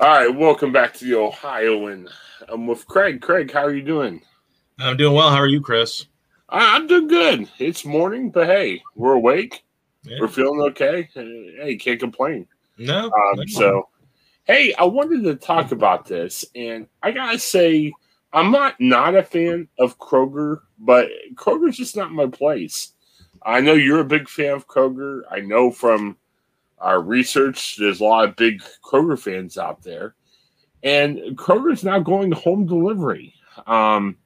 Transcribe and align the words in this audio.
All 0.00 0.06
right, 0.06 0.28
welcome 0.28 0.70
back 0.70 0.94
to 0.94 1.04
the 1.04 1.16
Ohioan. 1.16 2.08
I'm 2.48 2.68
with 2.68 2.86
Craig. 2.86 3.20
Craig, 3.20 3.50
how 3.50 3.64
are 3.64 3.74
you 3.74 3.82
doing? 3.82 4.22
I'm 4.78 4.96
doing 4.96 5.12
well. 5.12 5.28
How 5.28 5.38
are 5.38 5.48
you, 5.48 5.60
Chris? 5.60 6.06
I- 6.48 6.76
I'm 6.76 6.86
doing 6.86 7.08
good. 7.08 7.48
It's 7.58 7.84
morning, 7.84 8.30
but 8.30 8.46
hey, 8.46 8.80
we're 8.94 9.14
awake. 9.14 9.64
Yeah. 10.04 10.18
We're 10.20 10.28
feeling 10.28 10.60
okay. 10.70 11.08
Hey, 11.12 11.76
can't 11.80 11.98
complain. 11.98 12.46
No. 12.78 13.06
Um, 13.06 13.12
no. 13.38 13.44
so, 13.48 13.88
hey, 14.44 14.72
I 14.74 14.84
wanted 14.84 15.24
to 15.24 15.34
talk 15.34 15.72
about 15.72 16.06
this, 16.06 16.44
and 16.54 16.86
I 17.02 17.10
gotta 17.10 17.40
say, 17.40 17.92
I'm 18.32 18.52
not 18.52 18.76
not 18.78 19.16
a 19.16 19.24
fan 19.24 19.66
of 19.80 19.98
Kroger, 19.98 20.60
but 20.78 21.08
Kroger's 21.34 21.76
just 21.76 21.96
not 21.96 22.12
my 22.12 22.26
place. 22.26 22.92
I 23.42 23.60
know 23.60 23.72
you're 23.72 23.98
a 23.98 24.04
big 24.04 24.28
fan 24.28 24.52
of 24.52 24.68
Kroger. 24.68 25.22
I 25.28 25.40
know 25.40 25.72
from 25.72 26.16
our 26.80 27.00
research, 27.00 27.76
there's 27.76 28.00
a 28.00 28.04
lot 28.04 28.28
of 28.28 28.36
big 28.36 28.62
Kroger 28.84 29.18
fans 29.18 29.58
out 29.58 29.82
there, 29.82 30.14
and 30.82 31.18
Kroger's 31.36 31.84
now 31.84 31.98
going 31.98 32.30
to 32.30 32.36
home 32.36 32.66
delivery. 32.66 33.34
Um, 33.66 34.16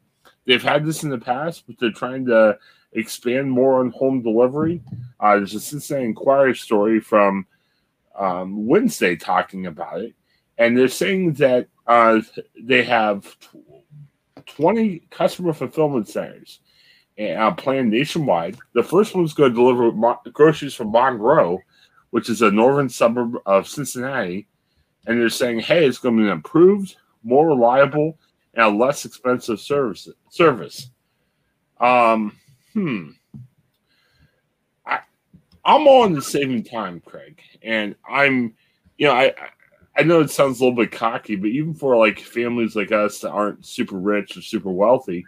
they've 0.46 0.62
had 0.62 0.84
this 0.84 1.02
in 1.02 1.10
the 1.10 1.18
past, 1.18 1.64
but 1.66 1.76
they're 1.78 1.90
trying 1.90 2.26
to 2.26 2.58
expand 2.92 3.50
more 3.50 3.80
on 3.80 3.90
home 3.90 4.22
delivery. 4.22 4.82
Uh, 5.20 5.36
there's 5.36 5.54
a 5.54 5.60
Cincinnati 5.60 6.06
Enquirer 6.06 6.54
story 6.54 7.00
from 7.00 7.46
um, 8.18 8.66
Wednesday 8.66 9.16
talking 9.16 9.66
about 9.66 10.00
it, 10.00 10.14
and 10.58 10.76
they're 10.76 10.88
saying 10.88 11.34
that 11.34 11.68
uh, 11.86 12.20
they 12.60 12.82
have 12.84 13.36
20 14.46 15.00
customer 15.10 15.52
fulfillment 15.52 16.08
centers 16.08 16.60
uh, 17.18 17.52
planned 17.52 17.90
nationwide. 17.90 18.56
The 18.74 18.82
first 18.82 19.14
one's 19.14 19.34
going 19.34 19.50
to 19.50 19.56
deliver 19.56 19.90
groceries 20.32 20.74
from 20.74 20.92
Monroe, 20.92 21.58
which 22.12 22.28
is 22.30 22.42
a 22.42 22.50
northern 22.50 22.88
suburb 22.88 23.36
of 23.46 23.66
Cincinnati, 23.66 24.46
and 25.06 25.20
they're 25.20 25.28
saying, 25.28 25.58
hey, 25.60 25.86
it's 25.86 25.98
going 25.98 26.16
to 26.16 26.22
be 26.22 26.26
an 26.28 26.32
improved, 26.32 26.96
more 27.24 27.48
reliable, 27.48 28.18
and 28.54 28.64
a 28.64 28.68
less 28.68 29.04
expensive 29.04 29.58
service. 29.58 30.08
Service. 30.30 30.90
Um, 31.80 32.36
hmm. 32.74 33.10
I, 34.86 35.00
I'm 35.64 35.86
on 35.88 36.12
the 36.12 36.22
saving 36.22 36.64
time, 36.64 37.00
Craig, 37.00 37.40
and 37.62 37.96
I'm, 38.08 38.54
you 38.98 39.06
know, 39.06 39.14
I 39.14 39.34
I- 39.96 40.02
know 40.04 40.20
it 40.20 40.30
sounds 40.30 40.60
a 40.60 40.64
little 40.64 40.76
bit 40.76 40.92
cocky, 40.92 41.36
but 41.36 41.48
even 41.50 41.74
for 41.74 41.96
like 41.96 42.18
families 42.20 42.76
like 42.76 42.92
us 42.92 43.20
that 43.20 43.30
aren't 43.30 43.64
super 43.66 43.98
rich 43.98 44.36
or 44.36 44.42
super 44.42 44.70
wealthy, 44.70 45.24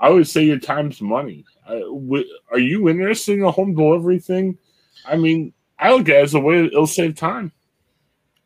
I 0.00 0.10
would 0.10 0.26
say 0.26 0.44
your 0.44 0.58
time's 0.58 1.00
money. 1.00 1.44
Uh, 1.66 1.78
w- 1.80 2.28
are 2.50 2.58
you 2.58 2.88
interested 2.88 3.38
in 3.38 3.44
a 3.44 3.50
home 3.50 3.74
delivery 3.74 4.18
thing? 4.18 4.58
I 5.06 5.16
mean, 5.16 5.52
I 5.78 5.92
look 5.92 6.08
at 6.08 6.16
it 6.16 6.22
as 6.22 6.34
a 6.34 6.40
way 6.40 6.64
it'll 6.64 6.86
save 6.86 7.16
time. 7.16 7.52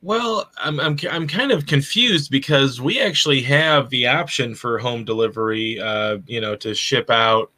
Well, 0.00 0.48
I'm, 0.58 0.78
I'm 0.78 0.96
I'm 1.10 1.26
kind 1.26 1.50
of 1.50 1.66
confused 1.66 2.30
because 2.30 2.80
we 2.80 3.00
actually 3.00 3.42
have 3.42 3.90
the 3.90 4.06
option 4.06 4.54
for 4.54 4.78
home 4.78 5.04
delivery, 5.04 5.80
uh, 5.80 6.18
you 6.26 6.40
know, 6.40 6.54
to 6.56 6.74
ship 6.74 7.10
out 7.10 7.50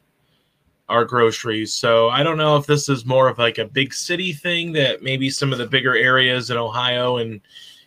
our 0.89 1.05
groceries. 1.05 1.73
So 1.73 2.09
I 2.09 2.23
don't 2.23 2.37
know 2.37 2.57
if 2.57 2.65
this 2.65 2.89
is 2.89 3.05
more 3.05 3.29
of 3.29 3.37
like 3.37 3.59
a 3.59 3.65
big 3.65 3.93
city 3.93 4.33
thing 4.33 4.73
that 4.73 5.03
maybe 5.03 5.29
some 5.29 5.51
of 5.53 5.59
the 5.59 5.67
bigger 5.67 5.95
areas 5.95 6.49
in 6.49 6.57
Ohio 6.57 7.17
and 7.17 7.39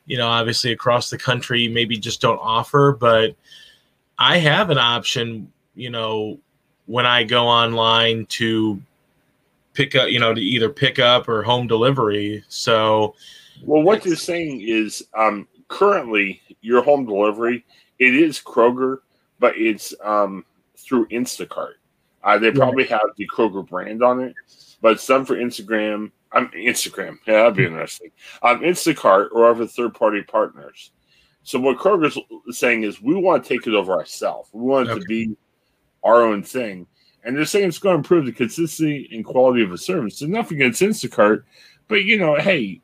you 0.07 0.19
know, 0.19 0.29
obviously 0.29 0.73
across 0.73 1.11
the 1.11 1.19
country 1.19 1.69
maybe 1.69 1.97
just 1.97 2.21
don't 2.21 2.39
offer, 2.39 2.93
but 2.99 3.35
I 4.19 4.39
have 4.39 4.71
an 4.71 4.79
option, 4.79 5.51
you 5.75 5.91
know, 5.91 6.39
when 6.87 7.07
I 7.07 7.25
go 7.25 7.47
online 7.47 8.27
to 8.27 8.81
pick 9.75 9.95
up, 9.95 10.09
you 10.09 10.19
know, 10.19 10.33
to 10.33 10.41
either 10.41 10.71
pick 10.71 10.99
up 10.99 11.29
or 11.29 11.43
home 11.43 11.67
delivery. 11.67 12.43
So 12.49 13.15
Well, 13.63 13.83
what 13.83 14.05
you're 14.05 14.17
saying 14.17 14.63
is 14.63 15.05
um, 15.15 15.47
currently 15.69 16.41
your 16.63 16.83
home 16.83 17.05
delivery 17.05 17.65
it 17.99 18.15
is 18.15 18.41
Kroger, 18.41 18.99
but 19.39 19.57
it's 19.57 19.95
um, 20.03 20.45
through 20.77 21.07
Instacart. 21.09 21.75
Uh, 22.23 22.39
they 22.39 22.51
probably 22.51 22.85
have 22.87 23.11
the 23.17 23.29
Kroger 23.29 23.67
brand 23.67 24.03
on 24.03 24.21
it, 24.21 24.35
but 24.81 25.01
some 25.01 25.25
for 25.25 25.37
Instagram. 25.37 26.11
I'm 26.33 26.49
Instagram. 26.49 27.19
Yeah, 27.27 27.35
that'd 27.35 27.55
be 27.55 27.67
interesting. 27.67 28.11
Um, 28.43 28.61
Instacart 28.61 29.29
or 29.33 29.47
other 29.47 29.67
third 29.67 29.95
party 29.95 30.23
partners. 30.23 30.91
So 31.43 31.61
what 31.61 31.79
Kroger's 31.79 32.19
saying 32.57 32.85
is 32.85 33.03
we 33.03 33.15
want 33.15 33.45
to 33.45 33.49
take 33.49 33.67
it 33.67 33.75
over 33.75 33.93
ourselves. 33.93 34.49
We 34.53 34.63
want 34.63 34.89
it 34.89 34.95
to 34.95 35.01
be 35.03 35.37
our 36.03 36.23
own 36.23 36.43
thing. 36.43 36.87
And 37.25 37.37
they're 37.37 37.47
saying 37.47 37.69
it's 37.69 37.79
going 37.79 37.95
to 37.95 37.99
improve 37.99 38.27
the 38.27 38.33
consistency 38.33 39.09
and 39.13 39.25
quality 39.25 39.63
of 39.63 39.73
a 39.73 39.79
service. 39.79 40.19
So 40.19 40.27
nothing 40.27 40.61
against 40.61 40.83
Instacart, 40.83 41.45
but 41.89 42.05
you 42.05 42.19
know, 42.19 42.37
hey, 42.37 42.81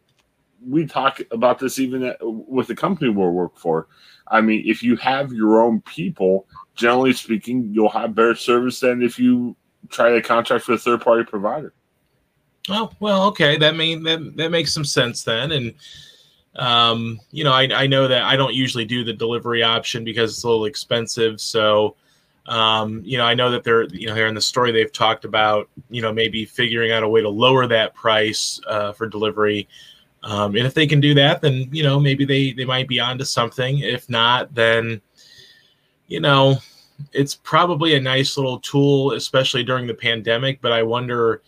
we 0.66 0.86
talk 0.86 1.20
about 1.30 1.58
this 1.58 1.78
even 1.78 2.14
with 2.20 2.66
the 2.66 2.74
company 2.74 3.10
we 3.10 3.26
work 3.28 3.56
for. 3.56 3.88
I 4.28 4.40
mean, 4.40 4.62
if 4.66 4.82
you 4.82 4.96
have 4.96 5.32
your 5.32 5.62
own 5.62 5.80
people, 5.82 6.46
generally 6.74 7.12
speaking, 7.12 7.68
you'll 7.72 7.88
have 7.90 8.14
better 8.14 8.34
service 8.34 8.80
than 8.80 9.02
if 9.02 9.18
you 9.18 9.56
try 9.88 10.10
to 10.10 10.22
contract 10.22 10.68
with 10.68 10.80
a 10.80 10.82
third 10.82 11.00
party 11.00 11.24
provider. 11.24 11.74
Oh 12.68 12.90
well, 13.00 13.24
okay. 13.24 13.56
That 13.56 13.76
mean 13.76 14.02
that 14.04 14.36
that 14.36 14.50
makes 14.50 14.72
some 14.72 14.84
sense 14.84 15.24
then. 15.24 15.52
And 15.52 15.74
um, 16.56 17.18
you 17.30 17.42
know, 17.42 17.52
I 17.52 17.68
I 17.72 17.86
know 17.86 18.06
that 18.06 18.22
I 18.22 18.36
don't 18.36 18.54
usually 18.54 18.84
do 18.84 19.02
the 19.02 19.12
delivery 19.12 19.62
option 19.62 20.04
because 20.04 20.32
it's 20.32 20.44
a 20.44 20.48
little 20.48 20.66
expensive. 20.66 21.40
So 21.40 21.96
um, 22.50 23.00
you 23.04 23.16
know, 23.16 23.24
I 23.24 23.34
know 23.34 23.52
that 23.52 23.62
they're 23.62 23.84
you 23.84 24.08
know 24.08 24.14
here 24.14 24.26
in 24.26 24.34
the 24.34 24.40
story 24.40 24.72
they've 24.72 24.92
talked 24.92 25.24
about 25.24 25.68
you 25.88 26.02
know 26.02 26.12
maybe 26.12 26.44
figuring 26.44 26.90
out 26.90 27.04
a 27.04 27.08
way 27.08 27.22
to 27.22 27.28
lower 27.28 27.66
that 27.68 27.94
price 27.94 28.60
uh, 28.66 28.92
for 28.92 29.06
delivery. 29.06 29.68
Um, 30.24 30.56
and 30.56 30.66
if 30.66 30.74
they 30.74 30.86
can 30.86 31.00
do 31.00 31.14
that, 31.14 31.40
then 31.40 31.68
you 31.70 31.84
know 31.84 32.00
maybe 32.00 32.24
they 32.24 32.52
they 32.52 32.64
might 32.64 32.88
be 32.88 32.98
onto 32.98 33.24
something. 33.24 33.78
If 33.78 34.10
not, 34.10 34.52
then 34.52 35.00
you 36.08 36.18
know 36.18 36.56
it's 37.12 37.36
probably 37.36 37.94
a 37.94 38.00
nice 38.00 38.36
little 38.36 38.58
tool, 38.58 39.12
especially 39.12 39.62
during 39.62 39.86
the 39.86 39.94
pandemic. 39.94 40.60
But 40.60 40.72
I 40.72 40.82
wonder. 40.82 41.42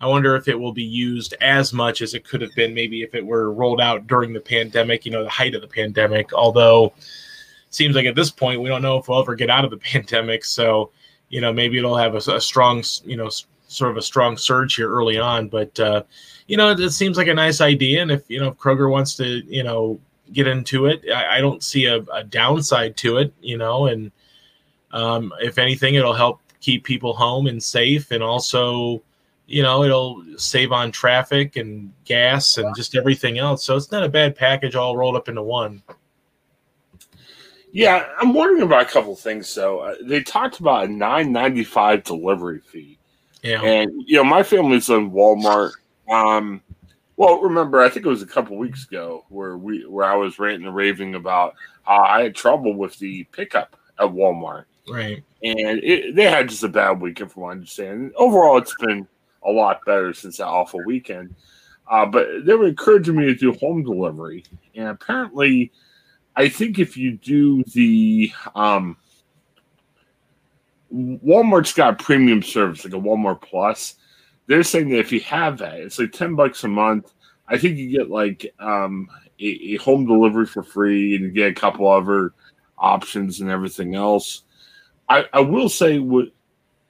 I 0.00 0.06
wonder 0.06 0.36
if 0.36 0.48
it 0.48 0.58
will 0.58 0.72
be 0.72 0.84
used 0.84 1.34
as 1.40 1.72
much 1.72 2.02
as 2.02 2.12
it 2.12 2.28
could 2.28 2.42
have 2.42 2.54
been 2.54 2.74
maybe 2.74 3.02
if 3.02 3.14
it 3.14 3.24
were 3.24 3.52
rolled 3.52 3.80
out 3.80 4.06
during 4.06 4.34
the 4.34 4.40
pandemic, 4.40 5.06
you 5.06 5.12
know, 5.12 5.22
the 5.22 5.30
height 5.30 5.54
of 5.54 5.62
the 5.62 5.68
pandemic. 5.68 6.34
Although 6.34 6.92
seems 7.74 7.94
like 7.94 8.06
at 8.06 8.14
this 8.14 8.30
point 8.30 8.60
we 8.60 8.68
don't 8.68 8.82
know 8.82 8.98
if 8.98 9.08
we'll 9.08 9.20
ever 9.20 9.34
get 9.34 9.50
out 9.50 9.64
of 9.64 9.70
the 9.70 9.76
pandemic. 9.92 10.44
So, 10.44 10.90
you 11.28 11.40
know, 11.40 11.52
maybe 11.52 11.78
it'll 11.78 11.96
have 11.96 12.14
a, 12.14 12.32
a 12.32 12.40
strong, 12.40 12.82
you 13.04 13.16
know, 13.16 13.30
sort 13.66 13.90
of 13.90 13.96
a 13.96 14.02
strong 14.02 14.36
surge 14.36 14.76
here 14.76 14.90
early 14.90 15.18
on. 15.18 15.48
But, 15.48 15.78
uh, 15.80 16.02
you 16.46 16.56
know, 16.56 16.70
it, 16.70 16.80
it 16.80 16.90
seems 16.90 17.16
like 17.16 17.28
a 17.28 17.34
nice 17.34 17.60
idea. 17.60 18.02
And 18.02 18.10
if, 18.10 18.28
you 18.28 18.40
know, 18.40 18.48
if 18.48 18.58
Kroger 18.58 18.90
wants 18.90 19.16
to, 19.16 19.26
you 19.26 19.62
know, 19.62 19.98
get 20.32 20.46
into 20.46 20.86
it, 20.86 21.02
I, 21.12 21.36
I 21.36 21.40
don't 21.40 21.62
see 21.62 21.86
a, 21.86 21.98
a 22.12 22.24
downside 22.24 22.96
to 22.98 23.18
it, 23.18 23.32
you 23.40 23.58
know, 23.58 23.86
and 23.86 24.10
um, 24.92 25.32
if 25.40 25.58
anything, 25.58 25.94
it'll 25.94 26.14
help 26.14 26.40
keep 26.60 26.84
people 26.84 27.12
home 27.14 27.46
and 27.46 27.62
safe 27.62 28.10
and 28.10 28.22
also, 28.22 29.02
you 29.46 29.62
know, 29.62 29.82
it'll 29.82 30.24
save 30.36 30.72
on 30.72 30.90
traffic 30.90 31.56
and 31.56 31.92
gas 32.04 32.56
and 32.56 32.74
just 32.74 32.96
everything 32.96 33.38
else. 33.38 33.64
So 33.64 33.76
it's 33.76 33.92
not 33.92 34.04
a 34.04 34.08
bad 34.08 34.34
package 34.34 34.74
all 34.74 34.96
rolled 34.96 35.16
up 35.16 35.28
into 35.28 35.42
one. 35.42 35.82
Yeah, 37.74 38.06
I'm 38.20 38.32
wondering 38.32 38.62
about 38.62 38.82
a 38.82 38.90
couple 38.90 39.16
things. 39.16 39.52
though. 39.52 39.80
uh, 39.80 39.96
they 40.02 40.22
talked 40.22 40.60
about 40.60 40.84
a 40.84 40.88
nine 40.88 41.32
ninety 41.32 41.64
five 41.64 42.04
delivery 42.04 42.60
fee, 42.60 42.98
Yeah. 43.42 43.60
and 43.62 43.90
you 44.06 44.16
know, 44.16 44.22
my 44.24 44.44
family's 44.44 44.88
in 44.88 45.10
Walmart. 45.10 45.72
Um, 46.08 46.62
well, 47.16 47.40
remember, 47.40 47.80
I 47.80 47.88
think 47.88 48.06
it 48.06 48.08
was 48.08 48.22
a 48.22 48.26
couple 48.26 48.56
weeks 48.56 48.84
ago 48.86 49.24
where 49.28 49.56
we 49.56 49.84
where 49.86 50.06
I 50.06 50.14
was 50.14 50.38
ranting 50.38 50.66
and 50.68 50.74
raving 50.76 51.16
about 51.16 51.54
how 51.82 52.02
I 52.04 52.22
had 52.22 52.36
trouble 52.36 52.74
with 52.74 52.96
the 53.00 53.24
pickup 53.32 53.76
at 53.98 54.06
Walmart, 54.06 54.66
Right. 54.88 55.24
and 55.42 55.80
it, 55.82 56.14
they 56.14 56.24
had 56.24 56.48
just 56.48 56.62
a 56.62 56.68
bad 56.68 57.00
weekend, 57.00 57.32
from 57.32 57.42
what 57.42 57.48
I 57.48 57.52
understand. 57.52 58.12
Overall, 58.16 58.56
it's 58.58 58.74
been 58.80 59.06
a 59.44 59.50
lot 59.50 59.84
better 59.84 60.14
since 60.14 60.36
that 60.36 60.46
awful 60.46 60.80
weekend. 60.86 61.34
Uh, 61.90 62.06
but 62.06 62.28
they 62.44 62.54
were 62.54 62.68
encouraging 62.68 63.16
me 63.16 63.26
to 63.26 63.34
do 63.34 63.52
home 63.54 63.82
delivery, 63.82 64.44
and 64.76 64.88
apparently, 64.88 65.70
I 66.36 66.48
think 66.48 66.78
if 66.78 66.96
you 66.96 67.16
do 67.16 67.62
the 67.64 68.32
um, 68.54 68.96
Walmart's 70.94 71.72
got 71.72 71.98
premium 71.98 72.42
service 72.42 72.84
like 72.84 72.94
a 72.94 72.96
Walmart 72.96 73.42
Plus. 73.42 73.96
They're 74.46 74.62
saying 74.62 74.90
that 74.90 74.98
if 74.98 75.10
you 75.10 75.20
have 75.20 75.58
that, 75.58 75.74
it's 75.74 75.98
like 75.98 76.12
ten 76.12 76.34
bucks 76.34 76.64
a 76.64 76.68
month. 76.68 77.12
I 77.48 77.58
think 77.58 77.76
you 77.76 77.90
get 77.90 78.10
like 78.10 78.54
um, 78.58 79.08
a, 79.40 79.44
a 79.44 79.76
home 79.76 80.06
delivery 80.06 80.46
for 80.46 80.62
free, 80.62 81.16
and 81.16 81.24
you 81.24 81.30
get 81.30 81.50
a 81.50 81.54
couple 81.54 81.88
other 81.88 82.32
options 82.78 83.40
and 83.40 83.50
everything 83.50 83.94
else. 83.94 84.42
I, 85.08 85.24
I 85.32 85.40
will 85.40 85.68
say 85.68 85.98
what 85.98 86.28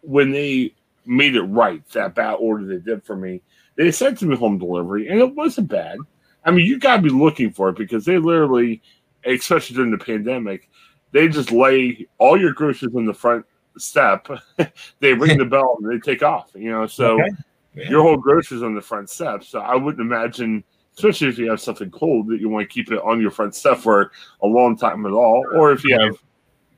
when 0.02 0.32
they 0.32 0.74
made 1.06 1.36
it 1.36 1.42
right, 1.42 1.86
that 1.90 2.14
bad 2.14 2.34
order 2.34 2.64
they 2.66 2.78
did 2.78 3.04
for 3.04 3.16
me, 3.16 3.42
they 3.76 3.90
sent 3.90 4.18
to 4.18 4.26
me 4.26 4.36
home 4.36 4.58
delivery, 4.58 5.08
and 5.08 5.20
it 5.20 5.34
wasn't 5.34 5.68
bad. 5.68 5.98
I 6.44 6.50
mean, 6.50 6.66
you 6.66 6.78
got 6.78 6.96
to 6.96 7.02
be 7.02 7.08
looking 7.08 7.52
for 7.52 7.70
it 7.70 7.76
because 7.76 8.04
they 8.04 8.18
literally, 8.18 8.82
especially 9.26 9.76
during 9.76 9.90
the 9.90 9.98
pandemic, 9.98 10.68
they 11.12 11.28
just 11.28 11.52
lay 11.52 12.06
all 12.18 12.38
your 12.38 12.52
groceries 12.52 12.94
on 12.94 13.04
the 13.06 13.14
front 13.14 13.44
step. 13.78 14.26
they 15.00 15.14
ring 15.14 15.38
the 15.38 15.44
bell 15.44 15.78
and 15.80 15.90
they 15.90 15.98
take 15.98 16.22
off. 16.22 16.50
You 16.54 16.70
know, 16.70 16.86
so 16.86 17.20
Okay. 17.20 17.30
Yeah. 17.76 17.90
your 17.90 18.02
whole 18.02 18.16
groceries 18.16 18.62
on 18.62 18.74
the 18.74 18.80
front 18.80 19.10
step. 19.10 19.42
So 19.42 19.58
I 19.60 19.74
wouldn't 19.74 20.00
imagine 20.00 20.62
especially 20.96 21.26
if 21.28 21.38
you 21.38 21.50
have 21.50 21.60
something 21.60 21.90
cold 21.90 22.28
that 22.28 22.40
you 22.40 22.48
want 22.48 22.68
to 22.68 22.72
keep 22.72 22.92
it 22.92 23.00
on 23.02 23.20
your 23.20 23.32
front 23.32 23.52
step 23.54 23.78
for 23.78 24.12
a 24.42 24.46
long 24.46 24.76
time 24.76 25.04
at 25.06 25.12
all, 25.12 25.44
or 25.56 25.72
if 25.72 25.82
you 25.82 25.98
have 25.98 26.16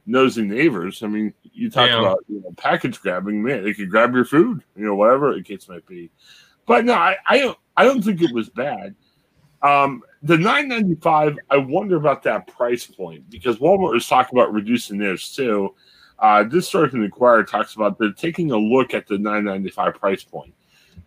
nosy 0.06 0.42
neighbors. 0.42 1.02
I 1.02 1.06
mean, 1.06 1.34
you 1.42 1.68
talk 1.70 1.90
Yeah. 1.90 1.98
about 2.00 2.24
you 2.28 2.40
know, 2.40 2.50
package 2.56 2.98
grabbing, 3.00 3.42
man, 3.42 3.62
they 3.62 3.74
could 3.74 3.90
grab 3.90 4.14
your 4.14 4.24
food, 4.24 4.62
you 4.74 4.86
know, 4.86 4.94
whatever 4.94 5.34
the 5.34 5.42
case 5.42 5.68
might 5.68 5.84
be. 5.86 6.10
But 6.64 6.86
no, 6.86 6.94
I, 6.94 7.16
I 7.26 7.38
don't 7.38 7.58
I 7.76 7.84
don't 7.84 8.02
think 8.02 8.22
it 8.22 8.32
was 8.32 8.48
bad. 8.48 8.94
Um, 9.62 10.02
the 10.22 10.36
nine 10.36 10.68
ninety 10.68 10.96
five, 10.96 11.36
I 11.50 11.56
wonder 11.56 11.96
about 11.96 12.22
that 12.24 12.46
price 12.46 12.86
point 12.86 13.28
because 13.30 13.56
Walmart 13.56 13.96
is 13.96 14.06
talking 14.06 14.38
about 14.38 14.52
reducing 14.52 14.98
theirs 14.98 15.34
too. 15.34 15.74
Uh, 16.18 16.44
this 16.44 16.68
story 16.68 16.88
from 16.88 17.00
the 17.00 17.06
Enquirer 17.06 17.44
talks 17.44 17.74
about 17.74 17.98
they're 17.98 18.12
taking 18.12 18.50
a 18.50 18.56
look 18.56 18.94
at 18.94 19.06
the 19.06 19.18
nine 19.18 19.44
ninety 19.44 19.70
five 19.70 19.94
price 19.94 20.24
point. 20.24 20.54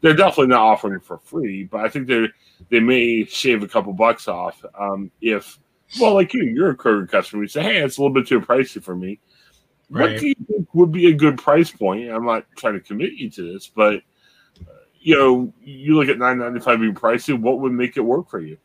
They're 0.01 0.16
definitely 0.16 0.48
not 0.48 0.62
offering 0.62 0.96
it 0.96 1.04
for 1.04 1.18
free, 1.18 1.66
but 1.66 1.81
I 1.81 1.90
think 1.90 2.07
they 2.07 2.28
they 2.69 2.80
may 2.80 3.25
shave 3.25 3.63
a 3.63 3.68
couple 3.68 3.94
bucks 3.94 4.28
off 4.28 4.63
um, 4.78 5.12
if 5.22 5.60
well, 6.00 6.13
like 6.13 6.34
you, 6.34 6.44
you're 6.44 6.72
a 6.72 6.78
Kroger 6.78 7.10
customer. 7.10 7.44
You 7.44 7.48
say, 7.48 7.63
hey, 7.63 7.78
it's 7.78 7.98
a 7.98 8.02
little 8.02 8.13
bit 8.13 8.28
too 8.28 8.42
pricey 8.42 8.81
for 8.81 8.95
me. 8.95 9.19
What 9.90 10.19
do 10.19 10.28
you 10.28 10.36
think 10.48 10.74
would 10.75 10.92
be 10.92 11.07
a 11.07 11.13
good 11.13 11.40
price 11.40 11.72
point? 11.72 12.10
I'm 12.10 12.25
not 12.25 12.45
trying 12.56 12.75
to 12.75 12.80
commit 12.80 13.13
you 13.13 13.30
to 13.31 13.54
this, 13.54 13.68
but 13.68 14.02
you 15.00 15.16
know, 15.16 15.54
you 15.63 15.96
look 15.96 16.10
at 16.10 16.18
nine 16.18 16.40
ninety 16.40 16.60
five 16.60 16.80
being 16.80 16.94
pricey. 16.94 17.40
What 17.40 17.60
would 17.60 17.72
make 17.72 17.98
it 17.98 18.01
work 18.01 18.30
for 18.30 18.40
you? 18.40 18.57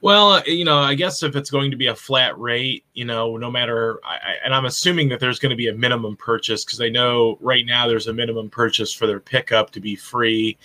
Well, 0.00 0.32
uh, 0.32 0.42
you 0.44 0.66
know, 0.66 0.78
I 0.78 0.94
guess 0.94 1.22
if 1.22 1.34
it's 1.34 1.50
going 1.50 1.70
to 1.70 1.78
be 1.78 1.86
a 1.86 1.94
flat 1.94 2.38
rate, 2.38 2.84
you 2.92 3.06
know, 3.06 3.38
no 3.38 3.50
matter, 3.50 4.00
I, 4.04 4.34
and 4.44 4.54
I'm 4.54 4.66
assuming 4.66 5.08
that 5.08 5.18
there's 5.18 5.38
going 5.38 5.48
to 5.48 5.56
be 5.56 5.68
a 5.68 5.74
minimum 5.74 6.14
purchase 6.16 6.62
because 6.62 6.82
I 6.82 6.90
know 6.90 7.38
right 7.40 7.64
now 7.64 7.88
there's 7.88 8.06
a 8.06 8.12
minimum 8.12 8.50
purchase 8.50 8.92
for 8.92 9.06
their 9.06 9.20
pickup 9.20 9.70
to 9.70 9.80
be 9.80 9.96
free, 9.96 10.58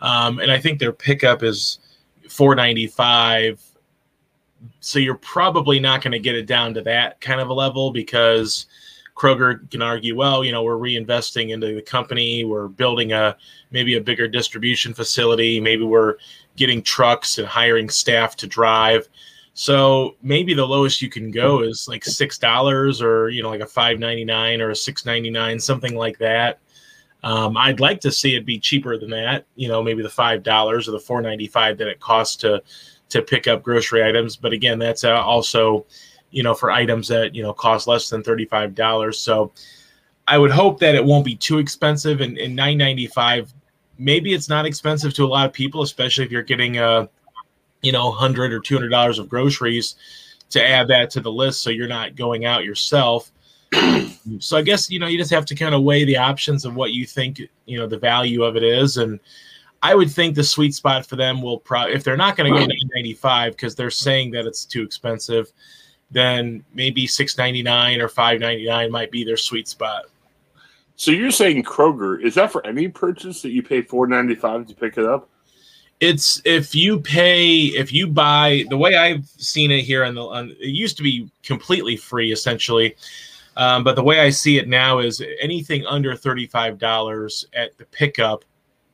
um, 0.00 0.40
and 0.40 0.52
I 0.52 0.60
think 0.60 0.78
their 0.78 0.92
pickup 0.92 1.42
is 1.42 1.78
4.95. 2.24 3.60
So 4.80 4.98
you're 4.98 5.14
probably 5.14 5.80
not 5.80 6.02
going 6.02 6.12
to 6.12 6.18
get 6.18 6.34
it 6.34 6.46
down 6.46 6.74
to 6.74 6.82
that 6.82 7.20
kind 7.20 7.40
of 7.40 7.48
a 7.48 7.54
level 7.54 7.92
because 7.92 8.66
Kroger 9.22 9.70
can 9.70 9.82
argue, 9.82 10.16
well, 10.16 10.42
you 10.42 10.50
know, 10.50 10.64
we're 10.64 10.76
reinvesting 10.76 11.50
into 11.50 11.72
the 11.76 11.82
company, 11.82 12.44
we're 12.44 12.66
building 12.66 13.12
a 13.12 13.36
maybe 13.70 13.96
a 13.96 14.00
bigger 14.00 14.26
distribution 14.26 14.92
facility, 14.92 15.60
maybe 15.60 15.84
we're 15.84 16.16
getting 16.56 16.82
trucks 16.82 17.38
and 17.38 17.46
hiring 17.46 17.88
staff 17.88 18.34
to 18.36 18.48
drive. 18.48 19.08
So 19.54 20.16
maybe 20.22 20.54
the 20.54 20.66
lowest 20.66 21.00
you 21.00 21.08
can 21.08 21.30
go 21.30 21.62
is 21.62 21.86
like 21.86 22.04
six 22.04 22.36
dollars, 22.36 23.00
or 23.00 23.28
you 23.28 23.44
know, 23.44 23.50
like 23.50 23.60
a 23.60 23.66
five 23.66 24.00
ninety 24.00 24.24
nine 24.24 24.60
or 24.60 24.70
a 24.70 24.76
six 24.76 25.06
ninety 25.06 25.30
nine, 25.30 25.60
something 25.60 25.94
like 25.94 26.18
that. 26.18 26.58
Um, 27.22 27.56
I'd 27.56 27.78
like 27.78 28.00
to 28.00 28.10
see 28.10 28.34
it 28.34 28.44
be 28.44 28.58
cheaper 28.58 28.98
than 28.98 29.10
that. 29.10 29.46
You 29.54 29.68
know, 29.68 29.84
maybe 29.84 30.02
the 30.02 30.08
five 30.08 30.42
dollars 30.42 30.88
or 30.88 30.92
the 30.92 30.98
four 30.98 31.22
ninety 31.22 31.46
five 31.46 31.78
that 31.78 31.86
it 31.86 32.00
costs 32.00 32.34
to 32.36 32.60
to 33.10 33.22
pick 33.22 33.46
up 33.46 33.62
grocery 33.62 34.02
items. 34.02 34.36
But 34.36 34.52
again, 34.52 34.80
that's 34.80 35.04
uh, 35.04 35.22
also 35.22 35.86
you 36.32 36.42
know 36.42 36.54
for 36.54 36.70
items 36.70 37.08
that 37.08 37.34
you 37.34 37.42
know 37.42 37.52
cost 37.52 37.86
less 37.86 38.10
than 38.10 38.22
thirty 38.22 38.44
five 38.44 38.74
dollars. 38.74 39.18
So 39.18 39.52
I 40.26 40.38
would 40.38 40.50
hope 40.50 40.80
that 40.80 40.94
it 40.94 41.04
won't 41.04 41.24
be 41.24 41.36
too 41.36 41.58
expensive. 41.58 42.20
And, 42.20 42.36
and 42.38 42.56
nine 42.56 42.78
ninety 42.78 43.06
five 43.06 43.52
maybe 43.98 44.34
it's 44.34 44.48
not 44.48 44.66
expensive 44.66 45.14
to 45.14 45.24
a 45.24 45.26
lot 45.26 45.46
of 45.46 45.52
people, 45.52 45.82
especially 45.82 46.24
if 46.24 46.30
you're 46.30 46.42
getting 46.42 46.78
a, 46.78 47.08
you 47.82 47.92
know, 47.92 48.10
hundred 48.10 48.52
or 48.52 48.60
two 48.60 48.74
hundred 48.74 48.90
dollars 48.90 49.18
of 49.18 49.28
groceries 49.28 49.94
to 50.50 50.66
add 50.66 50.88
that 50.88 51.10
to 51.10 51.20
the 51.20 51.32
list, 51.32 51.62
so 51.62 51.70
you're 51.70 51.88
not 51.88 52.16
going 52.16 52.44
out 52.44 52.64
yourself. 52.64 53.32
so 54.38 54.56
I 54.56 54.62
guess 54.62 54.90
you 54.90 54.98
know 54.98 55.06
you 55.06 55.18
just 55.18 55.30
have 55.30 55.46
to 55.46 55.54
kind 55.54 55.74
of 55.74 55.82
weigh 55.82 56.04
the 56.04 56.16
options 56.16 56.64
of 56.64 56.74
what 56.74 56.92
you 56.92 57.06
think 57.06 57.40
you 57.64 57.78
know 57.78 57.86
the 57.86 57.98
value 57.98 58.42
of 58.42 58.56
it 58.56 58.62
is, 58.62 58.98
and 58.98 59.18
I 59.82 59.94
would 59.94 60.10
think 60.10 60.34
the 60.34 60.44
sweet 60.44 60.74
spot 60.74 61.06
for 61.06 61.16
them 61.16 61.40
will 61.42 61.58
probably 61.58 61.94
if 61.94 62.04
they're 62.04 62.16
not 62.16 62.36
going 62.36 62.52
to 62.52 62.58
go 62.58 62.66
995 62.66 63.52
because 63.52 63.74
they're 63.74 63.90
saying 63.90 64.30
that 64.32 64.46
it's 64.46 64.64
too 64.64 64.82
expensive, 64.82 65.52
then 66.12 66.64
maybe 66.74 67.06
699 67.06 68.00
or 68.00 68.08
599 68.08 68.90
might 68.90 69.10
be 69.10 69.24
their 69.24 69.36
sweet 69.36 69.68
spot. 69.68 70.04
So 70.96 71.10
you're 71.10 71.30
saying 71.30 71.64
Kroger 71.64 72.22
is 72.22 72.34
that 72.34 72.52
for 72.52 72.64
any 72.66 72.88
purchase 72.88 73.42
that 73.42 73.50
you 73.50 73.62
pay 73.62 73.82
four 73.82 74.06
ninety 74.06 74.34
five 74.34 74.66
to 74.66 74.74
pick 74.74 74.98
it 74.98 75.04
up? 75.04 75.28
it's 76.02 76.42
if 76.44 76.74
you 76.74 76.98
pay 76.98 77.66
if 77.66 77.92
you 77.92 78.08
buy 78.08 78.64
the 78.70 78.76
way 78.76 78.96
i've 78.96 79.24
seen 79.24 79.70
it 79.70 79.82
here 79.82 80.04
on 80.04 80.16
the 80.16 80.22
on, 80.22 80.50
it 80.60 80.66
used 80.66 80.96
to 80.96 81.02
be 81.02 81.30
completely 81.44 81.96
free 81.96 82.32
essentially 82.32 82.96
um, 83.56 83.84
but 83.84 83.94
the 83.94 84.02
way 84.02 84.18
i 84.18 84.28
see 84.28 84.58
it 84.58 84.68
now 84.68 84.98
is 84.98 85.22
anything 85.40 85.86
under 85.86 86.14
$35 86.14 87.44
at 87.54 87.78
the 87.78 87.84
pickup 87.86 88.44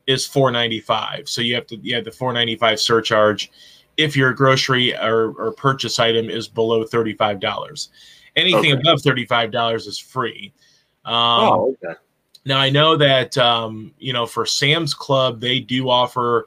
is 0.06 0.26
495 0.26 1.28
so 1.30 1.40
you 1.40 1.54
have 1.54 1.66
to 1.66 1.76
you 1.76 1.94
have 1.94 2.04
the 2.04 2.12
495 2.12 2.78
surcharge 2.78 3.50
if 3.98 4.16
your 4.16 4.32
grocery 4.32 4.96
or, 4.96 5.32
or 5.32 5.52
purchase 5.52 5.98
item 5.98 6.30
is 6.30 6.48
below 6.48 6.84
$35 6.84 7.88
anything 8.36 8.72
Okay. 8.72 8.80
above 8.80 9.00
$35 9.02 9.86
is 9.86 9.98
free 9.98 10.52
um, 11.04 11.14
oh, 11.14 11.76
okay. 11.84 11.98
now 12.44 12.58
I 12.58 12.70
know 12.70 12.96
that 12.96 13.36
um, 13.36 13.92
you 13.98 14.12
know 14.12 14.26
for 14.26 14.46
Sam's 14.46 14.94
Club 14.94 15.40
they 15.40 15.60
do 15.60 15.88
offer 15.90 16.46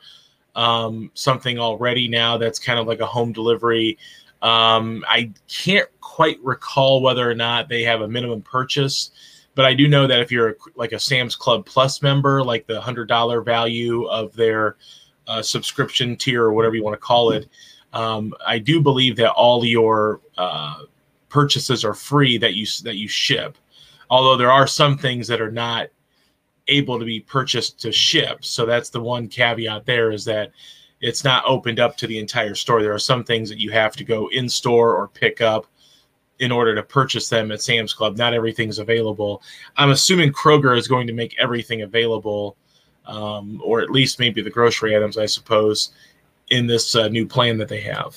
um, 0.55 1.11
something 1.13 1.59
already 1.59 2.07
now 2.07 2.37
that's 2.37 2.59
kind 2.59 2.79
of 2.79 2.87
like 2.87 2.99
a 2.99 3.05
home 3.05 3.31
delivery. 3.31 3.97
Um, 4.41 5.05
I 5.07 5.31
can't 5.47 5.87
quite 5.99 6.39
recall 6.43 7.01
whether 7.01 7.29
or 7.29 7.35
not 7.35 7.69
they 7.69 7.83
have 7.83 8.01
a 8.01 8.07
minimum 8.07 8.41
purchase, 8.41 9.11
but 9.55 9.65
I 9.65 9.73
do 9.73 9.87
know 9.87 10.07
that 10.07 10.19
if 10.19 10.31
you're 10.31 10.49
a, 10.49 10.55
like 10.75 10.93
a 10.93 10.99
Sam's 10.99 11.35
Club 11.35 11.65
Plus 11.65 12.01
member, 12.01 12.43
like 12.43 12.67
the 12.67 12.81
hundred 12.81 13.07
dollar 13.07 13.41
value 13.41 14.05
of 14.05 14.35
their 14.35 14.77
uh, 15.27 15.41
subscription 15.41 16.15
tier 16.15 16.43
or 16.43 16.53
whatever 16.53 16.75
you 16.75 16.83
want 16.83 16.93
to 16.93 17.05
call 17.05 17.31
it, 17.31 17.47
um, 17.93 18.33
I 18.45 18.59
do 18.59 18.81
believe 18.81 19.15
that 19.17 19.31
all 19.31 19.65
your 19.65 20.21
uh, 20.37 20.83
purchases 21.29 21.83
are 21.83 21.93
free 21.93 22.37
that 22.37 22.53
you 22.53 22.65
that 22.83 22.95
you 22.95 23.07
ship. 23.07 23.57
Although 24.09 24.37
there 24.37 24.51
are 24.51 24.67
some 24.67 24.97
things 24.97 25.27
that 25.27 25.41
are 25.41 25.51
not 25.51 25.87
able 26.67 26.99
to 26.99 27.05
be 27.05 27.19
purchased 27.19 27.79
to 27.81 27.91
ship 27.91 28.45
so 28.45 28.65
that's 28.65 28.89
the 28.89 29.01
one 29.01 29.27
caveat 29.27 29.83
there 29.85 30.11
is 30.11 30.23
that 30.23 30.51
it's 31.01 31.23
not 31.23 31.43
opened 31.45 31.79
up 31.79 31.97
to 31.97 32.07
the 32.07 32.19
entire 32.19 32.55
store. 32.55 32.81
There 32.81 32.93
are 32.93 32.99
some 32.99 33.23
things 33.23 33.49
that 33.49 33.59
you 33.59 33.71
have 33.71 33.95
to 33.95 34.03
go 34.03 34.29
in 34.29 34.47
store 34.47 34.95
or 34.95 35.07
pick 35.07 35.41
up 35.41 35.65
in 36.39 36.51
order 36.51 36.73
to 36.75 36.83
purchase 36.83 37.27
them 37.27 37.51
at 37.51 37.61
sam's 37.61 37.93
club. 37.93 38.17
Not 38.17 38.33
everything's 38.33 38.79
available. 38.79 39.41
I'm 39.77 39.91
assuming 39.91 40.31
kroger 40.31 40.77
is 40.77 40.87
going 40.87 41.07
to 41.07 41.13
make 41.13 41.35
everything 41.39 41.81
available 41.81 42.55
um, 43.05 43.61
or 43.63 43.81
at 43.81 43.89
least 43.89 44.19
maybe 44.19 44.41
the 44.41 44.49
grocery 44.49 44.95
items 44.95 45.17
i 45.17 45.25
suppose 45.25 45.91
in 46.49 46.67
this 46.67 46.95
uh, 46.95 47.07
new 47.07 47.25
plan 47.25 47.57
that 47.57 47.67
they 47.67 47.81
have 47.81 48.15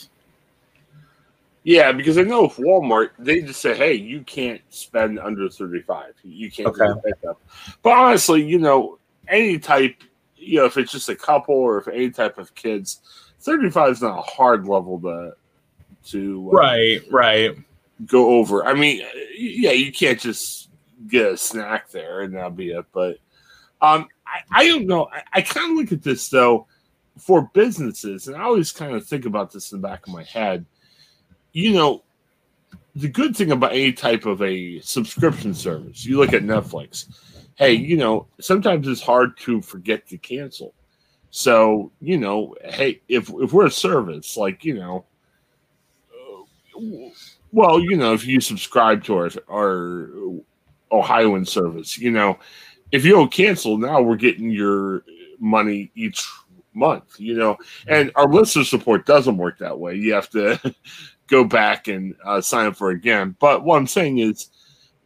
Yeah, 1.67 1.93
because 1.93 2.19
I 2.19 2.23
know 2.23 2.45
if 2.45 2.57
Walmart, 2.57 3.11
they 3.19 3.41
just 3.41 3.62
say, 3.62 3.75
"Hey, 3.75 3.95
you 3.95 4.21
can't 4.21 4.61
spend 4.69 5.19
under 5.19 5.49
thirty-five. 5.49 6.12
You 6.23 6.50
can't 6.50 6.75
do 6.75 6.83
Okay. 6.83 6.93
the 6.93 7.12
pickup." 7.12 7.41
But 7.83 7.97
honestly, 7.97 8.45
you 8.45 8.59
know, 8.59 8.99
any 9.29 9.59
type, 9.59 9.97
you 10.37 10.59
know, 10.59 10.67
if 10.67 10.76
it's 10.76 10.93
just 10.93 11.09
a 11.09 11.17
couple 11.17 11.55
or 11.55 11.79
if 11.79 11.88
any 11.88 12.11
type 12.11 12.37
of 12.37 12.55
kids, 12.55 13.00
thirty-five 13.41 13.93
is 13.93 14.03
not 14.03 14.19
a 14.19 14.23
hard 14.23 14.69
level 14.69 15.00
to 15.00 15.33
to 16.11 16.50
uh, 16.53 16.57
right 16.57 17.00
right 17.11 17.57
go 18.05 18.35
over. 18.35 18.67
I 18.67 18.75
mean, 18.75 19.00
yeah, 19.35 19.73
you 19.73 19.91
can't 19.91 20.21
just 20.21 20.69
get 21.09 21.33
a 21.33 21.37
snack 21.38 21.88
there 21.91 22.21
and 22.21 22.35
that'll 22.35 22.50
be 22.50 22.73
it. 22.73 22.85
But 22.93 23.17
um, 23.81 24.09
I, 24.35 24.41
I 24.50 24.67
don't 24.67 24.87
know. 24.87 25.09
I, 25.12 25.23
I 25.35 25.43
kind 25.43 25.71
of 25.71 25.76
look 25.76 25.93
at 25.93 26.03
this 26.03 26.29
though 26.29 26.67
for 27.19 27.50
businesses, 27.55 28.26
and 28.26 28.37
I 28.37 28.43
always 28.43 28.73
kind 28.73 28.95
of 28.95 29.07
think 29.07 29.25
about 29.25 29.53
this 29.53 29.73
in 29.73 29.81
the 29.81 29.87
back 29.87 30.07
of 30.07 30.12
my 30.12 30.25
head. 30.25 30.67
You 31.53 31.73
know, 31.73 32.03
the 32.97 33.09
good 33.09 33.37
thing 33.37 33.53
about 33.53 33.73
any 33.73 33.93
type 33.93 34.26
of 34.26 34.43
a 34.43 34.81
subscription 34.81 35.55
service, 35.55 36.05
you 36.05 36.19
look 36.19 36.33
at 36.33 36.43
Netflix. 36.43 37.07
Hey, 37.57 37.75
you 37.75 37.97
know, 37.97 38.26
sometimes 38.41 38.88
it's 38.88 39.00
hard 39.00 39.37
to 39.38 39.62
forget 39.62 40.09
to 40.09 40.19
cancel. 40.19 40.75
So, 41.31 41.93
you 42.00 42.19
know, 42.19 42.57
hey, 42.64 43.00
if 43.09 43.29
if 43.29 43.53
we're 43.53 43.67
a 43.67 43.71
service, 43.71 44.37
like 44.37 44.64
you 44.64 44.75
know, 44.75 45.05
well, 47.53 47.81
you 47.81 47.97
know, 47.97 48.12
if 48.12 48.26
you 48.26 48.41
subscribe 48.41 49.05
to 49.05 49.17
our 49.17 49.31
our 49.50 50.11
Ohioan 50.91 51.45
service, 51.45 51.99
you 51.99 52.11
know, 52.11 52.38
if 52.95 53.05
you 53.05 53.11
don't 53.11 53.33
cancel, 53.33 53.77
now 53.77 54.01
we're 54.01 54.15
getting 54.15 54.51
your 54.51 55.03
money 55.41 55.91
each 55.97 56.25
month, 56.75 57.19
you 57.19 57.35
know, 57.35 57.57
and 57.89 58.13
our 58.15 58.29
listener 58.29 58.63
support 58.63 59.05
doesn't 59.05 59.37
work 59.37 59.59
that 59.59 59.77
way. 59.77 59.97
You 59.97 60.15
have 60.15 60.31
to 60.31 60.73
go 61.27 61.43
back 61.43 61.89
and 61.89 62.15
uh, 62.25 62.41
sign 62.41 62.67
up 62.67 62.77
for 62.77 62.93
it 62.93 62.99
again. 62.99 63.35
But 63.41 63.65
what 63.65 63.79
I'm 63.79 63.89
saying 63.89 64.19
is, 64.19 64.49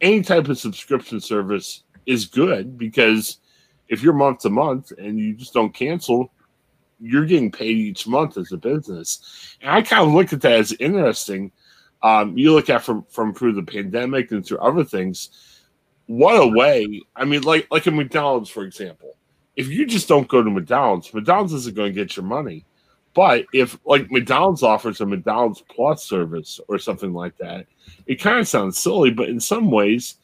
any 0.01 0.21
type 0.21 0.47
of 0.49 0.59
subscription 0.59 1.19
service 1.19 1.83
is 2.05 2.27
good 2.27 2.77
because 2.77 3.39
if 3.87 4.03
you're 4.03 4.13
month 4.13 4.41
to 4.41 4.51
month 4.51 4.91
and 4.99 5.19
you 5.19 5.33
just 5.33 5.55
don't 5.55 5.73
cancel, 5.73 6.31
you're 6.99 7.25
getting 7.25 7.51
paid 7.51 7.75
each 7.75 8.05
month 8.05 8.37
as 8.37 8.51
a 8.51 8.57
business. 8.57 9.57
And 9.61 9.71
I 9.71 9.81
kind 9.81 10.07
of 10.07 10.13
look 10.13 10.31
at 10.31 10.41
that 10.41 10.53
as 10.53 10.73
interesting. 10.73 11.51
Um, 12.03 12.37
you 12.37 12.53
look 12.53 12.69
at 12.69 12.83
from 12.83 13.03
from 13.09 13.33
through 13.33 13.53
the 13.53 13.63
pandemic 13.63 14.31
and 14.31 14.45
through 14.45 14.59
other 14.59 14.83
things. 14.83 15.31
What 16.09 16.41
a 16.41 16.47
way! 16.47 17.03
I 17.15 17.23
mean, 17.23 17.43
like 17.43 17.67
like 17.69 17.85
a 17.85 17.91
McDonald's, 17.91 18.49
for 18.49 18.63
example. 18.63 19.15
If 19.55 19.67
you 19.67 19.85
just 19.85 20.07
don't 20.07 20.27
go 20.27 20.41
to 20.41 20.49
McDonald's, 20.49 21.13
McDonald's 21.13 21.53
isn't 21.53 21.75
going 21.75 21.93
to 21.93 21.99
get 21.99 22.17
your 22.17 22.25
money. 22.25 22.65
But 23.13 23.45
if 23.53 23.77
like 23.85 24.09
McDonald's 24.09 24.63
offers 24.63 25.01
a 25.01 25.05
McDonald's 25.05 25.61
Plus 25.69 26.03
service 26.03 26.59
or 26.67 26.79
something 26.79 27.13
like 27.13 27.37
that, 27.37 27.67
it 28.07 28.15
kind 28.15 28.39
of 28.39 28.47
sounds 28.47 28.79
silly, 28.79 29.11
but 29.11 29.29
in 29.29 29.39
some 29.39 29.69
ways, 29.69 30.15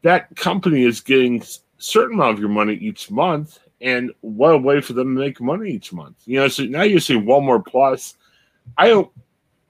that 0.00 0.34
company 0.36 0.84
is 0.84 1.02
getting 1.02 1.44
certain 1.76 2.14
amount 2.14 2.32
of 2.32 2.40
your 2.40 2.48
money 2.48 2.72
each 2.76 3.10
month, 3.10 3.58
and 3.82 4.10
what 4.22 4.54
a 4.54 4.58
way 4.58 4.80
for 4.80 4.94
them 4.94 5.14
to 5.14 5.20
make 5.20 5.42
money 5.42 5.72
each 5.72 5.92
month. 5.92 6.16
You 6.24 6.40
know, 6.40 6.48
so 6.48 6.64
now 6.64 6.84
you're 6.84 7.00
seeing 7.00 7.26
Walmart 7.26 7.66
Plus. 7.66 8.14
I 8.78 8.88
don't. 8.88 9.12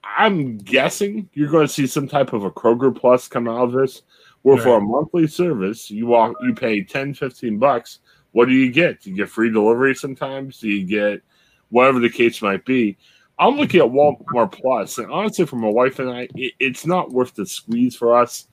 I'm 0.05 0.57
guessing 0.57 1.29
you're 1.33 1.51
going 1.51 1.67
to 1.67 1.73
see 1.73 1.85
some 1.85 2.07
type 2.07 2.31
of 2.31 2.45
a 2.45 2.51
Kroger 2.51 2.97
Plus 2.97 3.27
come 3.27 3.49
out 3.49 3.65
of 3.65 3.71
this, 3.73 4.03
where 4.43 4.55
right. 4.55 4.63
for 4.63 4.77
a 4.77 4.81
monthly 4.81 5.27
service 5.27 5.89
you 5.91 6.07
walk, 6.07 6.35
you 6.41 6.53
pay 6.53 6.83
10, 6.83 7.13
15 7.13 7.57
bucks. 7.57 7.99
What 8.31 8.47
do 8.47 8.53
you 8.53 8.71
get? 8.71 9.01
Do 9.01 9.09
you 9.09 9.17
get 9.17 9.29
free 9.29 9.51
delivery 9.51 9.93
sometimes? 9.95 10.59
Do 10.59 10.69
you 10.69 10.85
get 10.85 11.21
whatever 11.69 11.99
the 11.99 12.09
case 12.09 12.41
might 12.41 12.65
be? 12.65 12.97
I'm 13.37 13.57
looking 13.57 13.81
at 13.81 13.87
Walmart 13.87 14.51
Plus, 14.51 14.99
and 14.99 15.11
honestly, 15.11 15.45
for 15.45 15.55
my 15.55 15.67
wife 15.67 15.97
and 15.99 16.09
I, 16.09 16.27
it, 16.35 16.53
it's 16.59 16.85
not 16.85 17.11
worth 17.11 17.33
the 17.33 17.45
squeeze 17.45 17.95
for 17.95 18.15
us. 18.15 18.47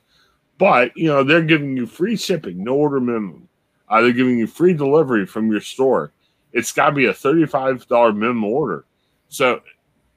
But 0.56 0.96
you 0.96 1.06
know, 1.06 1.22
they're 1.22 1.42
giving 1.42 1.76
you 1.76 1.86
free 1.86 2.16
shipping, 2.16 2.64
no 2.64 2.74
order 2.74 2.98
minimum. 2.98 3.48
Uh, 3.88 4.00
they're 4.00 4.12
giving 4.12 4.38
you 4.38 4.46
free 4.46 4.72
delivery 4.74 5.26
from 5.26 5.50
your 5.50 5.60
store. 5.60 6.12
It's 6.52 6.72
got 6.72 6.90
to 6.90 6.96
be 6.96 7.06
a 7.06 7.14
thirty-five 7.14 7.86
dollar 7.86 8.12
minimum 8.12 8.44
order. 8.44 8.86
So 9.28 9.60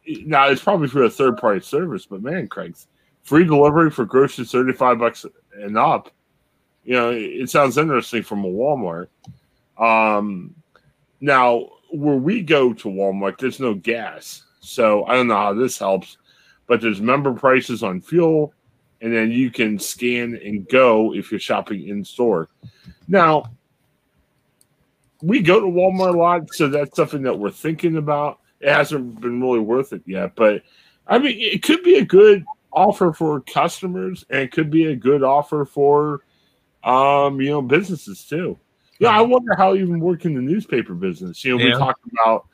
now 0.07 0.47
it's 0.47 0.63
probably 0.63 0.87
for 0.87 1.03
a 1.03 1.09
third-party 1.09 1.61
service, 1.61 2.05
but 2.05 2.23
man, 2.23 2.47
Craig's 2.47 2.87
free 3.23 3.43
delivery 3.43 3.91
for 3.91 4.05
groceries 4.05 4.51
thirty-five 4.51 4.97
bucks 4.99 5.25
and 5.53 5.77
up. 5.77 6.11
You 6.83 6.93
know, 6.95 7.11
it 7.11 7.49
sounds 7.49 7.77
interesting 7.77 8.23
from 8.23 8.43
a 8.43 8.47
Walmart. 8.47 9.07
Um, 9.77 10.55
now 11.19 11.69
where 11.91 12.15
we 12.15 12.41
go 12.41 12.73
to 12.73 12.87
Walmart, 12.87 13.37
there's 13.37 13.59
no 13.59 13.73
gas, 13.73 14.43
so 14.59 15.05
I 15.05 15.15
don't 15.15 15.27
know 15.27 15.35
how 15.35 15.53
this 15.53 15.77
helps, 15.77 16.17
but 16.67 16.81
there's 16.81 17.01
member 17.01 17.33
prices 17.33 17.83
on 17.83 18.01
fuel 18.01 18.53
and 19.01 19.13
then 19.13 19.31
you 19.31 19.49
can 19.49 19.79
scan 19.79 20.39
and 20.43 20.67
go 20.69 21.13
if 21.13 21.31
you're 21.31 21.39
shopping 21.39 21.87
in 21.87 22.05
store. 22.05 22.49
Now, 23.07 23.45
we 25.21 25.41
go 25.41 25.59
to 25.59 25.65
Walmart 25.65 26.13
a 26.13 26.17
lot, 26.17 26.53
so 26.53 26.67
that's 26.67 26.95
something 26.95 27.23
that 27.23 27.37
we're 27.37 27.51
thinking 27.51 27.97
about. 27.97 28.39
It 28.59 28.71
hasn't 28.71 29.19
been 29.19 29.41
really 29.41 29.59
worth 29.59 29.91
it 29.91 30.03
yet, 30.05 30.35
but 30.35 30.61
I 31.07 31.17
mean, 31.17 31.35
it 31.39 31.63
could 31.63 31.83
be 31.83 31.97
a 31.97 32.05
good 32.05 32.45
offer 32.73 33.13
for 33.13 33.41
customers, 33.41 34.25
and 34.29 34.51
could 34.51 34.71
be 34.71 34.85
a 34.87 34.95
good 34.95 35.23
offer 35.23 35.65
for, 35.65 36.21
um, 36.83 37.41
you 37.41 37.49
know, 37.49 37.61
businesses 37.61 38.25
too. 38.25 38.57
Yeah, 38.99 39.09
I 39.09 39.21
wonder 39.21 39.55
how 39.57 39.75
even 39.75 39.99
work 39.99 40.25
in 40.25 40.35
the 40.35 40.41
newspaper 40.41 40.93
business. 40.93 41.43
You 41.43 41.57
know, 41.57 41.63
yeah. 41.63 41.73
we 41.73 41.79
talk 41.79 41.99
about, 42.11 42.47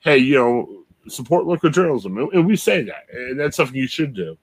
hey, 0.00 0.18
you 0.18 0.34
know, 0.36 0.84
support 1.08 1.46
local 1.46 1.70
journalism, 1.70 2.18
and 2.18 2.46
we 2.46 2.56
say 2.56 2.82
that, 2.82 3.04
and 3.12 3.40
that's 3.40 3.56
something 3.56 3.76
you 3.76 3.86
should 3.86 4.14
do 4.14 4.36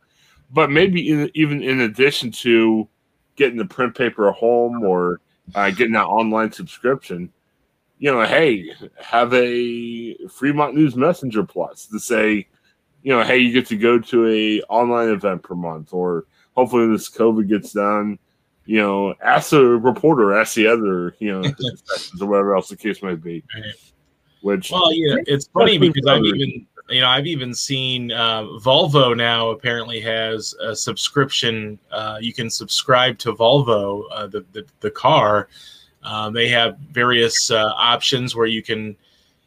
but 0.51 0.71
maybe 0.71 1.09
in, 1.09 1.29
even 1.33 1.61
in 1.61 1.81
addition 1.81 2.31
to 2.31 2.87
getting 3.35 3.57
the 3.57 3.65
print 3.65 3.95
paper 3.95 4.29
at 4.29 4.35
home 4.35 4.83
or 4.83 5.19
uh, 5.53 5.69
getting 5.71 5.93
that 5.93 6.05
online 6.05 6.51
subscription, 6.51 7.31
you 7.99 8.11
know, 8.11 8.23
hey, 8.25 8.71
have 9.01 9.33
a 9.33 10.15
Fremont 10.27 10.75
News 10.75 10.95
Messenger 10.95 11.43
Plus 11.43 11.87
to 11.87 11.99
say, 11.99 12.47
you 13.05 13.11
know, 13.11 13.23
hey, 13.23 13.37
you 13.37 13.53
get 13.53 13.67
to 13.67 13.77
go 13.77 13.99
to 13.99 14.27
a 14.27 14.61
online 14.63 15.09
event 15.09 15.43
per 15.43 15.53
month, 15.53 15.93
or 15.93 16.25
hopefully 16.55 16.87
this 16.87 17.07
COVID 17.07 17.47
gets 17.47 17.71
done. 17.71 18.17
You 18.65 18.81
know, 18.81 19.13
ask 19.21 19.51
the 19.51 19.63
reporter, 19.63 20.35
ask 20.35 20.55
the 20.55 20.65
other, 20.65 21.15
you 21.19 21.31
know, 21.31 21.47
or 22.21 22.27
whatever 22.27 22.55
else 22.55 22.69
the 22.69 22.75
case 22.75 23.03
might 23.03 23.21
be. 23.21 23.43
Which, 24.41 24.71
well, 24.71 24.91
yeah, 24.91 25.17
it's 25.27 25.47
funny 25.49 25.77
because 25.77 26.07
I've 26.07 26.23
even 26.23 26.65
you 26.89 27.01
know, 27.01 27.07
I've 27.07 27.27
even 27.27 27.53
seen 27.53 28.11
uh, 28.11 28.41
Volvo 28.63 29.15
now 29.15 29.49
apparently 29.49 29.99
has 30.01 30.55
a 30.59 30.75
subscription. 30.75 31.77
Uh, 31.91 32.17
you 32.19 32.33
can 32.33 32.49
subscribe 32.49 33.19
to 33.19 33.33
Volvo, 33.33 34.05
uh, 34.11 34.25
the, 34.25 34.43
the, 34.51 34.65
the 34.79 34.89
car. 34.89 35.47
Um, 36.01 36.33
they 36.33 36.47
have 36.49 36.79
various 36.91 37.51
uh, 37.51 37.71
options 37.75 38.35
where 38.35 38.47
you 38.47 38.63
can, 38.63 38.95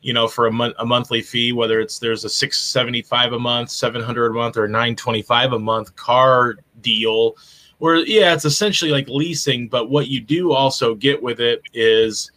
you 0.01 0.13
know, 0.13 0.29
for 0.29 0.47
a 0.47 0.53
month 0.53 0.75
a 0.79 0.87
monthly 0.87 1.23
fee, 1.23 1.53
whether 1.53 1.81
it's 1.81 1.99
there's 1.99 2.25
a 2.25 2.29
six 2.29 2.59
seventy 2.59 3.03
five 3.03 3.33
a 3.33 3.39
month, 3.39 3.71
seven 3.71 4.03
hundred 4.03 4.27
a 4.27 4.35
month, 4.35 4.57
or 4.57 4.69
nine 4.69 4.95
twenty 4.95 5.23
five 5.23 5.53
a 5.53 5.59
month 5.59 5.95
car 5.97 6.57
deal. 6.81 7.37
Where 7.79 7.97
yeah, 7.97 8.33
it's 8.33 8.45
essentially 8.45 8.91
like 8.91 9.09
leasing, 9.09 9.69
but 9.69 9.91
what 9.91 10.09
you 10.09 10.21
do 10.21 10.53
also 10.53 10.95
get 10.95 11.23
with 11.23 11.41
it 11.41 11.63
is 11.75 12.31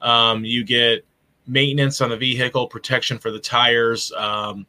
um, 0.00 0.44
you 0.44 0.64
get 0.64 1.04
maintenance 1.46 2.00
on 2.00 2.10
the 2.10 2.16
vehicle, 2.16 2.66
protection 2.66 3.18
for 3.18 3.30
the 3.30 3.38
tires, 3.38 4.12
um, 4.12 4.66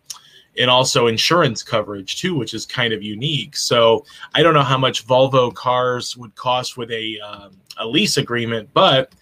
and 0.57 0.69
also 0.69 1.07
insurance 1.07 1.63
coverage 1.63 2.19
too, 2.19 2.35
which 2.35 2.53
is 2.53 2.65
kind 2.65 2.93
of 2.93 3.01
unique. 3.01 3.55
So 3.55 4.05
I 4.33 4.43
don't 4.43 4.53
know 4.53 4.63
how 4.63 4.77
much 4.77 5.07
Volvo 5.07 5.53
cars 5.53 6.15
would 6.17 6.35
cost 6.35 6.77
with 6.77 6.91
a 6.91 7.19
um, 7.21 7.57
a 7.77 7.88
lease 7.88 8.17
agreement, 8.17 8.69
but 8.73 9.13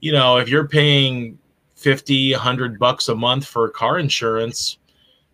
you 0.00 0.12
know 0.12 0.36
if 0.36 0.48
you're 0.48 0.68
paying 0.68 1.38
50 1.76 2.32
100 2.32 2.78
bucks 2.78 3.08
a 3.08 3.14
month 3.14 3.46
for 3.46 3.68
car 3.70 3.98
insurance 3.98 4.78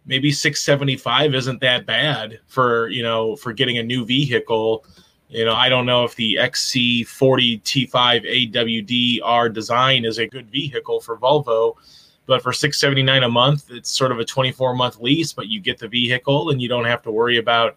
maybe 0.04 0.30
675 0.30 1.34
isn't 1.34 1.61
that 1.61 1.87
bad 1.87 2.40
for 2.46 2.88
you 2.88 3.02
know 3.02 3.37
for 3.37 3.52
getting 3.52 3.78
a 3.78 3.82
new 3.82 4.04
vehicle 4.04 4.84
you 5.32 5.46
know, 5.46 5.54
I 5.54 5.70
don't 5.70 5.87
know 5.87 6.04
if 6.04 6.14
the 6.14 6.34
XC40 6.34 7.62
T5 7.62 8.52
AWD 8.52 9.54
design 9.54 10.04
is 10.04 10.18
a 10.18 10.26
good 10.26 10.50
vehicle 10.50 11.00
for 11.00 11.16
Volvo, 11.16 11.76
but 12.26 12.42
for 12.42 12.52
679 12.52 13.22
a 13.22 13.28
month, 13.30 13.70
it's 13.70 13.90
sort 13.90 14.12
of 14.12 14.18
a 14.18 14.26
24 14.26 14.75
month 14.75 15.00
lease, 15.00 15.32
but 15.32 15.49
you 15.49 15.58
get 15.58 15.78
the 15.78 15.88
vehicle 15.88 16.50
and 16.50 16.61
you 16.61 16.68
don't 16.68 16.84
have 16.84 17.00
to 17.04 17.11
worry 17.11 17.38
about, 17.38 17.76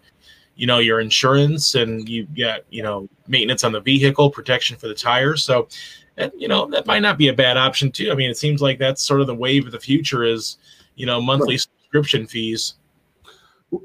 you 0.54 0.66
know, 0.66 0.80
your 0.80 1.00
insurance 1.00 1.76
and 1.76 2.06
you 2.06 2.24
get, 2.26 2.66
you 2.68 2.82
know, 2.82 3.08
maintenance 3.26 3.64
on 3.64 3.72
the 3.72 3.80
vehicle, 3.80 4.30
protection 4.30 4.76
for 4.76 4.88
the 4.88 4.94
tires. 4.94 5.42
So, 5.42 5.66
and, 6.16 6.32
you 6.36 6.48
know, 6.48 6.66
that 6.70 6.86
might 6.86 7.02
not 7.02 7.18
be 7.18 7.28
a 7.28 7.32
bad 7.32 7.56
option 7.56 7.92
too. 7.92 8.10
I 8.10 8.14
mean, 8.14 8.30
it 8.30 8.38
seems 8.38 8.62
like 8.62 8.78
that's 8.78 9.02
sort 9.02 9.20
of 9.20 9.26
the 9.26 9.34
wave 9.34 9.66
of 9.66 9.72
the 9.72 9.80
future 9.80 10.24
is, 10.24 10.58
you 10.94 11.06
know, 11.06 11.20
monthly 11.20 11.54
right. 11.54 11.60
subscription 11.60 12.26
fees. 12.26 12.74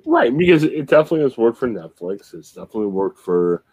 Right, 0.05 0.35
because 0.35 0.63
it 0.63 0.85
definitely 0.85 1.21
has 1.21 1.38
worked 1.38 1.57
for 1.57 1.67
Netflix. 1.67 2.33
It's 2.33 2.53
definitely 2.53 2.88
worked 2.88 3.19
for 3.19 3.63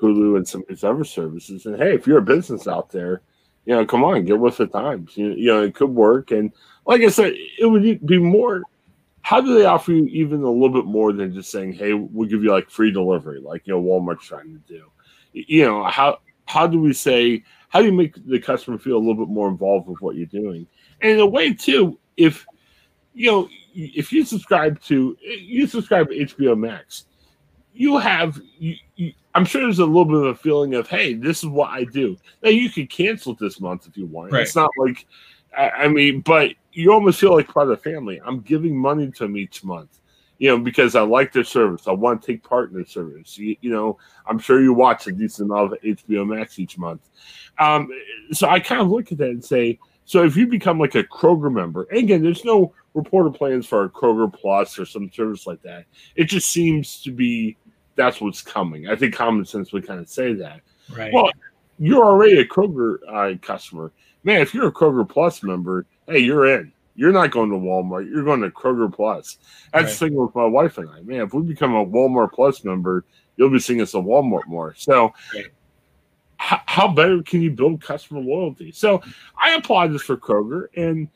Hulu 0.00 0.36
and 0.36 0.48
some 0.48 0.62
of 0.62 0.68
these 0.68 0.84
other 0.84 1.04
services. 1.04 1.66
And 1.66 1.76
hey, 1.76 1.94
if 1.94 2.06
you're 2.06 2.18
a 2.18 2.22
business 2.22 2.66
out 2.66 2.90
there, 2.90 3.22
you 3.66 3.74
know, 3.74 3.84
come 3.84 4.02
on, 4.02 4.24
get 4.24 4.38
with 4.38 4.56
the 4.56 4.66
times. 4.66 5.16
You, 5.16 5.32
you 5.32 5.46
know, 5.46 5.62
it 5.62 5.74
could 5.74 5.90
work. 5.90 6.30
And 6.30 6.50
like 6.86 7.02
I 7.02 7.08
said, 7.08 7.34
it 7.58 7.66
would 7.66 8.06
be 8.06 8.18
more. 8.18 8.62
How 9.22 9.40
do 9.40 9.54
they 9.54 9.66
offer 9.66 9.92
you 9.92 10.06
even 10.06 10.42
a 10.42 10.50
little 10.50 10.70
bit 10.70 10.86
more 10.86 11.12
than 11.12 11.34
just 11.34 11.50
saying, 11.50 11.74
"Hey, 11.74 11.92
we'll 11.92 12.28
give 12.28 12.42
you 12.42 12.50
like 12.50 12.70
free 12.70 12.90
delivery," 12.90 13.38
like 13.38 13.66
you 13.66 13.74
know 13.74 13.82
Walmart's 13.82 14.26
trying 14.26 14.54
to 14.54 14.60
do? 14.66 14.90
You 15.32 15.66
know, 15.66 15.84
how 15.84 16.20
how 16.46 16.66
do 16.66 16.80
we 16.80 16.94
say? 16.94 17.44
How 17.70 17.80
do 17.80 17.86
you 17.86 17.92
make 17.92 18.14
the 18.26 18.38
customer 18.38 18.78
feel 18.78 18.96
a 18.96 18.98
little 18.98 19.14
bit 19.14 19.32
more 19.32 19.48
involved 19.48 19.88
with 19.88 20.00
what 20.02 20.16
you're 20.16 20.26
doing? 20.26 20.66
And 21.00 21.12
in 21.12 21.20
a 21.20 21.26
way, 21.26 21.54
too, 21.54 21.98
if 22.16 22.44
you 23.14 23.30
know 23.30 23.48
if 23.74 24.12
you 24.12 24.24
subscribe 24.24 24.80
to 24.82 25.16
you 25.20 25.66
subscribe 25.66 26.10
to 26.10 26.14
HBO 26.14 26.58
Max, 26.58 27.06
you 27.72 27.96
have 27.96 28.40
you, 28.58 28.74
you, 28.96 29.12
I'm 29.34 29.44
sure 29.44 29.62
there's 29.62 29.78
a 29.78 29.86
little 29.86 30.04
bit 30.04 30.16
of 30.16 30.26
a 30.26 30.34
feeling 30.34 30.74
of 30.74 30.88
hey, 30.88 31.14
this 31.14 31.38
is 31.38 31.48
what 31.48 31.70
I 31.70 31.84
do. 31.84 32.16
Now 32.42 32.50
you 32.50 32.70
could 32.70 32.90
cancel 32.90 33.34
this 33.34 33.60
month 33.60 33.86
if 33.86 33.96
you 33.96 34.06
want. 34.06 34.32
Right. 34.32 34.42
It's 34.42 34.56
not 34.56 34.70
like 34.76 35.06
I, 35.56 35.70
I, 35.70 35.88
mean, 35.88 36.20
but 36.20 36.50
you 36.72 36.92
almost 36.92 37.20
feel 37.20 37.34
like 37.34 37.48
part 37.48 37.70
of 37.70 37.82
the 37.82 37.90
family. 37.90 38.20
I'm 38.24 38.40
giving 38.40 38.76
money 38.76 39.10
to 39.12 39.24
them 39.24 39.36
each 39.36 39.62
month. 39.62 39.99
You 40.40 40.48
know, 40.48 40.58
because 40.58 40.96
I 40.96 41.02
like 41.02 41.32
their 41.32 41.44
service. 41.44 41.86
I 41.86 41.92
want 41.92 42.20
to 42.22 42.26
take 42.26 42.42
part 42.42 42.70
in 42.70 42.74
their 42.74 42.86
service. 42.86 43.38
You, 43.38 43.56
you 43.60 43.70
know, 43.70 43.98
I'm 44.26 44.38
sure 44.38 44.60
you 44.60 44.72
watch 44.72 45.06
a 45.06 45.12
decent 45.12 45.50
amount 45.50 45.72
of 45.72 45.78
HBO 45.82 46.26
Max 46.26 46.58
each 46.58 46.76
month. 46.78 47.08
Um, 47.58 47.88
so 48.32 48.48
I 48.48 48.58
kind 48.58 48.80
of 48.80 48.88
look 48.88 49.12
at 49.12 49.18
that 49.18 49.28
and 49.28 49.44
say, 49.44 49.78
so 50.06 50.24
if 50.24 50.36
you 50.36 50.48
become 50.48 50.80
like 50.80 50.96
a 50.96 51.04
Kroger 51.04 51.52
member, 51.52 51.84
and 51.84 51.98
again, 51.98 52.22
there's 52.22 52.44
no 52.44 52.72
reporter 52.94 53.30
plans 53.30 53.66
for 53.66 53.84
a 53.84 53.88
Kroger 53.88 54.32
Plus 54.32 54.78
or 54.78 54.84
some 54.84 55.08
service 55.12 55.46
like 55.46 55.62
that. 55.62 55.84
It 56.16 56.24
just 56.24 56.50
seems 56.50 57.02
to 57.02 57.12
be 57.12 57.56
that's 57.96 58.20
what's 58.20 58.42
coming. 58.42 58.88
I 58.88 58.96
think 58.96 59.14
common 59.14 59.44
sense 59.44 59.72
would 59.72 59.86
kind 59.86 60.00
of 60.00 60.08
say 60.08 60.32
that. 60.34 60.62
Right. 60.90 61.12
Well, 61.12 61.30
you're 61.78 62.04
already 62.04 62.40
a 62.40 62.44
Kroger 62.46 62.96
uh, 63.08 63.36
customer, 63.38 63.92
man. 64.24 64.40
If 64.40 64.54
you're 64.54 64.68
a 64.68 64.72
Kroger 64.72 65.08
Plus 65.08 65.42
member, 65.42 65.86
hey, 66.06 66.18
you're 66.18 66.46
in. 66.46 66.72
You're 66.94 67.12
not 67.12 67.30
going 67.30 67.50
to 67.50 67.56
Walmart. 67.56 68.10
You're 68.10 68.24
going 68.24 68.42
to 68.42 68.50
Kroger 68.50 68.92
Plus. 68.92 69.38
That's 69.72 69.84
right. 69.84 69.90
the 69.90 69.94
thing 69.94 70.14
with 70.14 70.34
my 70.34 70.44
wife 70.44 70.78
and 70.78 70.88
I. 70.90 71.00
Man, 71.00 71.20
if 71.20 71.32
we 71.32 71.42
become 71.42 71.74
a 71.74 71.86
Walmart 71.86 72.32
Plus 72.32 72.64
member, 72.64 73.04
you'll 73.36 73.50
be 73.50 73.58
seeing 73.58 73.80
us 73.80 73.94
at 73.94 74.02
Walmart 74.02 74.46
more. 74.46 74.74
So, 74.76 75.12
right 75.34 75.46
how, 76.40 76.60
how 76.64 76.88
better 76.88 77.22
can 77.22 77.42
you 77.42 77.50
build 77.50 77.82
customer 77.82 78.20
loyalty? 78.20 78.72
So 78.72 79.02
I 79.36 79.54
applaud 79.54 79.92
this 79.92 80.02
for 80.02 80.16
Kroger, 80.16 80.68
and 80.74 81.06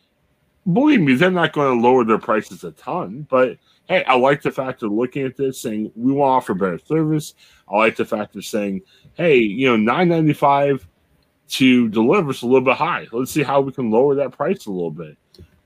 believe 0.71 1.00
me, 1.00 1.14
they're 1.14 1.31
not 1.31 1.54
going 1.54 1.76
to 1.76 1.83
lower 1.83 2.04
their 2.04 2.19
prices 2.19 2.62
a 2.62 2.73
ton. 2.73 3.26
But 3.31 3.57
hey, 3.88 4.04
I 4.04 4.16
like 4.16 4.43
the 4.43 4.52
fact 4.52 4.83
of 4.83 4.93
looking 4.93 5.25
at 5.25 5.35
this, 5.35 5.62
saying 5.62 5.90
we 5.97 6.12
want 6.12 6.28
to 6.28 6.35
offer 6.35 6.54
better 6.54 6.78
service. 6.78 7.35
I 7.66 7.76
like 7.78 7.97
the 7.97 8.04
fact 8.04 8.37
of 8.37 8.45
saying, 8.45 8.83
hey, 9.14 9.38
you 9.38 9.66
know, 9.66 9.76
nine 9.76 10.11
ninety 10.11 10.35
five 10.35 10.87
to 11.49 11.88
deliver 11.88 12.31
is 12.31 12.43
a 12.43 12.47
little 12.47 12.61
bit 12.61 12.76
high. 12.76 13.07
Let's 13.11 13.31
see 13.31 13.43
how 13.43 13.62
we 13.62 13.73
can 13.73 13.90
lower 13.90 14.14
that 14.16 14.33
price 14.33 14.66
a 14.66 14.71
little 14.71 14.90
bit. 14.90 15.16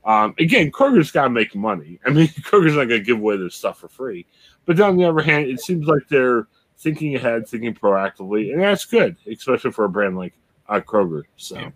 Um, 0.05 0.33
again, 0.39 0.71
Kroger's 0.71 1.11
got 1.11 1.23
to 1.23 1.29
make 1.29 1.55
money. 1.55 1.99
I 2.05 2.09
mean, 2.09 2.27
Kroger's 2.41 2.75
not 2.75 2.85
going 2.85 3.01
to 3.01 3.05
give 3.05 3.17
away 3.17 3.37
their 3.37 3.49
stuff 3.49 3.79
for 3.79 3.87
free. 3.87 4.25
But 4.65 4.79
on 4.79 4.97
the 4.97 5.05
other 5.05 5.21
hand, 5.21 5.47
it 5.47 5.59
seems 5.59 5.87
like 5.87 6.07
they're 6.09 6.47
thinking 6.77 7.15
ahead, 7.15 7.47
thinking 7.47 7.73
proactively, 7.73 8.53
and 8.53 8.61
that's 8.61 8.85
good, 8.85 9.17
especially 9.29 9.71
for 9.71 9.85
a 9.85 9.89
brand 9.89 10.17
like 10.17 10.33
uh, 10.67 10.79
Kroger. 10.79 11.23
So, 11.37 11.57
yeah, 11.57 11.69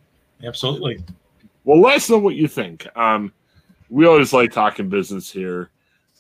absolutely. 0.44 1.04
Well, 1.64 1.82
let 1.82 1.98
us 1.98 2.10
know 2.10 2.18
what 2.18 2.36
you 2.36 2.48
think. 2.48 2.88
Um, 2.98 3.34
we 3.90 4.06
always 4.06 4.34
like 4.34 4.52
talking 4.52 4.90
business 4.90 5.32
here. 5.32 5.70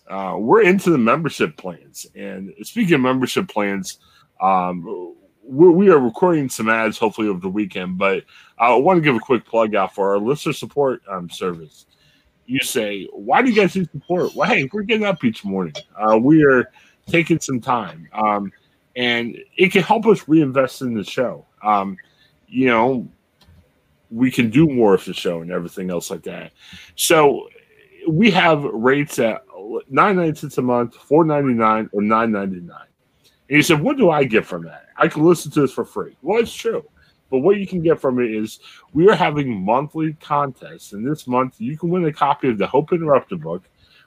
Uh, 0.10 0.36
we're 0.38 0.63
into 0.63 0.89
the 0.89 0.98
membership 0.98 1.55
plans, 1.57 2.05
and 2.15 2.53
speaking 2.63 2.95
of 2.95 3.01
membership 3.01 3.48
plans, 3.48 4.00
um, 4.41 5.15
we're, 5.43 5.72
we 5.72 5.89
are 5.89 6.00
recording 6.00 6.50
some 6.50 6.69
ads 6.69 6.98
hopefully 6.98 7.27
over 7.27 7.39
the 7.39 7.50
weekend. 7.50 7.98
But 7.98 8.24
I 8.57 8.74
want 8.75 8.98
to 8.98 9.01
give 9.01 9.15
a 9.15 9.19
quick 9.19 9.45
plug 9.45 9.75
out 9.75 9.95
for 9.95 10.12
our 10.12 10.19
listener 10.19 10.53
support 10.53 11.01
um, 11.10 11.29
service. 11.29 11.86
You 12.45 12.59
say, 12.59 13.07
why 13.13 13.41
do 13.41 13.50
you 13.50 13.55
guys 13.55 13.75
need 13.75 13.89
support? 13.91 14.35
Well, 14.35 14.50
hey, 14.50 14.69
we're 14.73 14.83
getting 14.83 15.05
up 15.05 15.23
each 15.23 15.45
morning. 15.45 15.73
Uh, 15.95 16.17
we 16.17 16.43
are 16.43 16.69
taking 17.07 17.39
some 17.39 17.62
time. 17.62 18.09
Um, 18.13 18.51
and 18.95 19.38
it 19.57 19.71
can 19.71 19.81
help 19.81 20.05
us 20.05 20.27
reinvest 20.27 20.81
in 20.81 20.93
the 20.93 21.03
show. 21.03 21.45
Um, 21.63 21.97
you 22.47 22.67
know, 22.67 23.07
we 24.12 24.29
can 24.29 24.50
do 24.50 24.67
more 24.67 24.93
of 24.93 25.03
the 25.05 25.13
show 25.13 25.41
and 25.41 25.51
everything 25.51 25.89
else 25.89 26.12
like 26.12 26.23
that. 26.23 26.51
So 26.95 27.50
we 28.07 28.29
have 28.31 28.63
rates 28.63 29.17
at 29.19 29.43
nine 29.89 30.17
ninety 30.17 30.38
cents 30.38 30.57
a 30.57 30.62
month, 30.62 30.95
four 30.95 31.23
ninety 31.25 31.53
nine, 31.53 31.89
or 31.93 32.01
nine 32.01 32.31
ninety 32.31 32.59
nine. 32.59 32.88
And 33.50 33.57
you 33.57 33.63
said, 33.63 33.81
what 33.81 33.97
do 33.97 34.12
I 34.12 34.23
get 34.23 34.45
from 34.45 34.63
that? 34.65 34.88
I 34.97 35.07
can 35.07 35.23
listen 35.23 35.51
to 35.53 35.62
this 35.62 35.71
for 35.71 35.85
free. 35.85 36.15
Well, 36.21 36.39
it's 36.39 36.53
true. 36.53 36.83
But 37.33 37.39
what 37.39 37.57
you 37.57 37.65
can 37.65 37.81
get 37.81 37.99
from 37.99 38.19
it 38.19 38.29
is 38.29 38.59
we 38.93 39.09
are 39.09 39.15
having 39.15 39.65
monthly 39.65 40.13
contests. 40.13 40.93
And 40.93 41.03
this 41.03 41.25
month, 41.25 41.55
you 41.57 41.75
can 41.75 41.89
win 41.89 42.05
a 42.05 42.13
copy 42.13 42.47
of 42.47 42.59
the 42.59 42.67
Hope 42.67 42.93
Interrupted 42.93 43.41
book. 43.41 43.63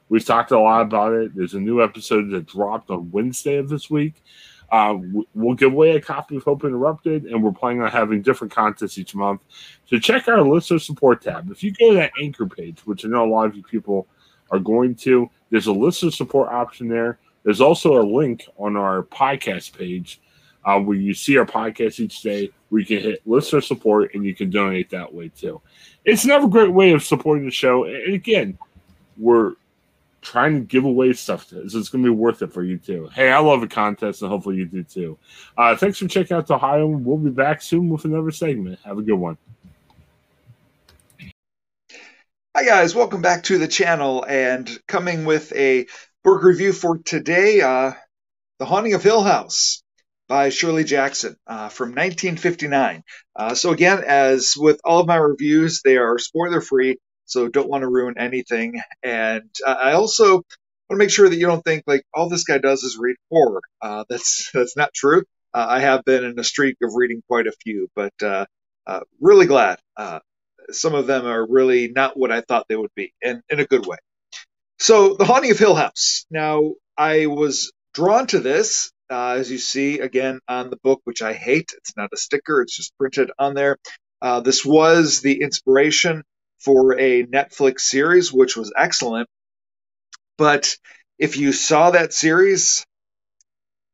We've 0.09 0.25
talked 0.25 0.52
a 0.52 0.61
lot 0.61 0.83
about 0.83 1.12
it. 1.12 1.35
There's 1.35 1.54
a 1.54 1.61
new 1.61 1.83
episode 1.83 2.30
that 2.30 2.47
dropped 2.47 2.88
on 2.88 3.11
Wednesday 3.11 3.56
of 3.56 3.68
this 3.68 3.90
week. 3.90 4.23
Uh, 4.71 4.99
we'll 5.35 5.56
give 5.56 5.73
away 5.73 5.97
a 5.97 6.00
copy 6.00 6.37
of 6.37 6.45
Hope 6.45 6.62
Interrupted, 6.62 7.25
and 7.25 7.42
we're 7.42 7.50
planning 7.50 7.83
on 7.83 7.90
having 7.90 8.23
different 8.23 8.54
contests 8.54 8.97
each 8.97 9.16
month. 9.16 9.40
So 9.87 9.99
check 9.99 10.28
our 10.28 10.42
listener 10.42 10.78
support 10.78 11.21
tab. 11.21 11.50
If 11.50 11.64
you 11.64 11.73
go 11.73 11.90
to 11.90 11.97
that 11.97 12.12
anchor 12.23 12.47
page, 12.47 12.78
which 12.87 13.04
I 13.04 13.09
know 13.09 13.25
a 13.25 13.28
lot 13.28 13.47
of 13.47 13.56
you 13.56 13.64
people 13.64 14.06
are 14.52 14.61
going 14.61 14.95
to, 14.99 15.28
there's 15.50 15.66
a 15.66 15.73
listener 15.73 16.12
support 16.12 16.52
option 16.52 16.87
there. 16.87 17.18
There's 17.42 17.61
also 17.61 18.00
a 18.00 18.06
link 18.06 18.47
on 18.56 18.76
our 18.76 19.02
podcast 19.02 19.76
page 19.76 20.21
uh, 20.67 20.81
where 20.81 20.97
you 20.97 21.15
see 21.15 21.39
our 21.39 21.47
podcast 21.47 22.01
each 22.01 22.21
day, 22.21 22.51
where 22.69 22.81
you 22.81 22.87
can 22.87 22.99
hit 22.99 23.23
listener 23.25 23.61
support 23.61 24.13
and 24.15 24.25
you 24.25 24.35
can 24.35 24.51
donate 24.51 24.91
that 24.91 25.15
way 25.15 25.29
too. 25.29 25.61
It's 26.05 26.25
another 26.25 26.49
great 26.49 26.73
way 26.73 26.93
of 26.93 27.05
supporting 27.05 27.45
the 27.45 27.53
show. 27.53 27.85
And 27.85 28.13
again, 28.13 28.59
we're 29.17 29.55
trying 30.21 30.55
to 30.55 30.61
give 30.61 30.85
away 30.85 31.13
stuff 31.13 31.49
to 31.49 31.71
so 31.71 31.79
it's 31.79 31.89
going 31.89 32.03
to 32.03 32.11
be 32.11 32.15
worth 32.15 32.43
it 32.43 32.53
for 32.53 32.65
you 32.65 32.79
too. 32.79 33.09
Hey, 33.15 33.31
I 33.31 33.39
love 33.39 33.63
a 33.63 33.69
contest, 33.69 34.23
and 34.23 34.31
hopefully 34.31 34.57
you 34.57 34.67
do 34.67 34.83
too. 34.83 35.17
Uh, 35.57 35.77
thanks 35.77 35.99
for 35.99 36.09
checking 36.09 36.37
out 36.37 36.49
the 36.49 36.55
Ohio. 36.55 36.89
We'll 36.89 37.17
be 37.17 37.31
back 37.31 37.63
soon 37.63 37.89
with 37.89 38.05
another 38.05 38.33
segment. 38.33 38.81
Have 38.85 38.99
a 38.99 39.03
good 39.03 39.15
one. 39.15 39.39
Hi 42.57 42.65
guys, 42.65 42.95
welcome 42.95 43.21
back 43.21 43.45
to 43.45 43.59
the 43.59 43.69
channel, 43.69 44.25
and 44.27 44.69
coming 44.89 45.27
with 45.27 45.53
a 45.55 45.87
book 46.25 46.43
review 46.43 46.73
for 46.73 46.99
today, 46.99 47.61
uh, 47.61 47.93
"The 48.59 48.65
Haunting 48.65 48.95
of 48.95 49.03
Hill 49.05 49.23
House." 49.23 49.83
By 50.28 50.49
Shirley 50.50 50.85
Jackson 50.85 51.37
uh, 51.47 51.68
from 51.68 51.90
1959. 51.90 53.02
Uh, 53.35 53.54
so 53.54 53.73
again, 53.73 54.02
as 54.06 54.54
with 54.56 54.80
all 54.85 55.00
of 55.00 55.06
my 55.06 55.16
reviews, 55.16 55.83
they 55.85 55.97
are 55.97 56.18
spoiler 56.18 56.61
free, 56.61 56.99
so 57.25 57.49
don't 57.49 57.68
want 57.68 57.83
to 57.83 57.88
ruin 57.88 58.14
anything. 58.18 58.80
And 59.02 59.50
I 59.66 59.92
also 59.92 60.35
want 60.35 60.45
to 60.90 60.97
make 60.97 61.11
sure 61.11 61.28
that 61.28 61.37
you 61.37 61.47
don't 61.47 61.64
think 61.64 61.85
like 61.87 62.04
all 62.14 62.28
this 62.28 62.45
guy 62.45 62.59
does 62.59 62.83
is 62.83 62.97
read 62.99 63.16
horror. 63.30 63.62
Uh, 63.80 64.04
that's 64.09 64.50
that's 64.54 64.76
not 64.76 64.92
true. 64.95 65.25
Uh, 65.54 65.66
I 65.68 65.80
have 65.80 66.04
been 66.04 66.25
in 66.25 66.39
a 66.39 66.45
streak 66.45 66.76
of 66.82 66.91
reading 66.95 67.23
quite 67.28 67.47
a 67.47 67.52
few, 67.65 67.89
but 67.95 68.12
uh, 68.23 68.47
uh, 68.86 69.00
really 69.21 69.47
glad. 69.47 69.78
Uh, 69.97 70.21
some 70.71 70.95
of 70.95 71.06
them 71.06 71.26
are 71.26 71.47
really 71.49 71.89
not 71.89 72.17
what 72.17 72.32
I 72.32 72.41
thought 72.41 72.67
they 72.69 72.76
would 72.76 72.95
be, 72.95 73.12
and 73.23 73.43
in 73.49 73.60
a 73.60 73.65
good 73.65 73.86
way. 73.86 73.97
So, 74.78 75.15
The 75.15 75.25
Haunting 75.25 75.52
of 75.52 75.58
Hill 75.58 75.75
House. 75.75 76.26
Now, 76.30 76.75
I 76.99 77.26
was 77.26 77.73
drawn 77.95 78.26
to 78.28 78.41
this, 78.41 78.93
uh, 79.10 79.36
as 79.38 79.50
you 79.50 79.58
see 79.58 80.00
again 80.00 80.40
on 80.49 80.71
the 80.71 80.78
book, 80.82 81.00
which 81.04 81.23
I 81.23 81.32
hate. 81.32 81.73
It's 81.76 81.97
not 81.97 82.10
a 82.12 82.16
sticker, 82.16 82.62
it's 82.62 82.76
just 82.76 82.97
printed 82.99 83.30
on 83.38 83.54
there. 83.54 83.78
Uh, 84.21 84.40
this 84.40 84.64
was 84.64 85.21
the 85.21 85.40
inspiration 85.42 86.23
for 86.58 86.99
a 86.99 87.25
Netflix 87.25 87.80
series, 87.80 88.32
which 88.32 88.56
was 88.56 88.73
excellent. 88.76 89.28
But 90.38 90.76
if 91.19 91.36
you 91.36 91.52
saw 91.52 91.90
that 91.90 92.12
series, 92.12 92.84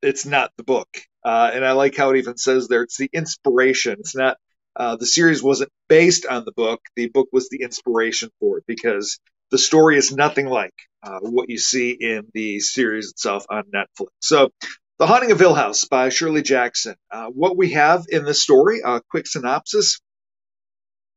it's 0.03 0.27
not 0.27 0.51
the 0.57 0.65
book. 0.65 0.89
Uh, 1.25 1.51
and 1.55 1.65
I 1.65 1.73
like 1.73 1.97
how 1.97 2.11
it 2.11 2.19
even 2.19 2.37
says 2.37 2.67
there 2.67 2.83
it's 2.83 2.97
the 2.97 3.11
inspiration. 3.13 3.97
It's 4.01 4.17
not 4.17 4.37
uh, 4.75 4.97
the 4.97 5.07
series 5.07 5.43
wasn't 5.43 5.71
based 5.89 6.27
on 6.27 6.45
the 6.45 6.53
book. 6.53 6.81
The 6.97 7.09
book 7.09 7.29
was 7.33 7.49
the 7.49 7.63
inspiration 7.63 8.31
for 8.41 8.59
it 8.59 8.65
because 8.67 9.19
the 9.51 9.59
story 9.59 9.97
is 9.97 10.13
nothing 10.13 10.47
like 10.47 10.75
uh, 11.03 11.19
what 11.21 11.51
you 11.51 11.59
see 11.59 11.91
in 11.91 12.23
the 12.33 12.59
series 12.61 13.11
itself 13.11 13.45
on 13.51 13.65
Netflix. 13.75 14.09
So, 14.21 14.51
The 14.99 15.07
Haunting 15.09 15.33
of 15.33 15.41
Hill 15.41 15.55
House 15.55 15.87
by 15.87 16.11
Shirley 16.11 16.43
Jackson. 16.43 16.95
Uh, 17.11 17.27
what 17.27 17.57
we 17.57 17.73
have 17.73 18.05
in 18.09 18.25
this 18.25 18.43
story, 18.43 18.83
a 18.85 19.03
quick 19.11 19.27
synopsis 19.27 20.01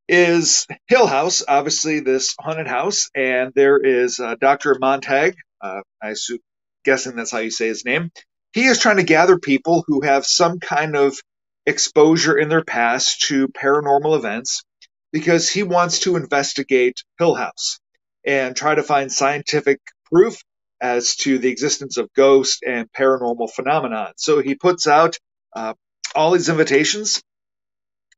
is 0.07 0.65
Hill 0.87 1.07
House, 1.07 1.43
obviously 1.47 1.99
this 1.99 2.35
haunted 2.39 2.67
house, 2.67 3.09
and 3.15 3.53
there 3.55 3.77
is 3.77 4.19
uh, 4.19 4.35
Dr. 4.41 4.75
Montag. 4.79 5.35
Uh, 5.61 5.81
I 6.01 6.09
assume, 6.09 6.39
guessing 6.83 7.15
that's 7.15 7.31
how 7.31 7.39
you 7.39 7.51
say 7.51 7.67
his 7.67 7.85
name. 7.85 8.11
He 8.53 8.65
is 8.65 8.79
trying 8.79 8.97
to 8.97 9.03
gather 9.03 9.39
people 9.39 9.83
who 9.87 10.01
have 10.01 10.25
some 10.25 10.59
kind 10.59 10.95
of 10.95 11.15
exposure 11.65 12.37
in 12.37 12.49
their 12.49 12.63
past 12.63 13.21
to 13.27 13.49
paranormal 13.49 14.17
events 14.17 14.63
because 15.13 15.49
he 15.49 15.63
wants 15.63 15.99
to 16.01 16.15
investigate 16.15 17.03
Hill 17.19 17.35
House 17.35 17.79
and 18.25 18.55
try 18.55 18.75
to 18.75 18.83
find 18.83 19.11
scientific 19.11 19.79
proof 20.11 20.41
as 20.85 21.15
to 21.15 21.39
the 21.39 21.49
existence 21.49 21.97
of 21.97 22.13
ghosts 22.13 22.59
and 22.65 22.91
paranormal 22.91 23.49
phenomenon. 23.51 24.11
So 24.17 24.39
he 24.39 24.53
puts 24.53 24.85
out 24.85 25.17
uh, 25.55 25.73
all 26.13 26.31
these 26.31 26.49
invitations. 26.49 27.23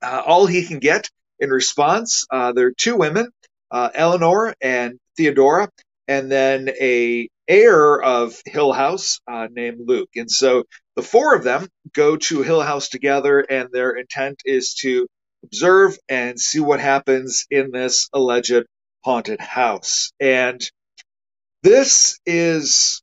Uh, 0.01 0.21
all 0.25 0.45
he 0.45 0.65
can 0.65 0.80
get 0.80 1.10
in 1.39 1.49
response, 1.49 2.25
uh, 2.30 2.51
there 2.51 2.67
are 2.67 2.73
two 2.86 2.97
women, 2.97 3.30
uh, 3.71 3.89
Eleanor 3.93 4.53
and 4.60 4.99
Theodora, 5.15 5.69
and 6.08 6.32
then 6.32 6.69
a 6.82 7.30
heir 7.47 8.01
of 8.01 8.36
Hill 8.45 8.73
House 8.73 9.19
uh, 9.32 9.47
named 9.49 9.82
Luke. 9.86 10.10
And 10.15 10.30
so 10.30 10.63
the 10.95 11.03
four 11.03 11.36
of 11.36 11.43
them 11.43 11.67
go 11.93 12.17
to 12.17 12.41
Hill 12.41 12.62
House 12.62 12.89
together, 12.89 13.39
and 13.39 13.69
their 13.71 13.91
intent 13.91 14.41
is 14.45 14.73
to 14.82 15.08
observe 15.43 15.97
and 16.10 16.39
see 16.39 16.60
what 16.60 16.80
happens 16.80 17.45
in 17.49 17.71
this 17.71 18.10
alleged 18.13 18.65
haunted 19.06 19.39
house. 19.39 20.12
And 20.19 20.60
this 21.63 22.20
is, 22.26 23.02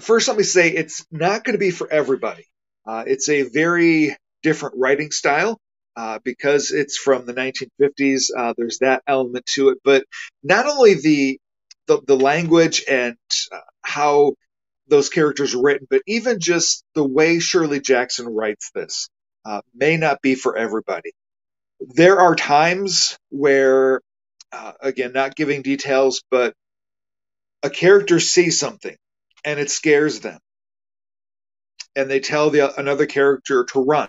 first, 0.00 0.28
let 0.28 0.36
me 0.36 0.44
say, 0.44 0.70
it's 0.70 1.06
not 1.10 1.44
going 1.44 1.54
to 1.54 1.58
be 1.60 1.70
for 1.72 1.90
everybody. 1.92 2.44
Uh, 2.86 3.04
it's 3.06 3.28
a 3.28 3.42
very 3.42 4.16
different 4.42 4.76
writing 4.78 5.10
style. 5.12 5.58
Uh, 5.96 6.18
because 6.24 6.72
it's 6.72 6.96
from 6.96 7.26
the 7.26 7.34
1950s. 7.34 8.30
Uh, 8.36 8.54
there's 8.56 8.78
that 8.80 9.02
element 9.06 9.46
to 9.46 9.70
it, 9.70 9.78
but 9.84 10.04
not 10.42 10.66
only 10.66 10.94
the 10.94 11.38
the, 11.88 12.00
the 12.06 12.16
language 12.16 12.84
and 12.88 13.16
uh, 13.52 13.58
how 13.82 14.34
those 14.88 15.08
characters 15.10 15.54
are 15.54 15.62
written, 15.62 15.86
but 15.90 16.02
even 16.06 16.40
just 16.40 16.84
the 16.94 17.06
way 17.06 17.40
Shirley 17.40 17.80
Jackson 17.80 18.26
writes 18.28 18.70
this 18.74 19.08
uh, 19.46 19.62
may 19.74 19.96
not 19.98 20.22
be 20.22 20.36
for 20.36 20.56
everybody. 20.56 21.12
There 21.80 22.20
are 22.20 22.36
times 22.36 23.18
where, 23.30 24.00
uh, 24.52 24.72
again, 24.80 25.12
not 25.12 25.36
giving 25.36 25.62
details, 25.62 26.22
but 26.30 26.54
a 27.62 27.70
character 27.70 28.20
sees 28.20 28.58
something 28.58 28.96
and 29.44 29.60
it 29.60 29.70
scares 29.70 30.20
them, 30.20 30.38
and 31.96 32.10
they 32.10 32.20
tell 32.20 32.50
the 32.50 32.78
another 32.78 33.06
character 33.06 33.64
to 33.64 33.80
run 33.80 34.08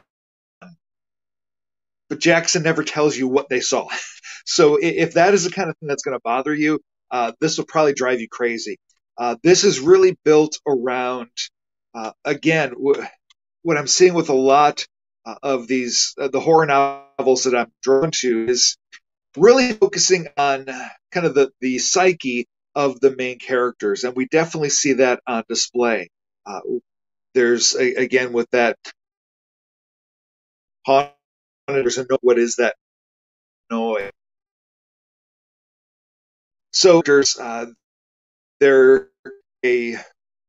but 2.11 2.19
Jackson 2.19 2.63
never 2.63 2.83
tells 2.83 3.17
you 3.17 3.29
what 3.29 3.47
they 3.47 3.61
saw. 3.61 3.87
so 4.45 4.77
if 4.81 5.13
that 5.13 5.33
is 5.33 5.45
the 5.45 5.49
kind 5.49 5.69
of 5.69 5.77
thing 5.77 5.87
that's 5.87 6.03
going 6.03 6.17
to 6.17 6.21
bother 6.21 6.53
you, 6.53 6.81
uh, 7.09 7.31
this 7.39 7.57
will 7.57 7.65
probably 7.65 7.93
drive 7.93 8.19
you 8.19 8.27
crazy. 8.29 8.77
Uh, 9.17 9.37
this 9.43 9.63
is 9.63 9.79
really 9.79 10.17
built 10.25 10.59
around, 10.67 11.29
uh, 11.95 12.11
again, 12.25 12.71
w- 12.71 13.01
what 13.61 13.77
I'm 13.77 13.87
seeing 13.87 14.13
with 14.13 14.27
a 14.27 14.33
lot 14.33 14.85
uh, 15.25 15.35
of 15.41 15.67
these, 15.67 16.13
uh, 16.19 16.27
the 16.27 16.41
horror 16.41 16.65
novels 16.65 17.45
that 17.45 17.55
I'm 17.55 17.71
drawn 17.81 18.11
to 18.15 18.45
is 18.49 18.75
really 19.37 19.71
focusing 19.71 20.27
on 20.35 20.65
kind 21.13 21.25
of 21.25 21.33
the, 21.33 21.49
the 21.61 21.79
psyche 21.79 22.45
of 22.75 22.99
the 22.99 23.15
main 23.15 23.39
characters. 23.39 24.03
And 24.03 24.15
we 24.15 24.27
definitely 24.27 24.69
see 24.69 24.93
that 24.93 25.21
on 25.27 25.43
display. 25.49 26.10
Uh, 26.45 26.62
there's, 27.34 27.75
a, 27.75 27.95
again, 27.95 28.34
with 28.34 28.49
that 28.51 28.77
know 32.10 32.17
what 32.21 32.39
is 32.39 32.57
that 32.57 32.75
noise. 33.69 34.12
So 36.73 37.01
there's 37.05 37.38
uh, 37.39 37.67
they're 38.60 39.10
a 39.65 39.97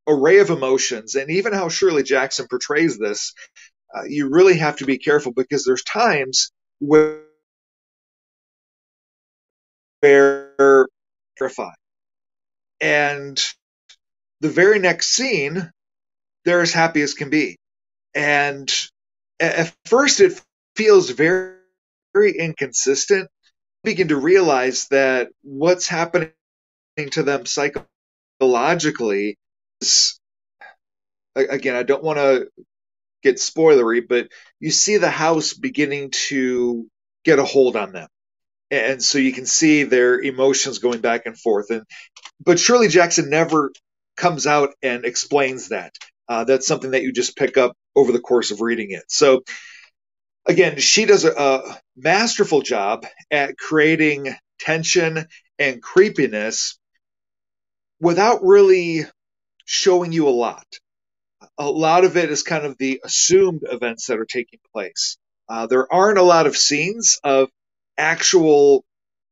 array 0.07 0.39
of 0.39 0.49
emotions, 0.49 1.15
and 1.15 1.29
even 1.31 1.53
how 1.53 1.69
Shirley 1.69 2.03
Jackson 2.03 2.47
portrays 2.49 2.97
this, 2.97 3.33
uh, 3.95 4.03
you 4.07 4.29
really 4.29 4.57
have 4.57 4.77
to 4.77 4.85
be 4.85 4.97
careful 4.97 5.33
because 5.33 5.65
there's 5.65 5.83
times 5.83 6.51
where 6.79 7.21
where 10.01 10.87
terrified, 11.37 11.75
and 12.83 13.41
the 14.41 14.49
very 14.49 14.77
next 14.77 15.07
scene, 15.11 15.71
they're 16.43 16.61
as 16.61 16.73
happy 16.73 17.01
as 17.01 17.13
can 17.13 17.29
be, 17.29 17.57
and 18.13 18.69
at 19.39 19.73
first 19.85 20.19
it 20.19 20.41
feels 20.75 21.09
very 21.11 21.55
very 22.13 22.37
inconsistent. 22.37 23.29
Begin 23.83 24.09
to 24.09 24.17
realize 24.17 24.87
that 24.89 25.29
what's 25.43 25.87
happening 25.87 26.31
to 27.11 27.23
them 27.23 27.45
psychologically 27.45 29.37
is 29.81 30.19
again, 31.35 31.75
I 31.75 31.83
don't 31.83 32.03
want 32.03 32.19
to 32.19 32.49
get 33.23 33.37
spoilery, 33.37 34.07
but 34.07 34.29
you 34.59 34.71
see 34.71 34.97
the 34.97 35.09
house 35.09 35.53
beginning 35.53 36.11
to 36.29 36.87
get 37.25 37.39
a 37.39 37.45
hold 37.45 37.75
on 37.75 37.93
them. 37.93 38.07
And 38.73 39.03
so 39.03 39.19
you 39.19 39.31
can 39.33 39.45
see 39.45 39.83
their 39.83 40.19
emotions 40.19 40.79
going 40.79 40.99
back 40.99 41.27
and 41.27 41.37
forth. 41.37 41.69
And 41.69 41.83
but 42.43 42.59
Shirley 42.59 42.87
Jackson 42.87 43.29
never 43.29 43.71
comes 44.17 44.47
out 44.47 44.69
and 44.81 45.05
explains 45.05 45.69
that. 45.69 45.93
Uh, 46.27 46.43
that's 46.43 46.65
something 46.65 46.91
that 46.91 47.03
you 47.03 47.11
just 47.11 47.37
pick 47.37 47.55
up 47.55 47.75
over 47.95 48.11
the 48.11 48.19
course 48.19 48.49
of 48.49 48.61
reading 48.61 48.91
it. 48.91 49.03
So 49.09 49.43
again, 50.47 50.79
she 50.79 51.05
does 51.05 51.23
a, 51.23 51.33
a 51.33 51.79
masterful 51.95 52.61
job 52.61 53.05
at 53.29 53.57
creating 53.57 54.35
tension 54.59 55.27
and 55.59 55.81
creepiness 55.81 56.79
without 57.99 58.43
really 58.43 59.05
showing 59.65 60.11
you 60.11 60.27
a 60.27 60.31
lot. 60.31 60.65
A 61.59 61.69
lot 61.69 62.05
of 62.05 62.17
it 62.17 62.31
is 62.31 62.41
kind 62.41 62.65
of 62.65 62.77
the 62.79 63.01
assumed 63.03 63.61
events 63.69 64.07
that 64.07 64.19
are 64.19 64.25
taking 64.25 64.59
place. 64.73 65.17
Uh, 65.47 65.67
there 65.67 65.91
aren't 65.93 66.17
a 66.17 66.23
lot 66.23 66.47
of 66.47 66.57
scenes 66.57 67.19
of 67.23 67.49
actual 67.97 68.83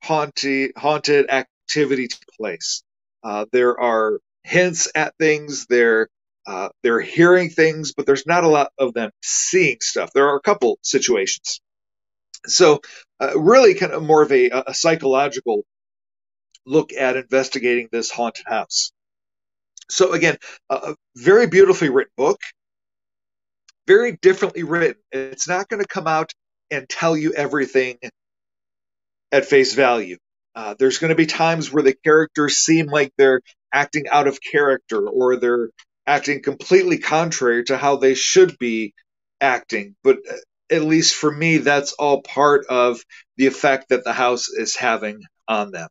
haunted, 0.04 0.71
haunted 0.78 1.30
activity 1.30 2.08
to 2.08 2.17
place. 2.39 2.84
Uh, 3.24 3.45
there 3.52 3.80
are 3.80 4.19
hints 4.43 4.89
at 4.95 5.13
things. 5.19 5.67
They're 5.67 6.08
uh, 6.47 6.69
they're 6.84 7.02
hearing 7.02 7.50
things, 7.50 7.93
but 7.93 8.06
there's 8.08 8.26
not 8.26 8.43
a 8.43 8.47
lot 8.47 8.71
of 8.80 8.93
them 8.93 9.12
seeing 9.21 9.78
stuff. 9.80 10.12
There 10.13 10.28
are 10.30 10.38
a 10.38 10.41
couple 10.41 10.80
situations. 10.82 11.62
So, 12.47 12.82
uh, 13.19 13.39
really, 13.39 13.76
kind 13.76 13.91
of 13.93 14.04
more 14.04 14.24
of 14.24 14.32
a, 14.32 14.50
a 14.67 14.74
psychological 14.74 15.63
look 16.65 16.93
at 16.93 17.17
investigating 17.17 17.89
this 17.91 18.10
haunted 18.12 18.45
house. 18.47 18.91
So, 19.89 20.13
again, 20.13 20.38
a 20.69 20.95
very 21.15 21.47
beautifully 21.47 21.89
written 21.89 22.13
book, 22.17 22.39
very 23.88 24.17
differently 24.21 24.63
written. 24.63 25.02
It's 25.12 25.47
not 25.47 25.69
going 25.69 25.82
to 25.82 25.88
come 25.88 26.08
out 26.08 26.34
and 26.71 26.89
tell 26.89 27.15
you 27.15 27.34
everything 27.34 27.97
at 29.32 29.46
face 29.46 29.74
value. 29.74 30.17
Uh, 30.56 30.76
there's 30.78 30.98
going 30.98 31.10
to 31.10 31.15
be 31.15 31.26
times 31.26 31.72
where 31.72 31.84
the 31.84 31.96
characters 32.04 32.58
seem 32.58 32.88
like 32.88 33.13
they're 33.17 33.41
acting 33.74 34.08
out 34.10 34.28
of 34.28 34.39
character 34.41 35.08
or 35.08 35.38
they're 35.38 35.70
acting 36.06 36.41
completely 36.44 36.98
contrary 36.98 37.63
to 37.63 37.78
how 37.78 37.96
they 37.96 38.13
should 38.13 38.58
be 38.60 38.94
acting. 39.39 39.96
But 40.04 40.17
uh, 40.30 40.36
at 40.70 40.84
least 40.84 41.15
for 41.15 41.32
me, 41.32 41.58
that's 41.58 41.94
all 41.94 42.22
part 42.22 42.65
of 42.67 43.02
the 43.38 43.48
effect 43.48 43.89
that 43.89 44.04
the 44.04 44.13
house 44.13 44.50
is 44.50 44.76
having 44.76 45.22
on 45.48 45.72
them. 45.72 45.89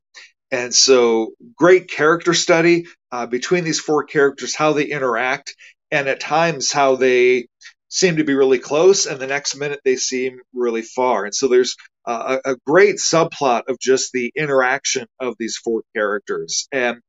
And 0.50 0.74
so, 0.74 1.32
great 1.56 1.88
character 1.88 2.34
study 2.34 2.86
uh, 3.12 3.26
between 3.26 3.64
these 3.64 3.78
four 3.78 4.04
characters, 4.04 4.56
how 4.56 4.72
they 4.72 4.84
interact, 4.84 5.54
and 5.90 6.08
at 6.08 6.20
times 6.20 6.72
how 6.72 6.96
they 6.96 7.46
seem 7.90 8.16
to 8.16 8.24
be 8.24 8.34
really 8.34 8.60
close, 8.60 9.06
and 9.06 9.20
the 9.20 9.28
next 9.28 9.56
minute 9.56 9.80
they 9.84 9.96
seem 9.96 10.40
really 10.54 10.82
far. 10.82 11.26
And 11.26 11.34
so, 11.34 11.48
there's 11.48 11.76
a, 12.06 12.40
a 12.44 12.56
great 12.66 12.96
subplot 12.96 13.64
of 13.68 13.78
just 13.80 14.12
the 14.12 14.32
interaction 14.36 15.06
of 15.20 15.36
these 15.38 15.58
four 15.58 15.82
characters. 15.94 16.68
And 16.72 17.00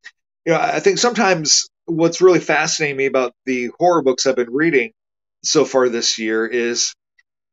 you 0.45 0.53
know, 0.53 0.59
I 0.59 0.79
think 0.79 0.97
sometimes 0.97 1.69
what's 1.85 2.21
really 2.21 2.39
fascinating 2.39 2.97
me 2.97 3.05
about 3.05 3.33
the 3.45 3.71
horror 3.79 4.01
books 4.03 4.25
I've 4.25 4.35
been 4.35 4.51
reading 4.53 4.91
so 5.43 5.65
far 5.65 5.89
this 5.89 6.19
year 6.19 6.45
is 6.47 6.93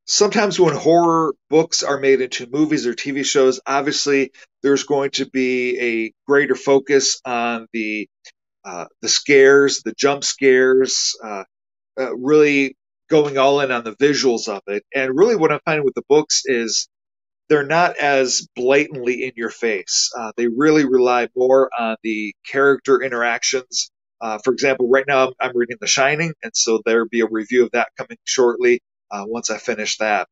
sometimes 0.06 0.58
when 0.58 0.74
horror 0.74 1.34
books 1.50 1.82
are 1.82 1.98
made 2.00 2.20
into 2.20 2.48
movies 2.48 2.86
or 2.86 2.94
TV 2.94 3.24
shows, 3.24 3.60
obviously 3.66 4.32
there's 4.62 4.84
going 4.84 5.10
to 5.12 5.28
be 5.30 5.78
a 5.80 6.12
greater 6.26 6.54
focus 6.54 7.20
on 7.24 7.66
the 7.72 8.08
uh, 8.64 8.86
the 9.02 9.08
scares, 9.08 9.82
the 9.82 9.94
jump 9.96 10.24
scares, 10.24 11.16
uh, 11.24 11.44
uh, 12.00 12.16
really 12.16 12.76
going 13.08 13.38
all 13.38 13.60
in 13.60 13.70
on 13.70 13.84
the 13.84 13.96
visuals 13.96 14.48
of 14.48 14.62
it. 14.66 14.84
And 14.94 15.16
really, 15.16 15.36
what 15.36 15.52
I'm 15.52 15.60
finding 15.64 15.84
with 15.84 15.94
the 15.94 16.04
books 16.08 16.42
is 16.44 16.88
they're 17.48 17.66
not 17.66 17.96
as 17.96 18.46
blatantly 18.54 19.24
in 19.24 19.32
your 19.36 19.50
face. 19.50 20.10
Uh, 20.18 20.32
they 20.36 20.48
really 20.48 20.84
rely 20.84 21.28
more 21.34 21.70
on 21.78 21.96
the 22.02 22.34
character 22.46 23.02
interactions 23.02 23.90
uh, 24.20 24.38
for 24.42 24.52
example, 24.52 24.88
right 24.88 25.04
now 25.06 25.28
I'm, 25.28 25.32
I'm, 25.40 25.56
reading 25.56 25.76
The 25.80 25.86
Shining, 25.86 26.32
and 26.42 26.52
so 26.54 26.80
there'll 26.84 27.08
be 27.08 27.20
a 27.20 27.26
review 27.26 27.64
of 27.64 27.70
that 27.72 27.88
coming 27.96 28.18
shortly 28.24 28.80
uh, 29.10 29.24
once 29.26 29.50
I 29.50 29.58
finish 29.58 29.98
that. 29.98 30.28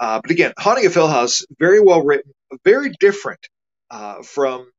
Uh, 0.00 0.20
but 0.20 0.30
again, 0.30 0.52
Haunting 0.58 0.86
of 0.86 0.94
Hill 0.94 1.08
House, 1.08 1.44
very 1.58 1.80
well 1.80 2.04
written, 2.04 2.32
very 2.64 2.90
different 2.98 3.40
uh, 3.90 4.22
from 4.22 4.70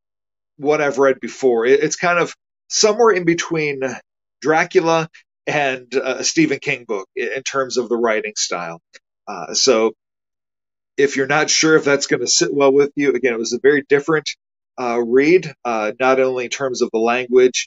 what 0.57 0.81
I've 0.81 0.97
read 0.97 1.19
before. 1.21 1.65
It, 1.65 1.81
it's 1.81 1.95
kind 1.95 2.19
of 2.19 2.35
somewhere 2.67 3.11
in 3.11 3.23
between 3.23 3.81
Dracula 4.41 5.09
and 5.49 5.93
uh, 5.95 6.17
a 6.19 6.25
Stephen 6.25 6.59
King 6.59 6.85
book 6.85 7.09
in 7.15 7.43
terms 7.43 7.77
of 7.77 7.89
the 7.89 7.97
writing 7.97 8.33
style. 8.37 8.81
Uh, 9.27 9.53
so 9.55 9.93
if 10.97 11.17
you're 11.17 11.27
not 11.27 11.49
sure 11.49 11.75
if 11.77 11.85
that's 11.85 12.07
going 12.07 12.21
to 12.21 12.27
sit 12.27 12.53
well 12.53 12.73
with 12.73 12.91
you, 12.95 13.13
again, 13.13 13.33
it 13.33 13.39
was 13.39 13.53
a 13.53 13.59
very 13.61 13.83
different 13.89 14.29
read, 14.79 15.53
not 15.99 16.19
only 16.21 16.45
in 16.45 16.51
terms 16.51 16.81
of 16.81 16.89
the 16.93 16.99
language, 16.99 17.63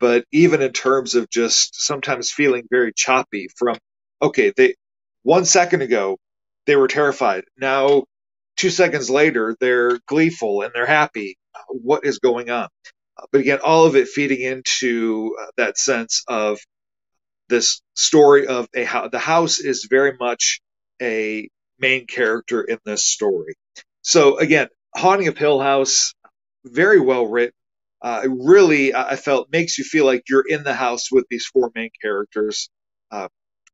but 0.00 0.24
even 0.32 0.62
in 0.62 0.72
terms 0.72 1.14
of 1.14 1.28
just 1.30 1.74
sometimes 1.82 2.30
feeling 2.30 2.64
very 2.70 2.92
choppy 2.94 3.48
from 3.56 3.76
okay 4.22 4.52
they 4.56 4.74
one 5.22 5.44
second 5.44 5.82
ago 5.82 6.18
they 6.66 6.76
were 6.76 6.88
terrified. 6.88 7.44
Now 7.58 8.04
two 8.56 8.70
seconds 8.70 9.10
later 9.10 9.56
they're 9.60 9.98
gleeful 10.06 10.62
and 10.62 10.72
they're 10.74 10.86
happy. 10.86 11.36
What 11.68 12.04
is 12.04 12.18
going 12.18 12.50
on? 12.50 12.68
But 13.32 13.40
again 13.42 13.58
all 13.64 13.86
of 13.86 13.96
it 13.96 14.08
feeding 14.08 14.40
into 14.40 15.36
uh, 15.40 15.46
that 15.56 15.78
sense 15.78 16.24
of 16.28 16.58
this 17.48 17.82
story 17.94 18.46
of 18.46 18.68
a 18.74 18.84
house 18.84 19.10
the 19.12 19.18
house 19.18 19.60
is 19.60 19.86
very 19.90 20.16
much 20.18 20.60
a 21.02 21.48
main 21.78 22.06
character 22.06 22.62
in 22.62 22.78
this 22.84 23.04
story 23.04 23.54
so 24.02 24.38
again 24.38 24.68
haunting 24.94 25.28
of 25.28 25.38
hill 25.38 25.60
house 25.60 26.14
very 26.64 27.00
well 27.00 27.26
written 27.26 27.52
uh, 28.02 28.22
it 28.24 28.30
really 28.30 28.94
I 28.94 29.16
felt 29.16 29.48
makes 29.50 29.78
you 29.78 29.84
feel 29.84 30.04
like 30.04 30.24
you're 30.28 30.46
in 30.46 30.62
the 30.62 30.74
house 30.74 31.10
with 31.10 31.26
these 31.30 31.46
four 31.46 31.72
main 31.74 31.90
characters, 32.02 32.68
uh, 33.10 33.28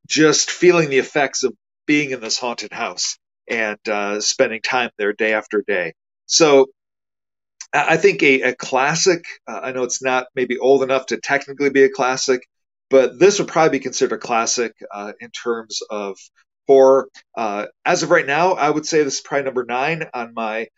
just 0.07 0.51
feeling 0.51 0.91
the 0.91 0.99
effects 0.99 1.43
of 1.45 1.55
being 1.87 2.11
in 2.11 2.21
this 2.21 2.39
haunted 2.39 2.73
house 2.73 3.19
and 3.49 3.79
uh, 3.89 4.21
spending 4.21 4.63
time 4.63 4.91
there 4.99 5.13
day 5.13 5.35
after 5.35 5.63
day. 5.67 5.95
So 6.27 6.69
I 7.73 7.97
think 7.97 8.23
a, 8.23 8.43
a 8.43 8.55
classic. 8.55 9.25
Uh, 9.47 9.61
I 9.65 9.73
know 9.73 9.85
it's 9.85 10.03
not 10.03 10.27
maybe 10.35 10.59
old 10.59 10.83
enough 10.83 11.07
to 11.07 11.19
technically 11.19 11.71
be 11.71 11.85
a 11.85 11.91
classic, 11.91 12.43
but 12.93 13.19
this 13.19 13.41
would 13.41 13.49
probably 13.49 13.79
be 13.79 13.83
considered 13.83 14.17
a 14.17 14.19
classic 14.19 14.73
uh, 14.95 15.13
in 15.21 15.31
terms 15.31 15.81
of 15.91 16.17
horror. 16.69 17.09
Uh, 17.37 17.67
as 17.85 18.05
of 18.05 18.11
right 18.11 18.27
now, 18.27 18.53
I 18.53 18.71
would 18.71 18.87
say 18.87 19.03
this 19.03 19.17
is 19.17 19.21
probably 19.21 19.45
number 19.45 19.65
nine 19.65 20.05
on 20.15 20.33
my 20.35 20.69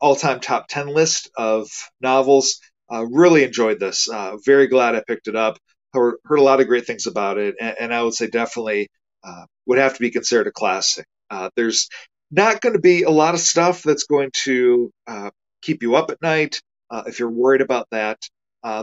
all-time 0.00 0.40
top 0.40 0.66
ten 0.68 0.88
list 0.88 1.30
of 1.36 1.68
novels. 2.00 2.60
Uh, 2.90 3.04
really 3.04 3.44
enjoyed 3.44 3.78
this. 3.78 4.08
Uh, 4.08 4.36
very 4.44 4.66
glad 4.66 4.94
I 4.94 5.02
picked 5.06 5.28
it 5.28 5.36
up. 5.36 5.58
Heard, 5.92 6.16
heard, 6.24 6.38
a 6.38 6.42
lot 6.42 6.60
of 6.60 6.66
great 6.66 6.86
things 6.86 7.06
about 7.06 7.38
it, 7.38 7.56
and, 7.60 7.76
and 7.80 7.94
I 7.94 8.02
would 8.02 8.14
say 8.14 8.28
definitely 8.28 8.88
uh, 9.24 9.44
would 9.66 9.78
have 9.78 9.94
to 9.94 10.00
be 10.00 10.10
considered 10.10 10.46
a 10.46 10.52
classic. 10.52 11.06
Uh, 11.30 11.50
there's 11.56 11.88
not 12.30 12.60
going 12.60 12.74
to 12.74 12.80
be 12.80 13.02
a 13.02 13.10
lot 13.10 13.34
of 13.34 13.40
stuff 13.40 13.82
that's 13.82 14.04
going 14.04 14.30
to 14.44 14.90
uh, 15.06 15.30
keep 15.62 15.82
you 15.82 15.96
up 15.96 16.10
at 16.10 16.22
night 16.22 16.60
uh, 16.90 17.04
if 17.06 17.18
you're 17.18 17.30
worried 17.30 17.60
about 17.60 17.88
that. 17.90 18.18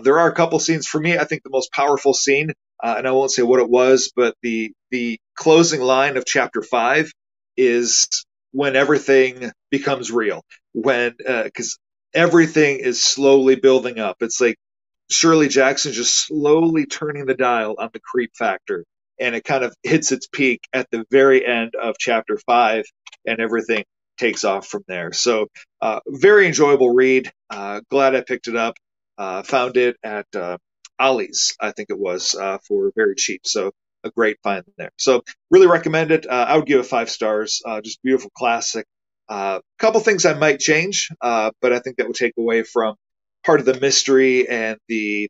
there 0.04 0.20
are 0.20 0.30
a 0.30 0.36
couple 0.36 0.60
scenes 0.60 0.88
for 0.88 1.00
me. 1.00 1.18
I 1.18 1.26
think 1.26 1.44
the 1.44 1.50
most 1.52 1.72
powerful 1.72 2.14
scene, 2.14 2.52
and 2.84 3.08
I 3.08 3.12
won't 3.12 3.32
say 3.32 3.44
what 3.44 3.60
it 3.60 3.70
was, 3.70 4.12
but 4.16 4.36
the 4.42 4.74
the 4.92 5.20
closing 5.36 5.82
line 5.82 6.18
of 6.18 6.26
chapter 6.26 6.62
five 6.62 7.12
is 7.58 8.08
when 8.52 8.76
everything 8.76 9.52
becomes 9.72 10.12
real. 10.12 10.44
When 10.74 11.16
uh 11.28 11.44
because 11.44 11.78
everything 12.14 12.80
is 12.80 13.04
slowly 13.04 13.56
building 13.56 14.00
up. 14.00 14.18
It's 14.22 14.42
like 14.42 14.58
Shirley 15.12 15.48
Jackson 15.50 15.94
just 15.94 16.16
slowly 16.28 16.86
turning 16.86 17.26
the 17.26 17.36
dial 17.36 17.76
on 17.80 17.90
the 17.94 18.00
creep 18.00 18.32
factor. 18.38 18.86
And 19.20 19.36
it 19.36 19.44
kind 19.44 19.64
of 19.64 19.74
hits 19.84 20.12
its 20.12 20.28
peak 20.28 20.62
at 20.74 20.88
the 20.92 21.06
very 21.12 21.46
end 21.46 21.76
of 21.76 21.96
chapter 22.00 22.38
five, 22.46 22.86
and 23.26 23.40
everything 23.40 23.86
takes 24.18 24.44
off 24.44 24.68
from 24.68 24.84
there. 24.88 25.14
So, 25.14 25.48
uh, 25.82 26.02
very 26.08 26.48
enjoyable 26.48 26.94
read. 26.94 27.32
Uh, 27.50 27.82
glad 27.90 28.16
I 28.16 28.22
picked 28.22 28.48
it 28.48 28.56
up. 28.58 28.76
Uh, 29.18 29.44
found 29.44 29.78
it 29.78 29.98
at 30.04 30.26
uh, 30.36 30.58
Ollie's, 31.00 31.56
I 31.60 31.72
think 31.72 31.90
it 31.90 32.00
was, 32.00 32.36
uh, 32.36 32.58
for 32.68 32.92
very 32.96 33.16
cheap. 33.16 33.42
So, 33.46 33.72
a 34.04 34.12
great 34.12 34.38
find 34.44 34.64
there. 34.78 34.92
So, 34.98 35.24
really 35.52 35.68
recommend 35.68 36.12
it. 36.12 36.26
Uh, 36.28 36.46
I 36.48 36.58
would 36.58 36.66
give 36.68 36.80
it 36.80 36.86
five 36.86 37.10
stars. 37.10 37.62
just 37.84 38.02
beautiful 38.04 38.30
classic. 38.38 38.86
A 39.30 39.62
couple 39.80 40.00
things 40.02 40.26
I 40.26 40.34
might 40.34 40.60
change, 40.60 41.10
but 41.22 41.74
I 41.74 41.80
think 41.80 41.98
that 41.98 42.08
would 42.08 42.16
take 42.16 42.34
away 42.38 42.64
from 42.64 42.96
part 43.46 43.60
of 43.60 43.66
the 43.66 43.80
mystery 43.80 44.48
and 44.48 44.78
the 44.88 45.30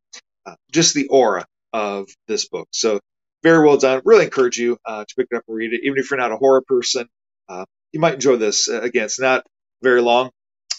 just 0.71 0.93
the 0.93 1.07
aura 1.07 1.45
of 1.73 2.07
this 2.27 2.47
book. 2.47 2.67
So, 2.71 2.99
very 3.43 3.65
well 3.65 3.77
done. 3.77 4.01
Really 4.05 4.25
encourage 4.25 4.57
you 4.57 4.77
to 4.85 5.05
pick 5.17 5.27
it 5.31 5.37
up 5.37 5.43
and 5.47 5.55
read 5.55 5.73
it, 5.73 5.81
even 5.83 5.97
if 5.97 6.11
you're 6.11 6.19
not 6.19 6.31
a 6.31 6.37
horror 6.37 6.63
person. 6.67 7.07
Uh, 7.47 7.65
you 7.91 7.99
might 7.99 8.15
enjoy 8.15 8.35
this. 8.35 8.67
Uh, 8.67 8.81
again, 8.81 9.05
it's 9.05 9.19
not 9.19 9.45
very 9.81 10.01
long. 10.01 10.31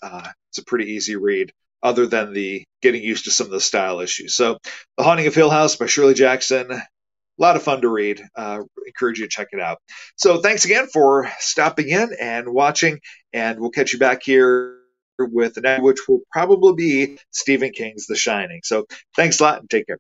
Uh, 0.03 0.29
it's 0.51 0.59
a 0.59 0.65
pretty 0.65 0.93
easy 0.93 1.17
read, 1.17 1.53
other 1.83 2.07
than 2.07 2.33
the 2.33 2.65
getting 2.83 3.03
used 3.03 3.25
to 3.25 3.31
some 3.31 3.47
of 3.47 3.53
the 3.53 3.61
style 3.61 4.01
issues. 4.01 4.35
So, 4.35 4.59
The 4.97 5.05
Haunting 5.05 5.27
of 5.27 5.35
Hill 5.35 5.51
House 5.51 5.77
by 5.77 5.87
Shirley 5.87 6.15
Jackson. 6.15 6.71
A 6.71 6.83
lot 7.39 7.57
of 7.57 7.63
fun 7.63 7.83
to 7.83 7.89
read. 7.89 8.23
Uh, 8.35 8.63
encourage 8.87 9.19
you 9.19 9.27
to 9.27 9.31
check 9.31 9.49
it 9.53 9.61
out. 9.61 9.79
So, 10.17 10.41
thanks 10.41 10.65
again 10.65 10.87
for 10.93 11.31
stopping 11.39 11.89
in 11.89 12.11
and 12.21 12.49
watching, 12.49 13.01
and 13.33 13.61
we'll 13.61 13.71
catch 13.71 13.93
you 13.93 13.99
back 13.99 14.23
here 14.23 14.79
with 15.19 15.55
the 15.55 15.61
next, 15.61 15.83
which 15.83 15.99
will 16.09 16.21
probably 16.31 16.75
be 16.75 17.19
Stephen 17.31 17.73
King's 17.73 18.07
The 18.07 18.17
Shining. 18.17 18.61
So, 18.65 18.87
thanks 19.15 19.41
a 19.41 19.43
lot 19.43 19.61
and 19.61 19.71
take 19.71 19.87
care. 19.87 19.99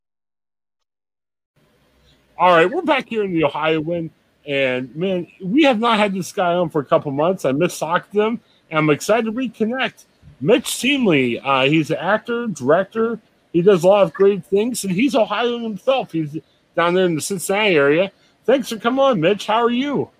All 2.38 2.50
right, 2.50 2.70
we're 2.70 2.82
back 2.82 3.08
here 3.08 3.24
in 3.24 3.32
the 3.32 3.44
Ohioan. 3.44 4.10
And 4.46 4.94
man, 4.94 5.26
we 5.42 5.64
have 5.64 5.80
not 5.80 5.98
had 5.98 6.14
this 6.14 6.32
guy 6.32 6.54
on 6.54 6.70
for 6.70 6.80
a 6.80 6.84
couple 6.84 7.10
months. 7.10 7.44
I 7.44 7.52
miss 7.52 7.80
him, 7.80 8.40
and 8.70 8.78
I'm 8.78 8.90
excited 8.90 9.24
to 9.24 9.32
reconnect. 9.32 10.04
Mitch 10.40 10.64
Teemley, 10.64 11.40
uh, 11.42 11.64
he's 11.64 11.90
an 11.90 11.96
actor, 11.96 12.46
director. 12.46 13.18
He 13.52 13.62
does 13.62 13.84
a 13.84 13.88
lot 13.88 14.02
of 14.02 14.12
great 14.12 14.44
things, 14.44 14.84
and 14.84 14.92
he's 14.92 15.14
Ohio 15.14 15.58
himself. 15.58 16.12
He's 16.12 16.36
down 16.74 16.94
there 16.94 17.06
in 17.06 17.14
the 17.14 17.20
Cincinnati 17.20 17.74
area. 17.74 18.12
Thanks 18.44 18.68
for 18.68 18.76
coming 18.76 19.00
on, 19.00 19.20
Mitch. 19.20 19.46
How 19.46 19.64
are 19.64 19.70
you? 19.70 20.10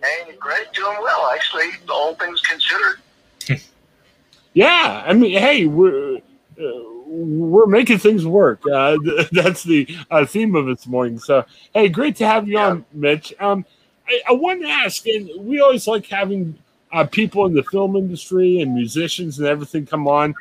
Hey, 0.00 0.34
great, 0.38 0.72
doing 0.72 0.96
well. 1.02 1.30
Actually, 1.34 1.70
all 1.88 2.14
things 2.14 2.40
considered. 2.40 3.00
yeah, 4.54 5.02
I 5.06 5.12
mean, 5.12 5.38
hey, 5.38 5.66
we're. 5.66 6.18
Uh, 6.58 6.92
we're 7.12 7.66
making 7.66 7.98
things 7.98 8.24
work. 8.24 8.62
Uh, 8.66 8.96
that's 9.32 9.62
the 9.62 9.86
uh, 10.10 10.24
theme 10.24 10.54
of 10.54 10.66
this 10.66 10.86
morning. 10.86 11.18
So, 11.18 11.44
hey, 11.74 11.88
great 11.88 12.16
to 12.16 12.26
have 12.26 12.48
you 12.48 12.54
yeah. 12.54 12.68
on, 12.68 12.84
Mitch. 12.92 13.34
Um, 13.38 13.66
I, 14.08 14.20
I 14.30 14.32
wanted 14.32 14.62
to 14.62 14.68
ask, 14.68 15.06
and 15.06 15.30
we 15.36 15.60
always 15.60 15.86
like 15.86 16.06
having 16.06 16.58
uh, 16.92 17.04
people 17.04 17.46
in 17.46 17.54
the 17.54 17.62
film 17.64 17.96
industry 17.96 18.60
and 18.60 18.74
musicians 18.74 19.38
and 19.38 19.48
everything 19.48 19.86
come 19.86 20.06
on. 20.06 20.34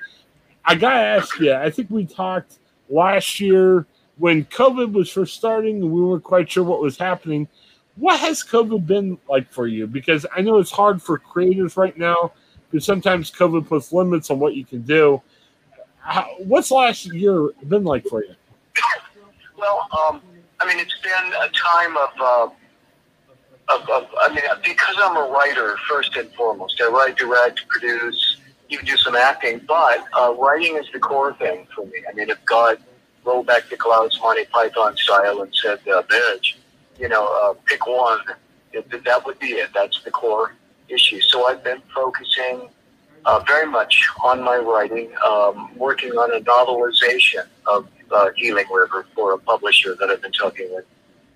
I 0.66 0.76
gotta 0.76 1.00
ask 1.00 1.40
you. 1.40 1.54
I 1.54 1.70
think 1.70 1.90
we 1.90 2.06
talked 2.06 2.60
last 2.90 3.40
year 3.40 3.86
when 4.18 4.46
COVID 4.46 4.92
was 4.92 5.10
first 5.10 5.36
starting, 5.36 5.82
and 5.82 5.92
we 5.92 6.02
weren't 6.02 6.24
quite 6.24 6.52
sure 6.52 6.64
what 6.64 6.82
was 6.82 6.98
happening. 6.98 7.48
What 7.96 8.20
has 8.20 8.44
COVID 8.44 8.86
been 8.86 9.18
like 9.28 9.52
for 9.52 9.68
you? 9.68 9.88
Because 9.88 10.26
I 10.36 10.42
know 10.42 10.60
it's 10.60 10.72
hard 10.72 11.02
for 11.02 11.18
creators 11.18 11.78
right 11.78 11.98
now 11.98 12.34
because 12.70 12.86
sometimes 12.86 13.32
COVID 13.32 13.68
puts 13.68 13.92
limits 13.92 14.30
on 14.30 14.40
what 14.40 14.56
you 14.56 14.64
can 14.64 14.82
do 14.84 15.22
how, 16.02 16.28
what's 16.40 16.72
last 16.72 17.06
year 17.14 17.50
been 17.68 17.84
like 17.84 18.06
for 18.08 18.24
you? 18.24 18.36
Well, 19.58 19.88
um, 19.92 20.22
I 20.60 20.68
mean, 20.68 20.80
it's 20.80 20.98
been 21.02 21.34
a 21.34 21.50
time 21.50 21.98
of, 21.98 22.10
uh, 22.20 22.54
of, 23.74 23.90
of, 23.90 24.08
I 24.22 24.34
mean, 24.34 24.44
because 24.64 24.96
I'm 25.00 25.18
a 25.18 25.30
writer 25.32 25.76
first 25.90 26.16
and 26.16 26.32
foremost. 26.34 26.82
I 26.82 26.88
write, 26.88 27.18
direct, 27.18 27.68
produce, 27.68 28.38
even 28.70 28.86
do 28.86 28.98
some 28.98 29.16
acting, 29.16 29.62
but 29.68 30.06
uh, 30.18 30.34
writing 30.38 30.78
is 30.78 30.86
the 30.94 31.00
core 31.00 31.34
thing 31.36 31.68
for 31.76 31.86
me. 31.86 32.04
I 32.10 32.14
mean, 32.14 32.30
if 32.30 32.44
God 32.46 32.78
rolled 33.26 33.48
back 33.48 33.70
the 33.70 33.78
clouds, 33.78 34.20
Monty 34.22 34.46
Python 34.46 34.96
style, 34.98 35.42
and 35.42 35.54
said, 35.54 35.80
uh, 35.88 36.04
"Mitch," 36.10 36.58
you 37.00 37.10
know, 37.10 37.26
uh, 37.26 37.54
pick 37.66 37.86
one, 37.86 38.20
it, 38.72 38.90
that 39.04 39.26
would 39.26 39.40
be 39.40 39.48
it. 39.48 39.70
That's 39.74 40.02
the 40.04 40.12
core 40.12 40.54
issue. 40.88 41.22
So 41.22 41.48
I've 41.48 41.64
been 41.64 41.82
focusing 41.94 42.70
uh, 43.26 43.40
very 43.46 43.68
much 43.68 44.08
on 44.24 44.42
my 44.42 44.58
writing, 44.58 45.12
um, 45.26 45.78
working 45.78 46.12
on 46.12 46.34
a 46.34 46.42
novelization 46.42 47.46
of 47.68 47.88
uh, 48.12 48.30
Healing 48.36 48.66
River 48.72 49.06
for 49.16 49.34
a 49.34 49.38
publisher 49.38 49.96
that 49.96 50.10
I've 50.10 50.22
been 50.22 50.32
talking 50.32 50.68
with, 50.74 50.86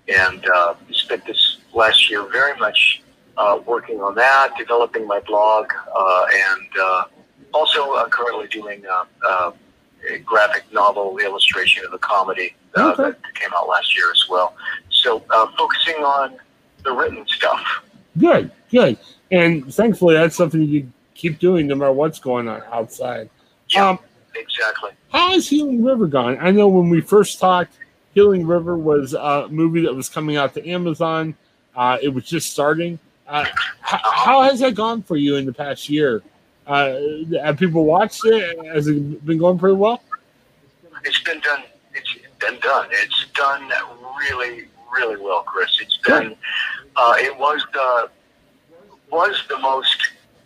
and 0.08 0.46
uh, 0.48 0.74
spent 0.92 1.24
this 1.26 1.58
last 1.74 2.10
year 2.10 2.22
very 2.30 2.56
much 2.58 3.02
uh, 3.36 3.58
working 3.66 4.00
on 4.00 4.14
that, 4.14 4.52
developing 4.58 5.06
my 5.06 5.20
blog, 5.20 5.70
uh, 5.94 6.26
and 6.32 6.68
uh, 6.80 7.04
also 7.52 8.06
currently 8.08 8.46
doing 8.48 8.82
a 8.86 10.18
graphic 10.24 10.64
novel 10.72 11.18
illustration 11.18 11.84
of 11.84 11.92
a 11.92 11.98
comedy 11.98 12.54
okay. 12.76 13.02
that 13.02 13.34
came 13.34 13.50
out 13.56 13.68
last 13.68 13.96
year 13.96 14.10
as 14.12 14.28
well. 14.28 14.54
So 14.90 15.20
focusing 15.58 15.96
on 15.96 16.36
the 16.84 16.92
written 16.92 17.26
stuff. 17.26 17.82
Good, 18.18 18.50
good. 18.70 18.98
And 19.30 19.74
thankfully, 19.74 20.14
that's 20.14 20.36
something 20.36 20.62
you 20.62 20.90
keep 21.14 21.38
doing 21.38 21.66
no 21.66 21.74
matter 21.74 21.92
what's 21.92 22.18
going 22.18 22.48
on 22.48 22.62
outside. 22.72 23.28
Yeah, 23.68 23.90
um, 23.90 23.98
exactly. 24.34 24.90
How 25.10 25.32
has 25.32 25.48
Healing 25.48 25.82
River 25.82 26.06
gone? 26.06 26.38
I 26.40 26.50
know 26.52 26.68
when 26.68 26.88
we 26.88 27.00
first 27.00 27.40
talked, 27.40 27.74
Healing 28.16 28.46
River 28.46 28.78
was 28.78 29.12
a 29.12 29.46
movie 29.50 29.82
that 29.82 29.94
was 29.94 30.08
coming 30.08 30.38
out 30.38 30.54
to 30.54 30.66
Amazon. 30.66 31.36
Uh, 31.76 31.98
it 32.02 32.08
was 32.08 32.24
just 32.24 32.50
starting. 32.50 32.98
Uh, 33.28 33.44
how, 33.82 34.00
how 34.10 34.42
has 34.42 34.60
that 34.60 34.74
gone 34.74 35.02
for 35.02 35.18
you 35.18 35.36
in 35.36 35.44
the 35.44 35.52
past 35.52 35.90
year? 35.90 36.22
Uh, 36.66 36.94
have 37.42 37.58
people 37.58 37.84
watched 37.84 38.24
it? 38.24 38.64
Has 38.68 38.86
it 38.86 39.22
been 39.26 39.36
going 39.36 39.58
pretty 39.58 39.76
well? 39.76 40.02
It's 41.04 41.20
been 41.24 41.40
done. 41.40 41.64
It's 41.94 42.16
been 42.40 42.58
done. 42.60 42.88
It's 42.90 43.26
done 43.34 43.70
really, 44.18 44.64
really 44.90 45.20
well, 45.22 45.42
Chris. 45.42 45.78
It's 45.82 45.98
been. 45.98 46.34
Uh, 46.96 47.14
it 47.18 47.38
was 47.38 47.62
the 47.74 48.08
was 49.10 49.44
the 49.50 49.58
most 49.58 49.98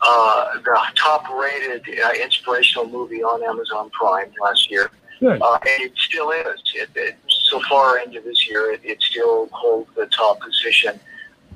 uh, 0.03 0.59
the 0.59 0.77
top-rated 0.97 1.83
uh, 2.05 2.11
inspirational 2.21 2.89
movie 2.89 3.23
on 3.23 3.45
Amazon 3.45 3.91
Prime 3.91 4.33
last 4.43 4.69
year, 4.73 4.91
uh, 5.23 5.59
and 5.63 5.83
it 5.83 5.93
still 5.97 6.31
is. 6.31 6.61
It, 6.75 6.91
it, 6.95 7.17
so 7.29 7.61
far 7.69 7.99
into 7.99 8.21
this 8.21 8.49
year, 8.49 8.73
it, 8.73 8.81
it 8.85 9.03
still 9.03 9.49
holds 9.53 9.91
the 9.95 10.07
top 10.07 10.41
position. 10.41 10.99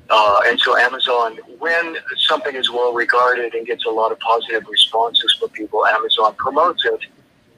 Uh, 0.09 0.39
and 0.45 0.59
so 0.59 0.77
Amazon, 0.77 1.37
when 1.57 1.97
something 2.17 2.55
is 2.55 2.69
well 2.69 2.93
regarded 2.93 3.55
and 3.55 3.65
gets 3.65 3.85
a 3.85 3.89
lot 3.89 4.11
of 4.11 4.19
positive 4.19 4.63
responses 4.69 5.35
from 5.39 5.49
people, 5.49 5.85
Amazon 5.85 6.35
promotes 6.37 6.85
it 6.85 6.99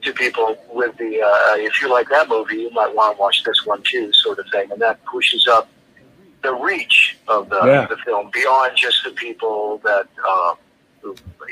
to 0.04 0.14
people 0.14 0.58
with 0.72 0.96
the, 0.98 1.22
uh, 1.22 1.58
if 1.58 1.82
you 1.82 1.90
like 1.90 2.08
that 2.10 2.30
movie, 2.30 2.58
you 2.58 2.72
might 2.72 2.94
want 2.94 3.18
to 3.18 3.20
watch 3.20 3.44
this 3.44 3.66
one 3.66 3.82
too, 3.84 4.14
sort 4.14 4.40
of 4.40 4.46
thing. 4.52 4.72
And 4.72 4.82
that 4.82 5.04
pushes 5.06 5.46
up 5.48 5.70
the 6.42 6.54
reach 6.54 7.18
of 7.28 7.50
the, 7.50 7.60
yeah. 7.66 7.86
the 7.88 7.98
film 8.06 8.30
beyond 8.32 8.78
just 8.78 9.04
the 9.04 9.12
people 9.12 9.82
that 9.84 10.08
uh, 10.26 10.56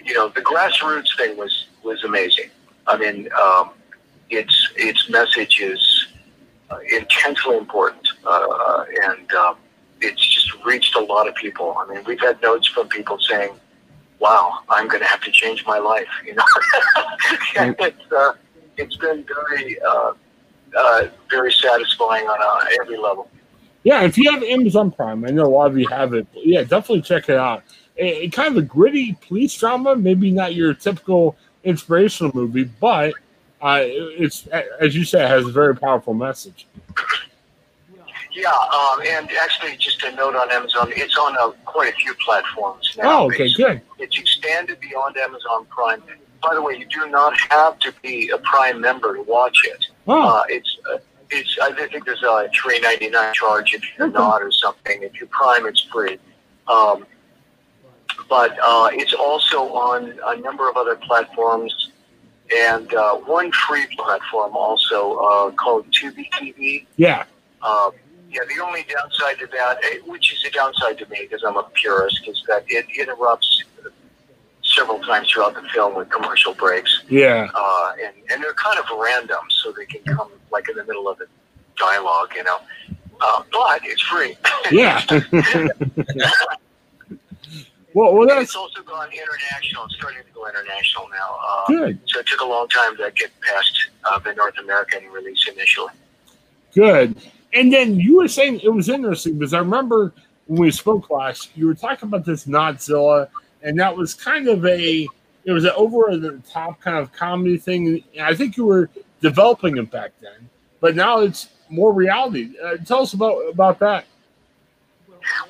you 0.04 0.14
know, 0.14 0.30
the 0.30 0.42
grassroots 0.42 1.16
thing 1.18 1.38
was 1.38 1.68
was 1.84 2.04
amazing. 2.04 2.50
I 2.88 2.98
mean, 2.98 3.30
um, 3.34 3.72
its 4.30 4.70
its 4.76 5.10
message 5.10 5.60
is 5.60 6.08
uh, 6.70 6.78
intensely 6.92 7.58
important, 7.58 8.08
uh, 8.26 8.86
and 9.04 9.32
um, 9.34 9.58
it's 10.02 10.26
just 10.26 10.54
reached 10.66 10.96
a 10.96 11.00
lot 11.00 11.28
of 11.28 11.36
people. 11.36 11.76
I 11.78 11.94
mean, 11.94 12.04
we've 12.06 12.20
had 12.20 12.42
notes 12.42 12.68
from 12.68 12.88
people 12.88 13.20
saying, 13.20 13.54
"Wow, 14.20 14.60
I'm 14.70 14.88
going 14.88 15.02
to 15.02 15.08
have 15.08 15.22
to 15.22 15.32
change 15.32 15.66
my 15.66 15.78
life." 15.78 16.08
You 16.26 16.36
know, 16.36 16.44
and 17.58 17.76
it's 17.80 18.12
uh, 18.12 18.34
it's 18.78 18.98
been 18.98 19.26
very 19.26 19.80
uh, 19.82 20.14
uh, 20.78 21.08
very 21.30 21.52
satisfying 21.52 22.26
on 22.28 22.38
uh, 22.42 22.66
every 22.82 22.98
level. 22.98 23.30
Yeah, 23.84 24.02
if 24.02 24.18
you 24.18 24.32
have 24.32 24.42
Amazon 24.42 24.90
Prime, 24.90 25.24
I 25.26 25.30
know 25.30 25.46
a 25.46 25.48
lot 25.48 25.70
of 25.70 25.78
you 25.78 25.88
have 25.90 26.16
it. 26.16 26.26
yeah, 26.34 26.62
definitely 26.62 27.04
check 27.04 27.30
it 27.30 27.38
out 27.38 27.64
a, 27.98 28.24
a 28.24 28.30
kind 28.30 28.50
of 28.50 28.58
a 28.58 28.66
gritty 28.66 29.14
police 29.28 29.56
drama. 29.56 29.96
Maybe 29.96 30.32
not 30.32 30.56
your 30.56 30.74
typical 30.74 31.36
inspirational 31.64 32.32
movie, 32.34 32.64
but 32.64 33.14
uh, 33.62 33.80
it's 33.82 34.48
as 34.80 34.96
you 34.96 35.04
said, 35.04 35.30
has 35.30 35.46
a 35.46 35.52
very 35.52 35.76
powerful 35.76 36.14
message. 36.14 36.68
Yeah, 38.32 38.50
um, 38.50 39.02
and 39.02 39.30
actually, 39.32 39.78
just 39.78 40.04
a 40.04 40.12
note 40.14 40.36
on 40.36 40.52
Amazon, 40.52 40.92
it's 40.96 41.18
on 41.18 41.38
uh, 41.38 41.52
quite 41.64 41.94
a 41.94 41.96
few 41.96 42.14
platforms 42.16 42.94
now. 42.98 43.22
Oh, 43.22 43.26
okay, 43.28 43.52
good. 43.54 43.82
It's 43.98 44.20
expanded 44.20 44.80
beyond 44.82 45.16
Amazon 45.16 45.66
Prime. 45.70 46.04
By 46.44 46.54
the 46.54 46.62
way, 46.62 46.76
you 46.76 46.86
do 46.86 47.10
not 47.10 47.34
have 47.50 47.80
to 47.80 47.94
be 48.04 48.30
a 48.30 48.38
Prime 48.40 48.82
member 48.82 49.16
to 49.16 49.22
watch 49.24 49.58
it. 49.64 49.86
Oh. 50.08 50.22
Uh, 50.22 50.44
it's 50.50 50.78
uh, 50.92 50.98
it's 51.30 51.58
I 51.62 51.72
think 51.88 52.06
there's 52.06 52.24
a 52.24 52.50
three 52.54 52.80
ninety 52.82 53.10
nine 53.10 53.34
charge 53.34 53.74
if 53.74 53.82
you're 53.98 54.08
okay. 54.08 54.18
not 54.18 54.42
or 54.42 54.52
something. 54.52 55.02
If 55.02 55.16
you're 55.16 55.30
Prime, 55.30 55.66
it's 55.66 55.82
free. 55.82 56.20
Um, 56.68 57.06
but 58.28 58.58
uh, 58.62 58.90
it's 58.92 59.14
also 59.14 59.74
on 59.74 60.20
a 60.28 60.36
number 60.42 60.70
of 60.70 60.76
other 60.76 60.96
platforms 60.98 61.92
and 62.54 62.94
uh, 62.94 63.16
one 63.16 63.52
free 63.52 63.88
platform 63.98 64.56
also 64.56 65.14
uh, 65.16 65.52
called 65.52 65.86
Tubi 65.92 66.30
TV. 66.32 66.86
Yeah. 66.98 67.26
Uh, 67.62 67.92
yeah, 68.30 68.42
the 68.54 68.62
only 68.64 68.84
downside 68.84 69.40
to 69.40 69.48
that, 69.48 69.78
eh, 69.84 70.00
which 70.06 70.34
is 70.34 70.44
a 70.46 70.52
downside 70.52 70.98
to 71.00 71.10
me 71.10 71.20
because 71.22 71.44
I'm 71.44 71.58
a 71.58 71.64
purist, 71.74 72.28
is 72.28 72.44
that 72.48 72.66
it 72.68 72.86
interrupts 72.98 73.64
several 74.64 75.00
times 75.00 75.30
throughout 75.32 75.56
the 75.56 75.68
film 75.74 75.96
with 75.96 76.10
commercial 76.10 76.54
breaks. 76.54 77.04
Yeah. 77.08 77.50
Uh, 77.54 77.94
and, 78.04 78.16
and 78.30 78.44
they're 78.44 78.54
kind 78.54 78.78
of 78.78 78.86
random, 78.98 79.40
so 79.50 79.72
they 79.72 79.86
can 79.86 80.02
come 80.16 80.30
like 80.52 80.70
in 80.70 80.76
the 80.76 80.84
middle 80.84 81.08
of 81.08 81.20
a 81.22 81.26
dialogue, 81.78 82.32
you 82.36 82.44
know. 82.44 82.60
Uh, 83.22 83.44
but 83.52 83.82
it's 83.84 84.02
free. 84.02 84.36
Yeah. 84.72 85.02
well, 87.96 88.14
well, 88.14 88.28
that's 88.28 88.44
it's 88.44 88.56
also 88.58 88.84
gone 88.84 89.08
international. 89.08 89.86
It's 89.86 89.96
starting 89.96 90.22
to 90.22 90.32
go 90.34 90.46
international 90.50 91.08
now. 91.10 91.38
Uh, 91.42 91.66
good. 91.68 92.00
So 92.08 92.20
it 92.20 92.28
took 92.28 92.42
a 92.42 92.46
long 92.46 92.68
time 92.68 92.98
to 92.98 93.10
get 93.16 93.32
past 93.40 93.88
uh, 94.04 94.20
the 94.20 94.34
North 94.34 94.58
American 94.60 95.06
release 95.08 95.48
initially. 95.48 95.94
Good. 96.74 97.16
And 97.54 97.72
then 97.72 97.98
you 97.98 98.18
were 98.18 98.28
saying 98.28 98.60
it 98.60 98.70
was 98.70 98.90
interesting 98.90 99.40
because 99.40 99.54
I 99.54 99.60
remember 99.60 100.12
when 100.48 100.60
we 100.60 100.72
spoke 100.72 101.10
last, 101.10 101.56
you 101.56 101.68
were 101.68 101.74
talking 101.74 102.10
about 102.10 102.26
this 102.26 102.46
Notzilla, 102.46 103.30
and 103.64 103.80
that 103.80 103.96
was 103.96 104.14
kind 104.14 104.50
of 104.50 104.66
a 104.66 105.08
it 105.46 105.52
was 105.54 105.64
an 105.64 105.72
over 105.78 106.18
the 106.18 106.42
top 106.52 106.82
kind 106.82 106.98
of 106.98 107.14
comedy 107.14 107.58
thing. 107.58 108.04
And 108.14 108.26
I 108.26 108.36
think 108.36 108.58
you 108.58 108.66
were 108.66 108.90
developing 109.22 109.78
it 109.78 109.90
back 109.90 110.12
then, 110.20 110.50
but 110.82 110.98
now 110.98 111.22
it's 111.22 111.48
more 111.70 111.94
reality. 111.94 112.56
Uh, 112.62 112.76
tell 112.76 113.04
us 113.04 113.14
about 113.14 113.40
about 113.48 113.80
that. 113.80 114.06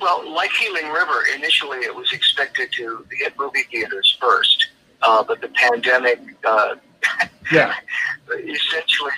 Well, 0.00 0.30
like 0.32 0.50
Healing 0.52 0.88
River, 0.88 1.24
initially 1.34 1.78
it 1.78 1.94
was 1.94 2.12
expected 2.12 2.72
to 2.72 3.04
hit 3.12 3.34
movie 3.38 3.64
theaters 3.70 4.16
first, 4.20 4.68
uh, 5.02 5.22
but 5.22 5.40
the 5.40 5.48
pandemic 5.48 6.20
uh, 6.44 6.76
Yeah. 7.52 7.74
essentially, 8.32 9.12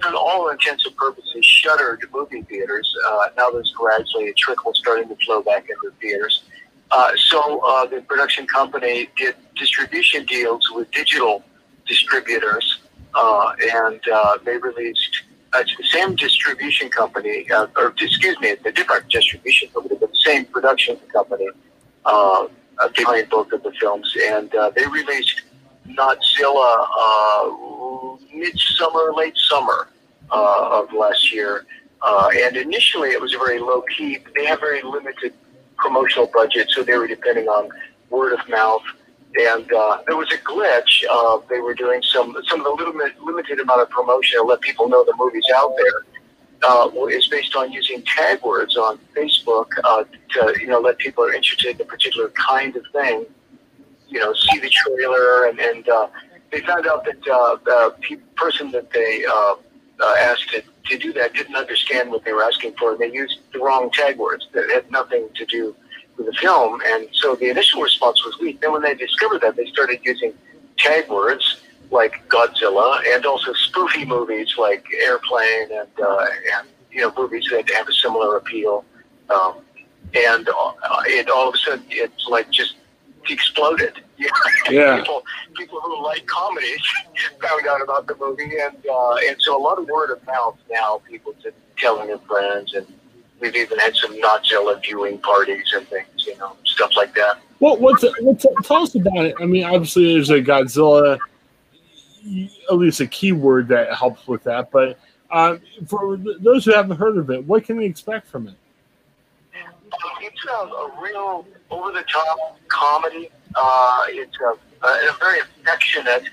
for 0.00 0.14
all 0.14 0.48
intents 0.50 0.86
and 0.86 0.96
purposes, 0.96 1.44
shuttered 1.44 2.04
movie 2.14 2.42
theaters. 2.42 2.94
Uh, 3.08 3.28
now 3.36 3.50
there's 3.50 3.72
gradually 3.76 4.28
a 4.28 4.34
trickle 4.34 4.72
starting 4.74 5.08
to 5.08 5.16
flow 5.24 5.42
back 5.42 5.66
into 5.68 5.92
theaters. 6.00 6.44
Uh, 6.92 7.10
so 7.16 7.58
uh, 7.60 7.86
the 7.86 8.00
production 8.02 8.46
company 8.46 9.08
did 9.16 9.34
distribution 9.56 10.24
deals 10.26 10.70
with 10.72 10.90
digital 10.92 11.42
distributors, 11.86 12.78
uh, 13.14 13.52
and 13.74 14.00
uh, 14.12 14.38
they 14.44 14.56
released. 14.58 15.22
Uh, 15.54 15.58
it's 15.60 15.76
the 15.76 15.84
same 15.84 16.14
distribution 16.14 16.88
company, 16.88 17.50
uh, 17.50 17.66
or 17.76 17.88
excuse 18.00 18.38
me, 18.40 18.50
a 18.64 18.72
different 18.72 19.06
distribution 19.08 19.68
company, 19.68 19.96
but 20.00 20.10
the 20.10 20.16
same 20.16 20.44
production 20.46 20.96
company 21.12 21.48
uh, 22.06 22.46
uh, 22.78 22.88
behind 22.96 23.28
both 23.28 23.52
of 23.52 23.62
the 23.62 23.72
films, 23.72 24.16
and 24.28 24.54
uh, 24.54 24.70
they 24.74 24.86
released 24.86 25.42
Notzilla 25.88 26.86
uh, 26.98 28.16
midsummer, 28.34 29.12
late 29.14 29.36
summer 29.36 29.88
uh, 30.30 30.80
of 30.80 30.92
last 30.92 31.32
year. 31.32 31.66
Uh, 32.00 32.30
and 32.34 32.56
initially, 32.56 33.10
it 33.10 33.20
was 33.20 33.32
very 33.32 33.60
low 33.60 33.82
key. 33.96 34.18
They 34.34 34.46
have 34.46 34.60
very 34.60 34.82
limited 34.82 35.34
promotional 35.76 36.30
budget, 36.32 36.70
so 36.70 36.82
they 36.82 36.96
were 36.96 37.06
depending 37.06 37.48
on 37.48 37.68
word 38.10 38.32
of 38.32 38.48
mouth. 38.48 38.82
And 39.34 39.72
uh, 39.72 40.02
there 40.06 40.16
was 40.16 40.30
a 40.32 40.36
glitch. 40.38 41.04
Uh, 41.10 41.38
they 41.48 41.60
were 41.60 41.74
doing 41.74 42.02
some 42.02 42.36
some 42.48 42.60
of 42.60 42.64
the 42.64 42.84
little 42.84 42.94
limited 43.24 43.60
amount 43.60 43.80
of 43.80 43.88
promotion 43.90 44.40
to 44.40 44.44
let 44.44 44.60
people 44.60 44.88
know 44.88 45.04
the 45.04 45.14
movie's 45.16 45.46
out 45.54 45.74
there. 45.76 46.04
Uh, 46.64 46.88
is 47.06 47.26
based 47.26 47.56
on 47.56 47.72
using 47.72 48.02
tag 48.02 48.40
words 48.42 48.76
on 48.76 48.96
Facebook 49.16 49.66
uh, 49.82 50.04
to 50.30 50.54
you 50.60 50.68
know 50.68 50.78
let 50.78 50.96
people 50.98 51.24
are 51.24 51.32
interested 51.32 51.74
in 51.74 51.82
a 51.82 51.84
particular 51.84 52.28
kind 52.30 52.76
of 52.76 52.84
thing 52.92 53.26
you 54.12 54.20
know, 54.20 54.34
see 54.34 54.60
the 54.60 54.70
trailer, 54.70 55.46
and, 55.48 55.58
and 55.58 55.88
uh, 55.88 56.06
they 56.50 56.60
found 56.60 56.86
out 56.86 57.04
that 57.04 57.26
uh, 57.28 57.56
the 57.64 57.94
pe- 58.02 58.16
person 58.36 58.70
that 58.70 58.90
they 58.90 59.24
asked 60.20 60.50
to, 60.50 60.62
to 60.84 60.98
do 60.98 61.12
that 61.14 61.32
didn't 61.32 61.56
understand 61.56 62.10
what 62.10 62.24
they 62.24 62.32
were 62.32 62.42
asking 62.42 62.74
for. 62.78 62.96
They 62.96 63.10
used 63.10 63.38
the 63.52 63.58
wrong 63.58 63.90
tag 63.90 64.18
words 64.18 64.46
that 64.52 64.68
had 64.70 64.90
nothing 64.90 65.28
to 65.34 65.46
do 65.46 65.74
with 66.16 66.26
the 66.26 66.32
film, 66.34 66.80
and 66.86 67.08
so 67.12 67.34
the 67.34 67.50
initial 67.50 67.82
response 67.82 68.24
was 68.24 68.38
weak. 68.38 68.60
Then 68.60 68.72
when 68.72 68.82
they 68.82 68.94
discovered 68.94 69.40
that, 69.42 69.56
they 69.56 69.66
started 69.66 70.00
using 70.04 70.34
tag 70.78 71.08
words 71.08 71.60
like 71.90 72.26
Godzilla 72.28 73.02
and 73.14 73.24
also 73.26 73.52
spoofy 73.52 74.06
movies 74.06 74.54
like 74.58 74.84
Airplane 75.04 75.70
and 75.72 75.88
uh, 76.02 76.26
and 76.56 76.68
you 76.90 77.02
know 77.02 77.12
movies 77.16 77.46
that 77.50 77.70
have 77.70 77.88
a 77.88 77.92
similar 77.92 78.36
appeal. 78.36 78.84
Um, 79.30 79.56
and 80.14 80.48
uh, 80.48 80.72
it 81.06 81.30
all 81.30 81.48
of 81.48 81.54
a 81.54 81.58
sudden 81.58 81.84
it's 81.90 82.26
like 82.28 82.50
just 82.50 82.76
exploded. 83.28 84.00
Yeah. 84.70 84.98
people, 84.98 85.24
people 85.56 85.80
who 85.80 86.02
like 86.04 86.24
comedies 86.26 86.80
found 87.42 87.66
out 87.66 87.82
about 87.82 88.06
the 88.06 88.14
movie, 88.14 88.56
and 88.58 88.76
uh, 88.88 89.16
and 89.28 89.36
so 89.40 89.56
a 89.56 89.60
lot 89.60 89.76
of 89.78 89.88
word 89.88 90.10
of 90.10 90.24
mouth 90.24 90.56
now. 90.70 91.02
People 91.10 91.34
to 91.42 91.52
telling 91.76 92.06
their 92.06 92.18
friends, 92.18 92.72
and 92.74 92.86
we've 93.42 93.56
even 93.56 93.78
had 93.78 93.94
some 93.96 94.18
Notzilla 94.18 94.80
viewing 94.82 95.18
parties 95.18 95.70
and 95.74 95.86
things, 95.88 96.06
you 96.16 96.38
know, 96.38 96.56
stuff 96.64 96.92
like 96.96 97.14
that. 97.14 97.40
What 97.58 97.80
what's 97.80 98.04
what's 98.20 98.46
tell 98.64 98.84
us 98.84 98.94
about 98.94 99.26
it? 99.26 99.34
I 99.40 99.44
mean, 99.44 99.64
obviously 99.64 100.14
there's 100.14 100.30
a 100.30 100.40
Godzilla, 100.40 101.18
at 102.70 102.76
least 102.76 103.00
a 103.00 103.06
keyword 103.06 103.68
that 103.68 103.94
helps 103.94 104.26
with 104.26 104.44
that. 104.44 104.70
But 104.70 104.98
uh, 105.30 105.58
for 105.86 106.16
those 106.16 106.64
who 106.64 106.72
haven't 106.72 106.96
heard 106.96 107.18
of 107.18 107.30
it, 107.30 107.44
what 107.44 107.64
can 107.64 107.76
we 107.76 107.84
expect 107.84 108.28
from 108.28 108.48
it? 108.48 108.54
It's 110.22 110.44
a, 110.48 110.52
a 110.52 111.00
real 111.02 111.46
over-the-top 111.70 112.58
comedy. 112.68 113.28
Uh, 113.54 114.04
it's 114.08 114.36
a, 114.40 114.86
a, 114.86 114.88
a 114.88 115.16
very 115.20 115.40
affectionate 115.40 116.24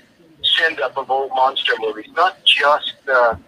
send-up 0.42 0.96
of 0.96 1.10
old 1.10 1.30
monster 1.30 1.72
movies, 1.78 2.08
not 2.16 2.42
just 2.44 2.94
the, 3.04 3.38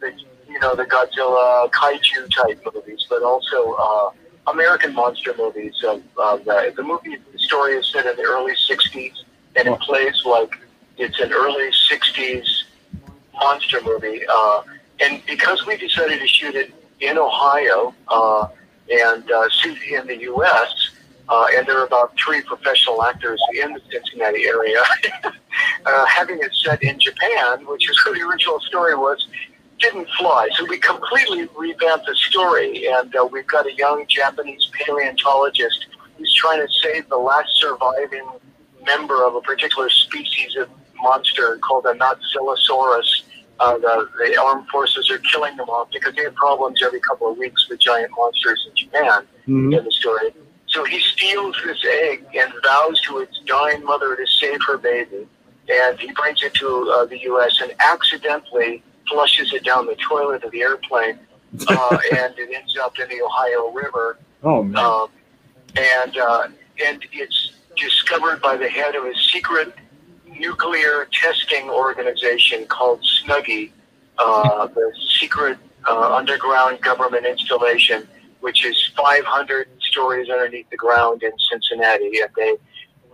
the 0.00 0.12
you 0.52 0.58
know 0.60 0.74
the 0.74 0.84
Godzilla 0.84 1.70
kaiju 1.70 2.30
type 2.30 2.62
movies, 2.74 3.06
but 3.08 3.22
also 3.22 3.72
uh, 3.72 4.10
American 4.48 4.94
monster 4.94 5.34
movies. 5.36 5.74
Of, 5.84 6.02
of 6.18 6.44
the, 6.44 6.72
the 6.76 6.82
movie 6.82 7.16
story 7.38 7.74
is 7.74 7.88
set 7.88 8.06
in 8.06 8.16
the 8.16 8.22
early 8.22 8.52
'60s, 8.52 9.14
and 9.56 9.68
it 9.68 9.80
plays 9.80 10.22
like 10.24 10.52
it's 10.98 11.18
an 11.20 11.32
early 11.32 11.70
'60s 11.90 12.46
monster 13.34 13.80
movie. 13.82 14.22
Uh, 14.28 14.62
and 15.00 15.22
because 15.26 15.66
we 15.66 15.76
decided 15.76 16.20
to 16.20 16.28
shoot 16.28 16.54
it 16.54 16.72
in 17.00 17.18
Ohio 17.18 17.94
uh, 18.08 18.48
and 18.90 19.30
uh, 19.30 19.48
shoot 19.48 19.78
in 19.82 20.06
the 20.06 20.18
U.S., 20.18 20.90
uh, 21.28 21.46
and 21.56 21.66
there 21.66 21.78
are 21.78 21.86
about 21.86 22.12
three 22.22 22.42
professional 22.42 23.02
actors 23.02 23.40
in 23.54 23.72
the 23.72 23.80
Cincinnati 23.90 24.44
area, 24.44 24.82
uh, 25.86 26.04
having 26.06 26.38
it 26.40 26.54
set 26.54 26.82
in 26.82 27.00
Japan, 27.00 27.66
which 27.66 27.88
is 27.88 27.98
where 28.04 28.14
the 28.14 28.20
original 28.20 28.60
story 28.60 28.94
was, 28.94 29.26
didn't 29.82 30.08
fly. 30.18 30.48
So 30.56 30.64
we 30.64 30.78
completely 30.78 31.48
revamped 31.56 32.06
the 32.06 32.14
story, 32.14 32.86
and 32.86 33.14
uh, 33.14 33.26
we've 33.30 33.46
got 33.46 33.66
a 33.66 33.74
young 33.74 34.06
Japanese 34.08 34.70
paleontologist 34.72 35.86
who's 36.16 36.32
trying 36.34 36.66
to 36.66 36.72
save 36.82 37.08
the 37.08 37.16
last 37.18 37.48
surviving 37.60 38.26
member 38.86 39.24
of 39.24 39.34
a 39.34 39.40
particular 39.42 39.88
species 39.90 40.56
of 40.56 40.68
monster 41.02 41.58
called 41.58 41.84
a 41.86 41.94
Notzillasaurus. 41.94 43.22
Uh, 43.60 43.78
the, 43.78 44.08
the 44.18 44.40
armed 44.40 44.66
forces 44.68 45.10
are 45.10 45.18
killing 45.18 45.56
them 45.56 45.68
off 45.68 45.88
because 45.92 46.14
they 46.16 46.22
have 46.24 46.34
problems 46.34 46.80
every 46.84 47.00
couple 47.00 47.30
of 47.30 47.36
weeks 47.36 47.68
with 47.68 47.78
giant 47.78 48.10
monsters 48.16 48.66
in 48.68 48.74
Japan 48.76 49.26
Mhm. 49.48 49.76
in 49.76 49.84
the 49.84 49.90
story. 49.90 50.32
So 50.68 50.84
he 50.84 50.98
steals 51.00 51.56
this 51.64 51.84
egg 51.84 52.24
and 52.34 52.52
vows 52.64 53.00
to 53.02 53.18
its 53.18 53.38
dying 53.46 53.84
mother 53.84 54.16
to 54.16 54.26
save 54.26 54.60
her 54.68 54.78
baby. 54.78 55.28
And 55.68 55.98
he 56.00 56.12
brings 56.12 56.42
it 56.42 56.54
to 56.54 56.90
uh, 56.90 57.04
the 57.06 57.18
U.S. 57.22 57.60
and 57.60 57.72
accidentally 57.84 58.82
flushes 59.12 59.52
it 59.52 59.64
down 59.64 59.86
the 59.86 59.96
toilet 59.96 60.42
of 60.44 60.50
the 60.50 60.62
airplane. 60.62 61.18
Uh, 61.68 61.98
and 62.16 62.34
it 62.38 62.50
ends 62.54 62.76
up 62.80 62.98
in 62.98 63.08
the 63.08 63.22
Ohio 63.22 63.70
River. 63.70 64.18
Oh 64.42 64.62
man, 64.62 64.84
Um, 64.84 65.08
and 65.76 66.16
uh, 66.16 66.48
and 66.84 67.04
it's 67.12 67.52
discovered 67.76 68.40
by 68.40 68.56
the 68.56 68.68
head 68.68 68.94
of 68.94 69.04
a 69.04 69.14
secret 69.14 69.74
nuclear 70.26 71.08
testing 71.12 71.68
organization 71.70 72.66
called 72.66 73.00
Snuggie, 73.02 73.70
uh, 74.18 74.66
the 74.66 74.92
secret 75.20 75.58
uh, 75.88 76.14
underground 76.14 76.80
government 76.80 77.26
installation, 77.26 78.08
which 78.40 78.64
is 78.64 78.90
500 78.96 79.68
stories 79.80 80.28
underneath 80.30 80.68
the 80.70 80.76
ground 80.76 81.22
in 81.22 81.32
Cincinnati, 81.50 82.20
and 82.20 82.30
they 82.36 82.56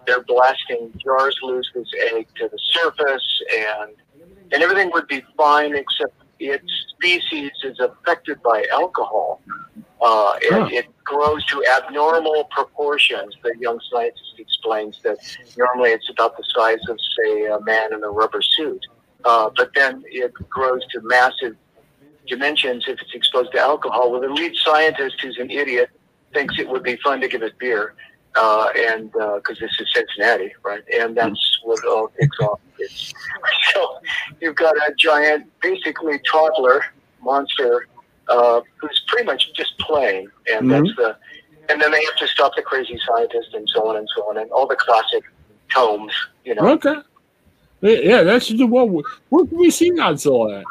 they're 0.07 0.23
blasting 0.23 0.91
jars 1.05 1.37
loose 1.43 1.71
this 1.75 1.89
egg 2.15 2.27
to 2.37 2.49
the 2.49 2.59
surface, 2.73 3.43
and 3.55 3.93
and 4.53 4.63
everything 4.63 4.91
would 4.93 5.07
be 5.09 5.23
fine 5.37 5.75
except 5.77 6.13
its 6.41 6.71
species 6.91 7.51
is 7.65 7.79
affected 7.81 8.43
by 8.43 8.65
alcohol. 8.73 9.41
Uh, 10.01 10.39
Huh. 10.51 10.69
it 10.71 10.87
grows 11.05 11.45
to 11.47 11.65
abnormal 11.77 12.45
proportions. 12.51 13.35
The 13.43 13.53
young 13.61 13.81
scientist 13.91 14.35
explains 14.39 15.01
that 15.03 15.19
normally 15.57 15.91
it's 15.91 16.09
about 16.09 16.37
the 16.37 16.45
size 16.55 16.79
of, 16.89 16.97
say, 17.19 17.47
a 17.47 17.61
man 17.61 17.93
in 17.93 18.05
a 18.05 18.09
rubber 18.11 18.41
suit. 18.41 18.85
Uh, 19.25 19.51
but 19.57 19.71
then 19.75 20.05
it 20.07 20.33
grows 20.49 20.87
to 20.93 21.01
massive 21.03 21.57
dimensions 22.29 22.85
if 22.87 23.01
it's 23.03 23.15
exposed 23.15 23.51
to 23.53 23.59
alcohol. 23.59 24.13
Well, 24.13 24.21
the 24.21 24.29
lead 24.29 24.55
scientist, 24.57 25.17
who's 25.21 25.39
an 25.39 25.51
idiot, 25.51 25.91
thinks 26.33 26.59
it 26.59 26.69
would 26.69 26.85
be 26.85 26.97
fun 26.97 27.21
to 27.23 27.29
give 27.29 27.43
it 27.43 27.59
beer, 27.59 27.95
uh, 28.37 28.69
and 28.77 29.11
because 29.13 29.59
this 29.61 29.71
is 29.81 29.87
Cincinnati, 29.95 30.53
right? 30.65 30.83
And 30.95 31.17
that's 31.17 31.61
what 31.65 31.85
all 31.87 32.09
kicks 32.19 32.39
off. 32.41 32.61
It's, 32.79 33.13
so 33.75 33.99
you've 34.41 34.57
got 34.57 34.77
a 34.77 34.95
giant, 34.99 35.51
basically 35.61 36.21
toddler 36.31 36.83
monster 37.23 37.87
uh, 38.29 38.61
who's 38.81 39.03
pretty 39.09 39.25
much 39.25 39.53
just 39.55 39.77
playing, 39.79 40.29
and 40.53 40.67
Mhm. 40.67 40.71
that's 40.85 40.97
the. 40.97 41.17
And 41.71 41.83
then 41.83 41.91
they 41.93 42.03
have 42.05 42.17
to 42.17 42.27
stop 42.29 42.53
the 42.57 42.63
crazy 42.63 42.99
scientist, 43.07 43.53
and 43.53 43.69
so 43.75 43.89
on 43.89 43.97
and 43.97 44.09
so 44.17 44.23
on, 44.31 44.39
and 44.39 44.51
all 44.51 44.67
the 44.67 44.77
classic 44.77 45.23
tomes. 45.71 46.13
You 46.45 46.55
know. 46.55 46.69
Okay. 46.73 46.95
Yeah, 47.81 48.23
that's 48.23 48.49
the 48.49 48.67
one. 48.67 49.03
Where 49.29 49.47
can 49.47 49.59
we 49.59 49.71
see 49.71 49.91
Godzilla 49.91 50.61
at? 50.61 50.65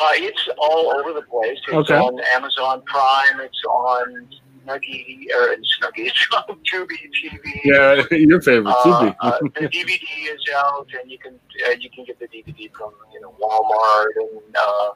Uh, 0.00 0.12
it's 0.14 0.48
all 0.58 0.92
over 0.98 1.12
the 1.12 1.22
place. 1.22 1.58
It's 1.68 1.90
Okay. 1.90 1.98
on 1.98 2.18
Amazon 2.34 2.82
Prime. 2.86 3.40
It's 3.40 3.62
on 3.68 4.28
Snuggy 4.66 5.26
or 5.34 5.56
Snuggy. 5.56 6.06
It's 6.06 6.28
on 6.36 6.56
Tubi 6.72 6.96
TV. 7.14 7.60
Yeah, 7.64 8.02
your 8.16 8.40
favorite, 8.40 8.70
Uh, 8.72 8.82
Tubi. 8.84 9.16
uh, 9.20 9.38
the 9.60 9.68
DVD 9.68 10.02
is 10.34 10.40
out, 10.56 10.86
and 11.00 11.10
you 11.10 11.18
can 11.18 11.38
uh, 11.66 11.70
you 11.78 11.90
can 11.90 12.04
get 12.04 12.18
the 12.18 12.28
DVD 12.28 12.70
from 12.76 12.92
you 13.12 13.20
know 13.20 13.34
Walmart 13.40 14.06
and 14.16 14.56
uh, 14.56 14.90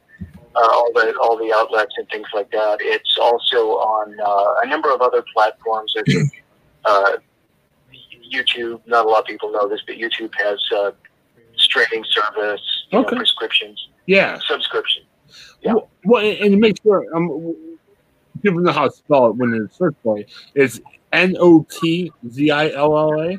uh, 0.57 0.61
all 0.73 0.91
the 0.95 1.15
all 1.21 1.37
the 1.37 1.53
outlets 1.55 1.95
and 1.99 2.09
things 2.09 2.27
like 2.35 2.51
that. 2.53 2.79
It's 2.81 3.17
also 3.21 3.57
on 3.79 4.17
uh, 4.21 4.61
a 4.63 4.67
number 4.67 4.93
of 4.93 5.01
other 5.03 5.25
platforms. 5.35 5.95
I 5.99 6.03
think 6.05 6.45
uh, 6.85 7.13
YouTube. 8.33 8.81
Not 8.87 9.07
a 9.07 9.09
lot 9.09 9.21
of 9.21 9.27
people 9.27 9.51
know 9.53 9.69
this, 9.69 9.81
but 9.87 9.97
YouTube 9.97 10.33
has 10.39 10.59
uh, 10.77 10.91
streaming 11.57 12.05
service, 12.11 12.61
you 12.91 12.99
know, 12.99 13.05
Okay. 13.05 13.17
prescriptions, 13.17 13.89
yeah. 14.07 14.39
subscription. 14.49 15.05
Yeah. 15.63 15.75
Well, 15.75 15.89
well, 16.05 16.25
and 16.25 16.51
to 16.53 16.57
make 16.57 16.77
sure, 16.83 17.05
um, 17.15 17.55
people 18.47 18.61
know 18.61 18.73
how 18.73 18.85
to 18.89 18.91
spell 18.95 19.27
it 19.29 19.37
when 19.37 19.51
they 19.51 19.59
search 19.73 19.95
for 20.03 20.19
it. 20.19 20.31
It's 20.55 20.81
N 21.13 21.37
O 21.39 21.67
T 21.71 22.13
Z 22.31 22.51
I 22.51 22.71
L 22.71 22.97
L 22.97 23.21
A. 23.21 23.39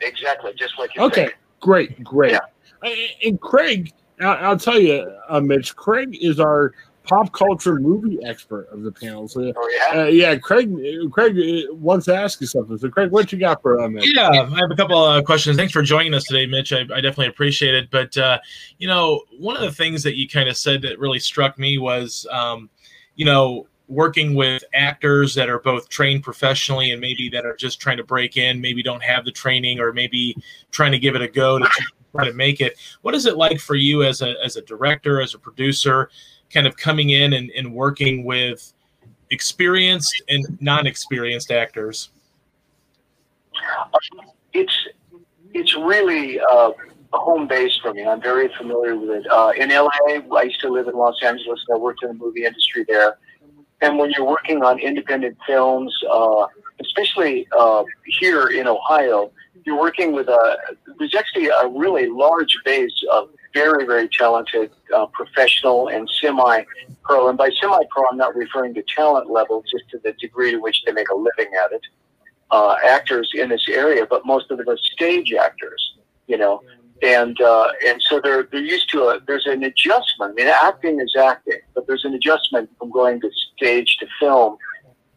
Exactly, 0.00 0.52
just 0.56 0.78
like 0.78 0.94
you 0.94 1.02
Okay, 1.02 1.26
said. 1.26 1.34
great, 1.60 2.02
great. 2.04 2.32
Yeah. 2.32 2.38
And- 2.82 2.98
And 3.24 3.40
Craig, 3.40 3.92
I'll, 4.20 4.50
I'll 4.50 4.58
tell 4.58 4.78
you, 4.80 5.06
uh, 5.28 5.40
Mitch, 5.40 5.76
Craig 5.76 6.16
is 6.20 6.40
our 6.40 6.72
pop 7.04 7.32
culture 7.32 7.74
movie 7.76 8.18
expert 8.24 8.68
of 8.70 8.82
the 8.82 8.92
panel. 8.92 9.26
So, 9.28 9.52
Oh 9.54 9.70
yeah. 9.92 10.00
uh, 10.02 10.06
yeah, 10.06 10.36
Craig, 10.36 10.72
Craig 11.10 11.36
uh, 11.38 11.74
wants 11.74 12.06
to 12.06 12.14
ask 12.14 12.40
you 12.40 12.46
something. 12.46 12.78
So, 12.78 12.88
Craig, 12.88 13.10
what 13.10 13.30
you 13.32 13.38
got 13.38 13.60
for 13.60 13.80
uh, 13.82 13.88
Mitch? 13.88 14.10
Yeah, 14.14 14.28
I 14.30 14.58
have 14.58 14.70
a 14.70 14.76
couple 14.76 15.02
of 15.04 15.22
questions. 15.24 15.56
Thanks 15.58 15.72
for 15.72 15.82
joining 15.82 16.14
us 16.14 16.24
today, 16.24 16.46
Mitch. 16.46 16.72
I, 16.72 16.80
I 16.80 17.00
definitely 17.02 17.26
appreciate 17.26 17.74
it. 17.74 17.90
But 17.90 18.16
uh, 18.16 18.38
you 18.78 18.88
know, 18.88 19.22
one 19.38 19.56
of 19.56 19.62
the 19.62 19.72
things 19.72 20.02
that 20.04 20.16
you 20.16 20.26
kind 20.28 20.48
of 20.48 20.56
said 20.56 20.80
that 20.82 20.98
really 20.98 21.18
struck 21.18 21.58
me 21.58 21.76
was, 21.78 22.26
um, 22.30 22.70
you 23.16 23.24
know, 23.26 23.66
working 23.90 24.34
with 24.34 24.62
actors 24.72 25.34
that 25.34 25.50
are 25.50 25.58
both 25.58 25.88
trained 25.88 26.22
professionally 26.22 26.92
and 26.92 27.00
maybe 27.00 27.28
that 27.28 27.44
are 27.44 27.56
just 27.56 27.80
trying 27.80 27.96
to 27.96 28.04
break 28.04 28.36
in, 28.36 28.60
maybe 28.60 28.82
don't 28.82 29.02
have 29.02 29.24
the 29.24 29.32
training, 29.32 29.80
or 29.80 29.92
maybe 29.92 30.36
trying 30.70 30.92
to 30.92 30.98
give 30.98 31.16
it 31.16 31.22
a 31.22 31.28
go 31.28 31.58
to 31.58 31.68
try 32.12 32.24
to 32.24 32.32
make 32.32 32.60
it. 32.60 32.78
What 33.02 33.14
is 33.14 33.26
it 33.26 33.36
like 33.36 33.58
for 33.58 33.74
you 33.74 34.04
as 34.04 34.22
a 34.22 34.34
as 34.42 34.56
a 34.56 34.62
director, 34.62 35.20
as 35.20 35.34
a 35.34 35.38
producer, 35.38 36.10
kind 36.52 36.66
of 36.66 36.76
coming 36.76 37.10
in 37.10 37.32
and, 37.32 37.50
and 37.50 37.74
working 37.74 38.24
with 38.24 38.72
experienced 39.30 40.22
and 40.28 40.60
non-experienced 40.60 41.50
actors? 41.50 42.10
it's 44.52 44.88
it's 45.52 45.76
really 45.76 46.40
uh, 46.40 46.70
home 47.12 47.48
base 47.48 47.76
for 47.82 47.92
me. 47.92 48.04
I'm 48.04 48.22
very 48.22 48.48
familiar 48.56 48.96
with 48.96 49.10
it. 49.10 49.26
Uh, 49.30 49.52
in 49.56 49.70
LA, 49.70 49.90
I 50.06 50.42
used 50.44 50.60
to 50.60 50.68
live 50.68 50.86
in 50.86 50.94
Los 50.94 51.20
Angeles. 51.22 51.64
And 51.68 51.76
I 51.76 51.78
worked 51.78 52.02
in 52.04 52.08
the 52.08 52.14
movie 52.14 52.44
industry 52.44 52.84
there. 52.86 53.18
And 53.82 53.98
when 53.98 54.10
you're 54.10 54.26
working 54.26 54.62
on 54.62 54.78
independent 54.78 55.38
films, 55.46 55.94
uh, 56.10 56.46
especially 56.80 57.48
uh, 57.58 57.84
here 58.20 58.48
in 58.48 58.66
Ohio, 58.66 59.30
you're 59.64 59.78
working 59.78 60.12
with 60.12 60.28
a 60.28 60.56
there's 60.98 61.14
actually 61.14 61.48
a 61.48 61.68
really 61.68 62.08
large 62.08 62.56
base 62.64 63.04
of 63.12 63.28
very 63.52 63.84
very 63.86 64.08
talented 64.08 64.70
uh, 64.94 65.06
professional 65.06 65.88
and 65.88 66.08
semi 66.20 66.62
pro. 67.04 67.28
And 67.28 67.38
by 67.38 67.50
semi 67.60 67.82
pro, 67.90 68.04
I'm 68.10 68.16
not 68.16 68.34
referring 68.36 68.74
to 68.74 68.82
talent 68.94 69.30
level, 69.30 69.62
just 69.70 69.88
to 69.90 69.98
the 69.98 70.12
degree 70.12 70.52
to 70.52 70.58
which 70.58 70.82
they 70.84 70.92
make 70.92 71.08
a 71.10 71.14
living 71.14 71.52
at 71.64 71.72
it 71.72 71.82
uh, 72.50 72.76
actors 72.84 73.30
in 73.34 73.48
this 73.48 73.66
area, 73.68 74.06
but 74.08 74.26
most 74.26 74.50
of 74.50 74.58
them 74.58 74.68
are 74.68 74.76
stage 74.76 75.32
actors, 75.32 75.94
you 76.26 76.36
know, 76.36 76.62
and 77.02 77.40
uh, 77.40 77.68
and 77.86 78.00
so 78.02 78.20
they're 78.22 78.44
they're 78.44 78.60
used 78.60 78.90
to 78.90 79.04
a 79.04 79.20
there's 79.26 79.46
an 79.46 79.62
adjustment. 79.64 80.32
I 80.32 80.34
mean, 80.34 80.48
acting 80.48 81.00
is 81.00 81.14
acting, 81.18 81.60
but 81.74 81.86
there's 81.86 82.04
an 82.04 82.14
adjustment 82.14 82.70
from 82.78 82.90
going 82.90 83.20
to 83.20 83.30
stage 83.56 83.96
to 84.00 84.06
film. 84.18 84.56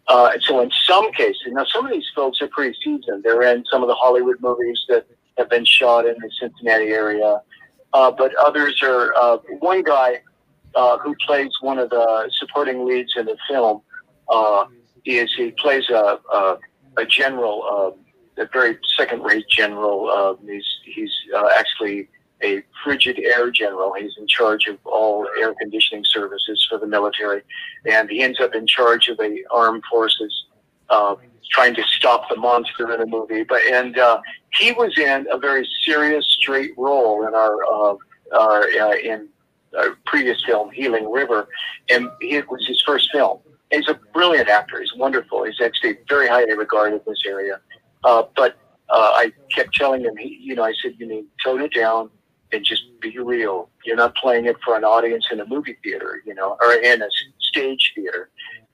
Uh, 0.07 0.31
and 0.33 0.43
so 0.43 0.59
in 0.59 0.69
some 0.85 1.11
cases, 1.13 1.41
now 1.47 1.65
some 1.65 1.85
of 1.85 1.91
these 1.91 2.05
folks 2.13 2.41
are 2.41 2.47
pretty 2.49 2.77
seasoned. 2.83 3.23
They're 3.23 3.41
in 3.43 3.63
some 3.71 3.81
of 3.81 3.87
the 3.87 3.95
Hollywood 3.95 4.35
movies 4.41 4.79
that 4.89 5.05
have 5.37 5.49
been 5.49 5.65
shot 5.65 6.05
in 6.05 6.15
the 6.15 6.29
Cincinnati 6.39 6.89
area, 6.89 7.41
uh, 7.93 8.11
but 8.11 8.35
others 8.35 8.81
are. 8.83 9.13
Uh, 9.15 9.37
one 9.59 9.83
guy 9.83 10.21
uh, 10.75 10.97
who 10.99 11.15
plays 11.25 11.51
one 11.61 11.79
of 11.79 11.89
the 11.89 12.29
supporting 12.33 12.85
leads 12.85 13.13
in 13.15 13.25
the 13.25 13.37
film 13.49 13.81
uh, 14.29 14.65
is 15.05 15.33
he 15.35 15.51
plays 15.51 15.89
a, 15.89 16.19
a 16.33 16.57
a 16.97 17.05
general, 17.05 17.63
uh, 17.63 18.12
a 18.37 18.47
very 18.51 18.77
second-rate 18.97 19.47
general. 19.49 20.09
Uh, 20.09 20.35
he's 20.45 20.65
he's 20.83 21.11
uh, 21.35 21.49
actually 21.57 22.09
a 22.43 22.63
frigid 22.83 23.19
air 23.19 23.49
general. 23.51 23.93
He's 23.93 24.15
in 24.17 24.27
charge 24.27 24.67
of 24.67 24.77
all 24.85 25.27
air 25.39 25.53
conditioning 25.53 26.03
services 26.05 26.65
for 26.69 26.77
the 26.77 26.87
military, 26.87 27.41
and 27.85 28.09
he 28.09 28.21
ends 28.21 28.39
up 28.39 28.55
in 28.55 28.67
charge 28.67 29.07
of 29.07 29.17
the 29.17 29.45
armed 29.51 29.83
forces, 29.89 30.45
uh, 30.89 31.15
trying 31.51 31.75
to 31.75 31.83
stop 31.83 32.27
the 32.29 32.35
monster 32.35 32.91
in 32.91 32.99
the 32.99 33.05
movie. 33.05 33.43
But 33.43 33.61
and 33.71 33.97
uh, 33.97 34.19
he 34.59 34.71
was 34.71 34.97
in 34.97 35.27
a 35.31 35.37
very 35.37 35.67
serious, 35.85 36.25
straight 36.39 36.71
role 36.77 37.27
in 37.27 37.33
our 37.33 37.63
uh, 37.63 37.95
our 38.37 38.63
uh, 38.63 38.95
in 38.95 39.29
our 39.77 39.97
previous 40.05 40.43
film, 40.45 40.71
Healing 40.71 41.09
River, 41.11 41.47
and 41.89 42.07
it 42.21 42.49
was 42.49 42.65
his 42.67 42.81
first 42.85 43.09
film 43.11 43.39
he's 43.73 43.89
a 43.89 43.99
brilliant 44.13 44.49
actor. 44.49 44.79
He's 44.79 44.93
wonderful. 44.95 45.43
He's 45.43 45.59
actually 45.63 45.97
very 46.07 46.27
highly 46.27 46.53
regarded 46.53 46.95
in 46.95 47.01
this 47.07 47.23
area. 47.25 47.59
Uh, 48.03 48.23
but 48.35 48.57
uh, 48.89 49.11
I 49.15 49.31
kept 49.53 49.73
telling 49.75 50.01
him, 50.03 50.15
he, 50.17 50.37
you 50.41 50.55
know, 50.55 50.63
I 50.63 50.73
said, 50.81 50.93
you 50.97 51.07
need 51.07 51.21
to 51.21 51.27
tone 51.43 51.61
it 51.61 51.73
down 51.73 52.09
and 52.51 52.63
just 52.63 52.83
be 53.01 53.17
real. 53.17 53.69
You're 53.85 53.95
not 53.95 54.15
playing 54.15 54.45
it 54.45 54.57
for 54.63 54.75
an 54.75 54.83
audience 54.83 55.25
in 55.31 55.39
a 55.39 55.45
movie 55.45 55.77
theater, 55.83 56.21
you 56.25 56.35
know, 56.35 56.57
or 56.61 56.73
in 56.73 57.01
a 57.01 57.07
stage 57.39 57.93
theater. 57.95 58.29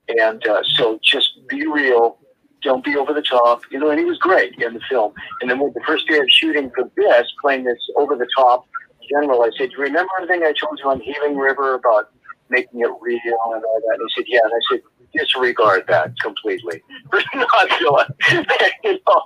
And 0.10 0.46
uh, 0.48 0.64
so 0.76 1.00
just 1.04 1.40
be 1.48 1.66
real. 1.68 2.18
Don't 2.62 2.84
be 2.84 2.98
over 2.98 3.14
the 3.14 3.22
top, 3.22 3.62
you 3.72 3.80
know. 3.80 3.90
And 3.90 4.00
he 4.00 4.06
was 4.06 4.18
great 4.18 4.56
in 4.62 4.74
the 4.74 4.82
film. 4.90 5.14
And 5.42 5.50
then 5.50 5.60
with 5.60 5.74
the 5.74 5.82
first 5.88 6.08
day 6.08 6.18
of 6.18 6.26
shooting 6.30 6.72
for 6.76 6.90
this, 6.98 7.28
playing 7.42 7.64
this 7.64 7.78
over 7.96 8.16
the 8.16 8.28
top 8.36 8.66
general, 9.10 9.44
I 9.44 9.52
said, 9.58 9.72
"You 9.72 9.78
remember 9.78 10.12
everything 10.20 10.44
I 10.44 10.52
told 10.52 10.80
you 10.84 10.90
on 10.90 11.00
Healing 11.00 11.38
River 11.38 11.76
about 11.76 12.12
making 12.50 12.82
it 12.82 12.90
real 13.02 13.20
and 13.54 13.64
all 13.64 13.82
that. 13.88 13.98
And 14.00 14.10
he 14.10 14.22
said, 14.22 14.26
yeah. 14.28 14.40
And 14.44 14.54
I 14.54 14.62
said, 14.72 14.82
disregard 15.14 15.86
that 15.88 16.14
completely. 16.20 16.82
Not 17.34 17.82
you 18.84 19.00
know. 19.08 19.24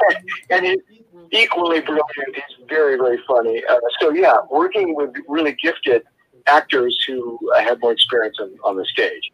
and 0.50 0.66
he's 0.66 0.78
equally 1.32 1.80
brilliant. 1.80 2.34
He's 2.34 2.66
very, 2.68 2.96
very 2.96 3.18
funny. 3.26 3.62
Uh, 3.68 3.78
so 4.00 4.10
yeah, 4.10 4.36
working 4.50 4.94
with 4.94 5.10
really 5.28 5.56
gifted 5.62 6.02
actors 6.46 6.96
who 7.06 7.38
uh, 7.54 7.60
have 7.60 7.80
more 7.80 7.92
experience 7.92 8.36
on, 8.40 8.56
on 8.64 8.76
the 8.76 8.84
stage. 8.84 9.32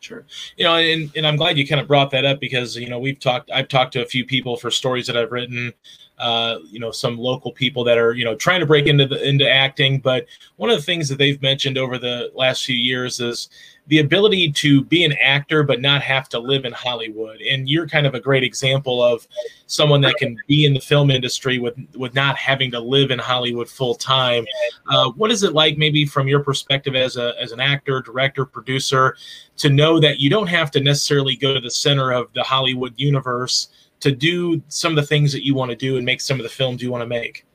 Sure. 0.00 0.26
You 0.56 0.64
know, 0.64 0.76
and, 0.76 1.10
and 1.16 1.26
I'm 1.26 1.36
glad 1.36 1.56
you 1.56 1.66
kind 1.66 1.80
of 1.80 1.88
brought 1.88 2.10
that 2.10 2.26
up 2.26 2.38
because, 2.38 2.76
you 2.76 2.88
know, 2.88 2.98
we've 2.98 3.18
talked, 3.18 3.50
I've 3.50 3.68
talked 3.68 3.94
to 3.94 4.02
a 4.02 4.06
few 4.06 4.26
people 4.26 4.56
for 4.58 4.70
stories 4.70 5.06
that 5.06 5.16
I've 5.16 5.32
written, 5.32 5.72
uh, 6.18 6.58
you 6.70 6.78
know, 6.78 6.90
some 6.90 7.18
local 7.18 7.52
people 7.52 7.82
that 7.84 7.98
are, 7.98 8.12
you 8.12 8.24
know, 8.24 8.36
trying 8.36 8.60
to 8.60 8.66
break 8.66 8.86
into 8.86 9.06
the, 9.06 9.28
into 9.28 9.48
acting. 9.48 9.98
But 9.98 10.26
one 10.56 10.70
of 10.70 10.76
the 10.76 10.82
things 10.82 11.08
that 11.08 11.18
they've 11.18 11.40
mentioned 11.42 11.76
over 11.76 11.98
the 11.98 12.30
last 12.34 12.64
few 12.64 12.76
years 12.76 13.20
is 13.20 13.48
the 13.88 13.98
ability 13.98 14.50
to 14.50 14.82
be 14.84 15.04
an 15.04 15.12
actor, 15.20 15.62
but 15.62 15.80
not 15.80 16.00
have 16.00 16.28
to 16.30 16.38
live 16.38 16.64
in 16.64 16.72
Hollywood. 16.72 17.40
And 17.42 17.68
you're 17.68 17.86
kind 17.86 18.06
of 18.06 18.14
a 18.14 18.20
great 18.20 18.42
example 18.42 19.02
of 19.02 19.26
someone 19.66 20.00
that 20.02 20.14
can 20.16 20.38
be 20.46 20.64
in 20.64 20.72
the 20.72 20.80
film 20.80 21.10
industry 21.10 21.58
with, 21.58 21.74
with 21.94 22.14
not 22.14 22.36
having 22.36 22.70
to 22.70 22.80
live 22.80 23.10
in 23.10 23.18
Hollywood 23.18 23.68
full 23.68 23.94
time. 23.94 24.46
Uh, 24.88 25.10
what 25.10 25.30
is 25.30 25.42
it 25.42 25.52
like 25.52 25.76
maybe 25.76 26.06
from 26.06 26.28
your 26.28 26.40
perspective 26.40 26.94
as 26.94 27.16
a, 27.16 27.34
as 27.38 27.52
an 27.52 27.60
actor, 27.60 28.00
director, 28.00 28.46
producer, 28.46 29.16
to 29.56 29.68
know 29.68 30.00
that 30.00 30.18
you 30.18 30.30
don't 30.30 30.46
have 30.46 30.70
to 30.70 30.80
necessarily 30.80 31.36
go 31.36 31.52
to 31.52 31.60
the 31.60 31.70
center 31.70 32.12
of 32.12 32.32
the 32.32 32.42
Hollywood 32.42 32.94
universe 32.96 33.68
to 34.04 34.12
do 34.12 34.62
some 34.68 34.92
of 34.92 34.96
the 34.96 35.06
things 35.06 35.32
that 35.32 35.46
you 35.46 35.54
want 35.54 35.70
to 35.70 35.76
do 35.76 35.96
and 35.96 36.04
make 36.04 36.20
some 36.20 36.38
of 36.38 36.42
the 36.42 36.48
films 36.50 36.82
you 36.82 36.90
want 36.90 37.00
to 37.00 37.06
make. 37.06 37.46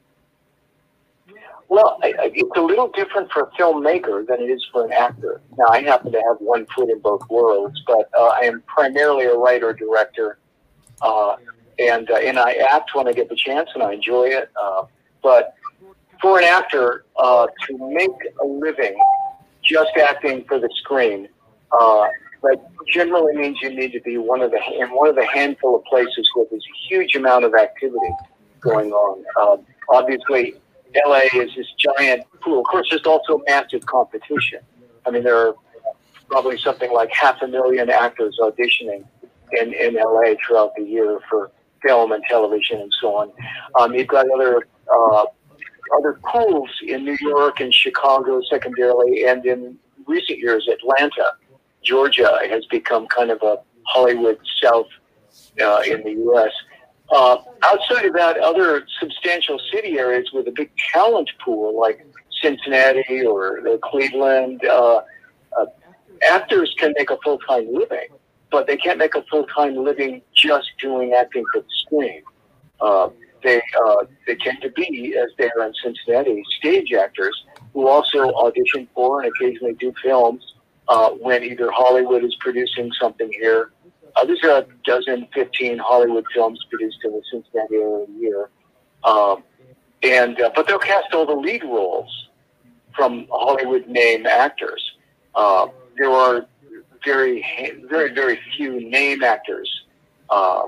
Well, 1.67 1.99
I, 2.01 2.07
I, 2.07 2.31
it's 2.33 2.57
a 2.57 2.61
little 2.61 2.87
different 2.87 3.31
for 3.31 3.43
a 3.43 3.51
filmmaker 3.51 4.25
than 4.25 4.41
it 4.41 4.49
is 4.49 4.65
for 4.71 4.83
an 4.83 4.91
actor. 4.91 5.41
Now, 5.59 5.67
I 5.67 5.83
happen 5.83 6.11
to 6.11 6.19
have 6.27 6.37
one 6.39 6.65
foot 6.75 6.89
in 6.89 6.97
both 7.01 7.21
worlds, 7.29 7.79
but 7.85 8.09
uh, 8.17 8.29
I 8.29 8.39
am 8.39 8.63
primarily 8.65 9.25
a 9.25 9.35
writer 9.35 9.73
director, 9.73 10.39
uh, 11.03 11.35
and 11.77 12.09
uh, 12.09 12.15
and 12.15 12.39
I 12.39 12.53
act 12.53 12.95
when 12.95 13.07
I 13.07 13.13
get 13.13 13.29
the 13.29 13.35
chance, 13.35 13.69
and 13.75 13.83
I 13.83 13.93
enjoy 13.93 14.29
it. 14.29 14.49
Uh, 14.59 14.85
but 15.21 15.53
for 16.19 16.39
an 16.39 16.45
actor 16.45 17.05
uh, 17.17 17.45
to 17.67 17.77
make 17.93 18.17
a 18.41 18.45
living 18.45 18.97
just 19.63 19.91
acting 19.97 20.45
for 20.45 20.57
the 20.59 20.69
screen, 20.77 21.29
that 22.41 22.57
generally 22.87 23.35
means 23.35 23.57
you 23.61 23.69
need 23.69 23.91
to 23.91 24.01
be 24.01 24.17
one 24.17 24.41
of 24.41 24.51
the 24.51 24.59
in 24.77 24.89
one 24.89 25.09
of 25.09 25.15
the 25.15 25.25
handful 25.25 25.75
of 25.75 25.83
places 25.85 26.29
where 26.33 26.45
there's 26.49 26.63
a 26.63 26.87
huge 26.87 27.15
amount 27.15 27.45
of 27.45 27.53
activity 27.53 28.13
going 28.61 28.91
on. 28.91 29.23
Um, 29.41 29.65
obviously, 29.89 30.55
LA 31.05 31.21
is 31.33 31.51
this 31.55 31.67
giant 31.77 32.23
pool. 32.41 32.59
Of 32.59 32.65
course, 32.65 32.87
there's 32.89 33.05
also 33.05 33.41
massive 33.47 33.85
competition. 33.85 34.59
I 35.05 35.11
mean, 35.11 35.23
there 35.23 35.37
are 35.37 35.55
probably 36.29 36.57
something 36.57 36.91
like 36.93 37.11
half 37.11 37.41
a 37.41 37.47
million 37.47 37.89
actors 37.89 38.37
auditioning 38.41 39.05
in, 39.59 39.73
in 39.73 39.95
LA 39.95 40.35
throughout 40.45 40.75
the 40.75 40.83
year 40.83 41.19
for 41.29 41.51
film 41.81 42.11
and 42.11 42.23
television 42.29 42.81
and 42.81 42.93
so 43.01 43.15
on. 43.15 43.31
Um, 43.79 43.93
you've 43.93 44.07
got 44.07 44.25
other 44.31 44.67
uh, 44.91 45.25
other 45.97 46.19
pools 46.23 46.69
in 46.85 47.03
New 47.03 47.17
York 47.19 47.59
and 47.59 47.73
Chicago 47.73 48.41
secondarily, 48.49 49.25
and 49.25 49.45
in 49.45 49.77
recent 50.07 50.39
years, 50.39 50.67
Atlanta, 50.67 51.33
Georgia 51.83 52.39
has 52.49 52.65
become 52.65 53.07
kind 53.07 53.31
of 53.31 53.41
a 53.41 53.57
Hollywood 53.87 54.39
South 54.61 54.87
uh, 55.61 55.81
in 55.85 56.03
the 56.03 56.11
U.S. 56.11 56.51
Uh, 57.11 57.37
outside 57.63 58.05
of 58.05 58.13
that, 58.13 58.37
other 58.37 58.85
substantial 58.99 59.59
city 59.71 59.97
areas 59.97 60.29
with 60.33 60.47
a 60.47 60.51
big 60.51 60.71
talent 60.93 61.29
pool 61.43 61.79
like 61.79 62.05
Cincinnati 62.41 63.25
or 63.25 63.61
Cleveland, 63.83 64.63
uh, 64.65 65.01
uh, 65.59 65.65
actors 66.29 66.73
can 66.77 66.93
make 66.97 67.09
a 67.09 67.17
full 67.23 67.39
time 67.39 67.67
living, 67.73 68.07
but 68.51 68.67
they 68.67 68.77
can't 68.77 68.99
make 68.99 69.15
a 69.15 69.23
full 69.23 69.45
time 69.45 69.75
living 69.75 70.21
just 70.35 70.69
doing 70.79 71.13
acting 71.13 71.43
for 71.51 71.61
the 71.61 71.67
screen. 71.81 72.21
Uh, 72.79 73.09
they 73.43 73.61
uh, 73.85 74.03
they 74.27 74.35
tend 74.35 74.61
to 74.61 74.69
be, 74.71 75.15
as 75.17 75.29
they 75.37 75.49
are 75.57 75.65
in 75.65 75.73
Cincinnati, 75.83 76.43
stage 76.59 76.93
actors 76.93 77.45
who 77.73 77.87
also 77.87 78.31
audition 78.33 78.87
for 78.93 79.21
and 79.21 79.31
occasionally 79.33 79.73
do 79.75 79.93
films 80.03 80.55
uh, 80.89 81.11
when 81.11 81.43
either 81.43 81.69
Hollywood 81.71 82.23
is 82.25 82.35
producing 82.39 82.91
something 82.99 83.31
here. 83.31 83.71
Uh, 84.15 84.25
there's 84.25 84.43
a 84.43 84.65
dozen, 84.83 85.27
15 85.33 85.77
Hollywood 85.77 86.25
films 86.33 86.59
produced 86.69 86.97
in 87.03 87.11
the 87.11 87.21
Cincinnati 87.31 87.75
area 87.75 88.05
a 88.05 88.19
year. 88.19 88.49
Um, 89.03 89.43
and 90.01 90.41
uh, 90.41 90.51
but 90.55 90.67
they'll 90.67 90.79
cast 90.79 91.13
all 91.13 91.25
the 91.25 91.35
lead 91.35 91.63
roles 91.63 92.27
from 92.95 93.27
Hollywood 93.31 93.87
name 93.87 94.25
actors. 94.25 94.91
Uh, 95.35 95.67
there 95.97 96.09
are 96.09 96.47
very, 97.05 97.45
very, 97.87 98.13
very 98.13 98.39
few 98.57 98.89
name 98.89 99.23
actors. 99.23 99.69
Uh, 100.29 100.63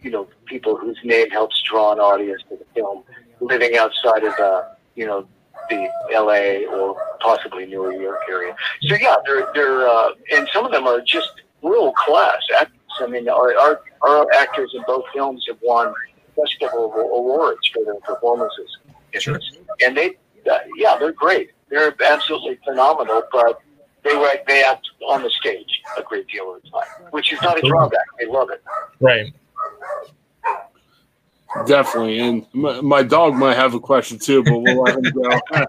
you 0.00 0.10
know, 0.10 0.28
people 0.46 0.76
whose 0.76 0.98
name 1.04 1.30
helps 1.30 1.60
draw 1.62 1.92
an 1.92 1.98
audience 1.98 2.42
to 2.48 2.56
the 2.56 2.64
film, 2.74 3.02
living 3.40 3.76
outside 3.76 4.24
of 4.24 4.34
the, 4.36 4.68
you 4.94 5.06
know, 5.06 5.26
the 5.68 5.90
L.A. 6.12 6.66
or 6.66 6.96
possibly 7.20 7.66
New 7.66 7.90
York 8.00 8.20
area. 8.28 8.54
So 8.82 8.96
yeah, 8.96 9.16
they're 9.24 9.48
they're 9.54 9.88
uh, 9.88 10.10
and 10.32 10.48
some 10.52 10.64
of 10.64 10.72
them 10.72 10.86
are 10.86 11.00
just 11.00 11.42
world 11.62 11.94
class 11.94 12.40
actors. 12.58 12.74
I 13.00 13.06
mean, 13.06 13.28
our, 13.28 13.56
our 13.56 13.80
our 14.02 14.32
actors 14.32 14.72
in 14.74 14.82
both 14.86 15.04
films 15.12 15.44
have 15.48 15.58
won 15.62 15.92
festival 16.36 16.92
awards 16.92 17.60
for 17.72 17.84
their 17.84 18.00
performances. 18.00 18.78
Sure. 19.18 19.40
And 19.84 19.96
they, 19.96 20.16
uh, 20.50 20.58
yeah, 20.76 20.96
they're 20.98 21.12
great. 21.12 21.50
They're 21.70 21.94
absolutely 22.02 22.58
phenomenal, 22.64 23.22
but 23.32 23.60
they 24.04 24.14
write 24.14 24.46
they 24.46 24.62
act 24.62 24.86
on 25.06 25.22
the 25.22 25.30
stage 25.30 25.82
a 25.96 26.02
great 26.02 26.26
deal 26.28 26.54
of 26.54 26.62
the 26.62 26.70
time, 26.70 27.10
which 27.10 27.32
is 27.32 27.40
not 27.42 27.58
a 27.58 27.66
drawback. 27.66 28.06
They 28.18 28.26
love 28.26 28.50
it. 28.50 28.62
Right. 29.00 29.32
Definitely, 31.66 32.18
and 32.20 32.46
my, 32.52 32.80
my, 32.80 33.02
dog 33.02 33.34
might 33.34 33.56
have 33.56 33.74
a 33.74 33.80
question 33.80 34.18
too, 34.18 34.42
but 34.44 34.58
we'll 34.58 34.82
let 34.82 34.96
him 34.96 35.12
go. 35.12 35.40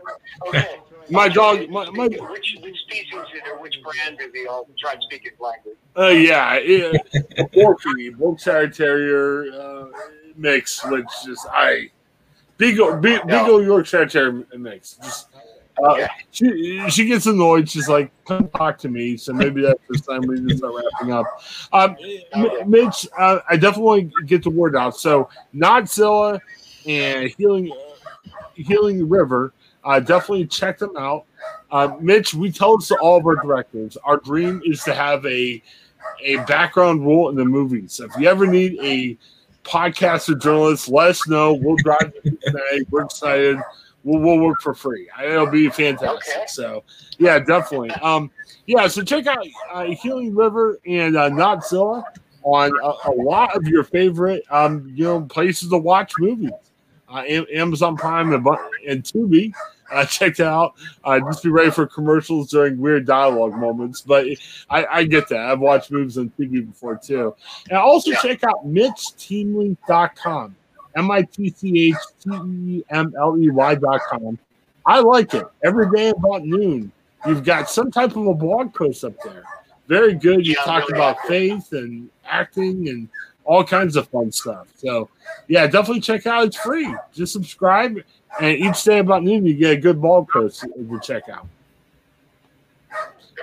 okay. 0.47 0.79
My 1.09 1.27
dog, 1.27 1.69
my, 1.69 1.89
my 1.91 2.07
which, 2.07 2.57
which 2.61 2.77
species 2.81 3.13
or 3.47 3.59
which 3.61 3.75
brand 3.81 4.17
do 4.19 4.31
they 4.31 4.45
all 4.45 4.67
try 4.77 4.95
to 4.95 5.01
speak 5.01 5.23
his 5.23 5.39
language? 5.39 5.77
Uh, 5.97 6.07
yeah, 6.07 6.55
it, 6.55 7.01
Borky, 7.53 8.17
Yorkshire 8.19 8.69
Terrier 8.69 9.51
uh, 9.53 9.85
mix, 10.35 10.85
which 10.85 11.07
is 11.27 11.45
I 11.51 11.89
Beagle, 12.57 12.97
Be- 12.97 13.19
Beagle 13.25 13.63
Yorkshire 13.63 14.05
Terrier 14.05 14.45
mix. 14.57 14.99
Just 15.01 15.29
uh, 15.83 15.95
yeah. 15.95 16.07
she 16.31 16.89
she 16.89 17.05
gets 17.05 17.25
annoyed. 17.25 17.69
She's 17.69 17.87
like, 17.87 18.11
"Come 18.25 18.49
talk 18.49 18.77
to 18.79 18.89
me." 18.89 19.17
So 19.17 19.33
maybe 19.33 19.61
that's 19.61 19.79
the 19.87 19.97
time 19.99 20.21
we 20.27 20.39
just 20.41 20.59
start 20.59 20.73
wrapping 20.75 21.13
up. 21.13 21.25
Um, 21.71 21.95
M- 22.33 22.69
Mitch, 22.69 23.07
uh, 23.17 23.39
I 23.49 23.57
definitely 23.57 24.11
get 24.25 24.43
the 24.43 24.49
word 24.49 24.75
out. 24.75 24.97
So 24.97 25.29
Notzilla 25.53 26.39
and 26.87 27.29
Healing 27.37 27.71
Healing 28.55 29.07
River, 29.07 29.53
uh, 29.83 29.99
definitely 29.99 30.47
check 30.47 30.79
them 30.79 30.95
out. 30.97 31.25
Uh, 31.71 31.95
Mitch, 31.99 32.33
we 32.33 32.51
tell 32.51 32.77
this 32.77 32.89
to 32.89 32.97
all 32.97 33.17
of 33.17 33.25
our 33.25 33.35
directors. 33.35 33.97
Our 34.03 34.17
dream 34.17 34.61
is 34.65 34.83
to 34.83 34.93
have 34.93 35.25
a 35.25 35.61
a 36.23 36.37
background 36.45 37.05
role 37.05 37.29
in 37.29 37.35
the 37.35 37.45
movies. 37.45 37.99
If 37.99 38.11
you 38.19 38.27
ever 38.27 38.47
need 38.47 38.77
a 38.81 39.17
podcaster 39.63 40.39
journalist, 40.39 40.89
let 40.89 41.09
us 41.11 41.27
know. 41.27 41.53
We'll 41.53 41.75
drive 41.77 42.11
you 42.23 42.37
today. 42.43 42.85
We're 42.89 43.03
excited 43.03 43.59
we'll, 44.03 44.19
we'll 44.19 44.39
work 44.39 44.61
for 44.61 44.73
free. 44.73 45.09
It'll 45.23 45.47
be 45.47 45.69
fantastic. 45.69 46.35
Okay. 46.35 46.45
So, 46.47 46.83
yeah, 47.17 47.39
definitely. 47.39 47.91
Um, 47.91 48.31
yeah, 48.65 48.87
so 48.87 49.03
check 49.03 49.27
out 49.27 49.45
uh, 49.71 49.85
Healing 49.85 50.35
River 50.35 50.79
and 50.85 51.17
uh, 51.17 51.29
Notzilla 51.29 52.03
on 52.43 52.71
a, 52.83 53.09
a, 53.09 53.13
lot 53.13 53.55
of 53.55 53.67
your 53.67 53.83
favorite, 53.83 54.43
um, 54.49 54.91
you 54.93 55.03
know, 55.03 55.21
places 55.21 55.69
to 55.69 55.77
watch 55.77 56.13
movies. 56.19 56.51
Uh, 57.11 57.23
Amazon 57.53 57.97
Prime 57.97 58.31
and, 58.33 58.45
and 58.87 59.03
Tubi. 59.03 59.51
Uh, 59.91 60.05
check 60.09 60.35
that 60.35 60.47
out. 60.47 60.75
Uh, 61.03 61.19
just 61.19 61.43
be 61.43 61.49
ready 61.49 61.71
for 61.71 61.87
commercials 61.87 62.51
during 62.51 62.77
weird 62.77 63.05
dialogue 63.05 63.55
moments. 63.55 64.01
But 64.01 64.27
I, 64.69 64.85
I 64.85 65.03
get 65.05 65.27
that. 65.29 65.39
I've 65.39 65.59
watched 65.59 65.91
movies 65.91 66.17
on 66.17 66.31
TV 66.39 66.67
before 66.67 66.97
too. 66.97 67.35
And 67.69 67.77
also 67.79 68.11
yeah. 68.11 68.21
check 68.21 68.43
out 68.43 68.67
MitchTeemley.com. 68.67 70.55
M 70.95 71.11
I 71.11 71.21
T 71.23 71.49
C 71.49 71.89
H 71.89 71.95
T 72.23 72.29
E 72.31 72.83
M 72.89 73.13
L 73.17 73.37
E 73.37 73.49
Y 73.49 73.75
dot 73.75 74.01
com. 74.09 74.37
I 74.85 74.99
like 74.99 75.33
it. 75.33 75.45
Every 75.63 75.89
day 75.91 76.09
about 76.09 76.43
noon, 76.43 76.91
you've 77.25 77.43
got 77.43 77.69
some 77.69 77.91
type 77.91 78.15
of 78.15 78.25
a 78.25 78.33
blog 78.33 78.73
post 78.73 79.03
up 79.03 79.13
there. 79.23 79.43
Very 79.87 80.13
good. 80.13 80.45
You 80.45 80.55
yeah, 80.57 80.63
talk 80.63 80.87
really 80.89 80.99
about 80.99 81.17
faith 81.27 81.71
and 81.73 82.09
acting 82.25 82.89
and 82.89 83.09
all 83.43 83.63
kinds 83.63 83.95
of 83.95 84.07
fun 84.09 84.31
stuff. 84.31 84.67
So, 84.75 85.09
yeah, 85.47 85.65
definitely 85.65 86.01
check 86.01 86.27
out. 86.27 86.45
It's 86.45 86.57
free. 86.57 86.95
Just 87.13 87.33
subscribe, 87.33 87.97
and 88.39 88.57
each 88.57 88.83
day 88.83 88.99
about 88.99 89.23
noon, 89.23 89.45
you 89.45 89.55
get 89.55 89.71
a 89.71 89.77
good 89.77 90.01
blog 90.01 90.29
post 90.29 90.61
to 90.61 90.99
check 91.01 91.29
out. 91.29 91.47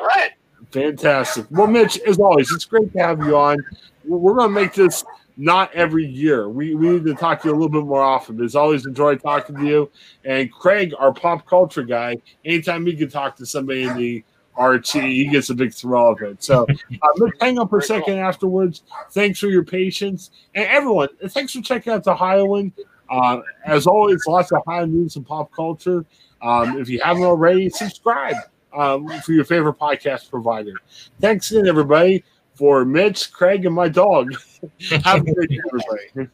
All 0.01 0.07
right. 0.07 0.33
Fantastic. 0.71 1.47
Well, 1.51 1.67
Mitch, 1.67 1.99
as 2.01 2.19
always, 2.19 2.53
it's 2.53 2.65
great 2.65 2.93
to 2.93 2.99
have 2.99 3.21
you 3.21 3.37
on. 3.37 3.65
We're 4.05 4.35
going 4.35 4.49
to 4.49 4.61
make 4.61 4.75
this 4.75 5.05
not 5.37 5.73
every 5.75 6.07
year. 6.07 6.49
We, 6.49 6.75
we 6.75 6.89
need 6.91 7.05
to 7.05 7.15
talk 7.15 7.43
to 7.43 7.49
you 7.49 7.55
a 7.55 7.57
little 7.57 7.69
bit 7.69 7.85
more 7.85 8.03
often. 8.03 8.43
It's 8.43 8.55
always 8.55 8.87
enjoyed 8.87 9.21
talking 9.21 9.57
to 9.57 9.67
you. 9.67 9.91
And 10.25 10.51
Craig, 10.51 10.95
our 10.99 11.13
pop 11.13 11.47
culture 11.47 11.83
guy, 11.83 12.17
anytime 12.45 12.85
we 12.85 12.97
can 12.97 13.11
talk 13.11 13.37
to 13.37 13.47
somebody 13.47 13.83
in 13.83 13.97
the 13.97 14.25
RT, 14.59 14.89
he 14.93 15.27
gets 15.27 15.51
a 15.51 15.55
big 15.55 15.75
thrill 15.75 16.13
of 16.13 16.23
it. 16.23 16.43
So 16.43 16.65
uh, 16.65 17.09
let's 17.19 17.37
hang 17.41 17.59
up 17.59 17.69
for 17.69 17.79
a 17.79 17.83
second 17.83 18.19
afterwards. 18.19 18.83
Thanks 19.11 19.39
for 19.39 19.49
your 19.49 19.65
patience. 19.65 20.31
And 20.55 20.67
everyone, 20.67 21.09
thanks 21.29 21.53
for 21.53 21.61
checking 21.61 21.93
out 21.93 22.05
the 22.05 22.13
Ohioan. 22.13 22.73
Uh, 23.11 23.41
as 23.65 23.87
always, 23.87 24.27
lots 24.27 24.51
of 24.53 24.63
high 24.67 24.85
news 24.87 25.17
and 25.17 25.27
pop 25.27 25.53
culture. 25.53 26.05
Um, 26.41 26.79
if 26.79 26.89
you 26.89 27.01
haven't 27.01 27.23
already, 27.23 27.69
subscribe 27.69 28.37
um, 28.75 29.07
for 29.21 29.33
your 29.33 29.45
favorite 29.45 29.79
podcast 29.79 30.31
provider. 30.31 30.75
Thanks 31.21 31.51
again, 31.51 31.69
everybody 31.69 32.25
for 32.57 32.85
Mitch, 32.85 33.33
Craig, 33.33 33.67
and 33.67 33.75
my 33.75 33.89
dog. 33.89 34.33
Have 35.05 35.21
a 35.21 35.33
good 35.33 35.49
day, 35.49 35.61
everybody. 35.69 36.31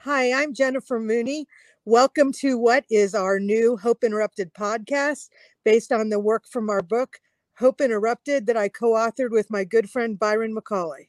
Hi, 0.00 0.32
I'm 0.32 0.52
Jennifer 0.52 0.98
Mooney. 0.98 1.46
Welcome 1.84 2.32
to 2.40 2.58
what 2.58 2.84
is 2.90 3.14
our 3.14 3.38
new 3.38 3.76
Hope 3.76 4.02
Interrupted 4.02 4.52
podcast 4.52 5.28
based 5.64 5.92
on 5.92 6.08
the 6.08 6.18
work 6.18 6.46
from 6.48 6.68
our 6.68 6.82
book, 6.82 7.18
Hope 7.58 7.80
Interrupted, 7.80 8.46
that 8.46 8.56
I 8.56 8.68
co 8.68 8.92
authored 8.92 9.30
with 9.30 9.50
my 9.50 9.62
good 9.62 9.88
friend 9.88 10.18
Byron 10.18 10.54
McCauley. 10.54 11.08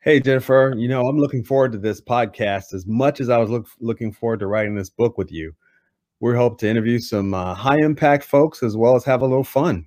Hey, 0.00 0.18
Jennifer, 0.18 0.74
you 0.76 0.88
know, 0.88 1.06
I'm 1.06 1.18
looking 1.18 1.44
forward 1.44 1.72
to 1.72 1.78
this 1.78 2.00
podcast 2.00 2.72
as 2.74 2.86
much 2.86 3.20
as 3.20 3.28
I 3.28 3.36
was 3.36 3.50
look, 3.50 3.68
looking 3.80 4.12
forward 4.12 4.40
to 4.40 4.46
writing 4.46 4.74
this 4.74 4.90
book 4.90 5.18
with 5.18 5.30
you. 5.30 5.54
We 6.20 6.34
hope 6.34 6.58
to 6.60 6.68
interview 6.68 6.98
some 6.98 7.34
uh, 7.34 7.54
high 7.54 7.78
impact 7.80 8.24
folks 8.24 8.62
as 8.62 8.76
well 8.76 8.96
as 8.96 9.04
have 9.04 9.22
a 9.22 9.26
little 9.26 9.44
fun. 9.44 9.86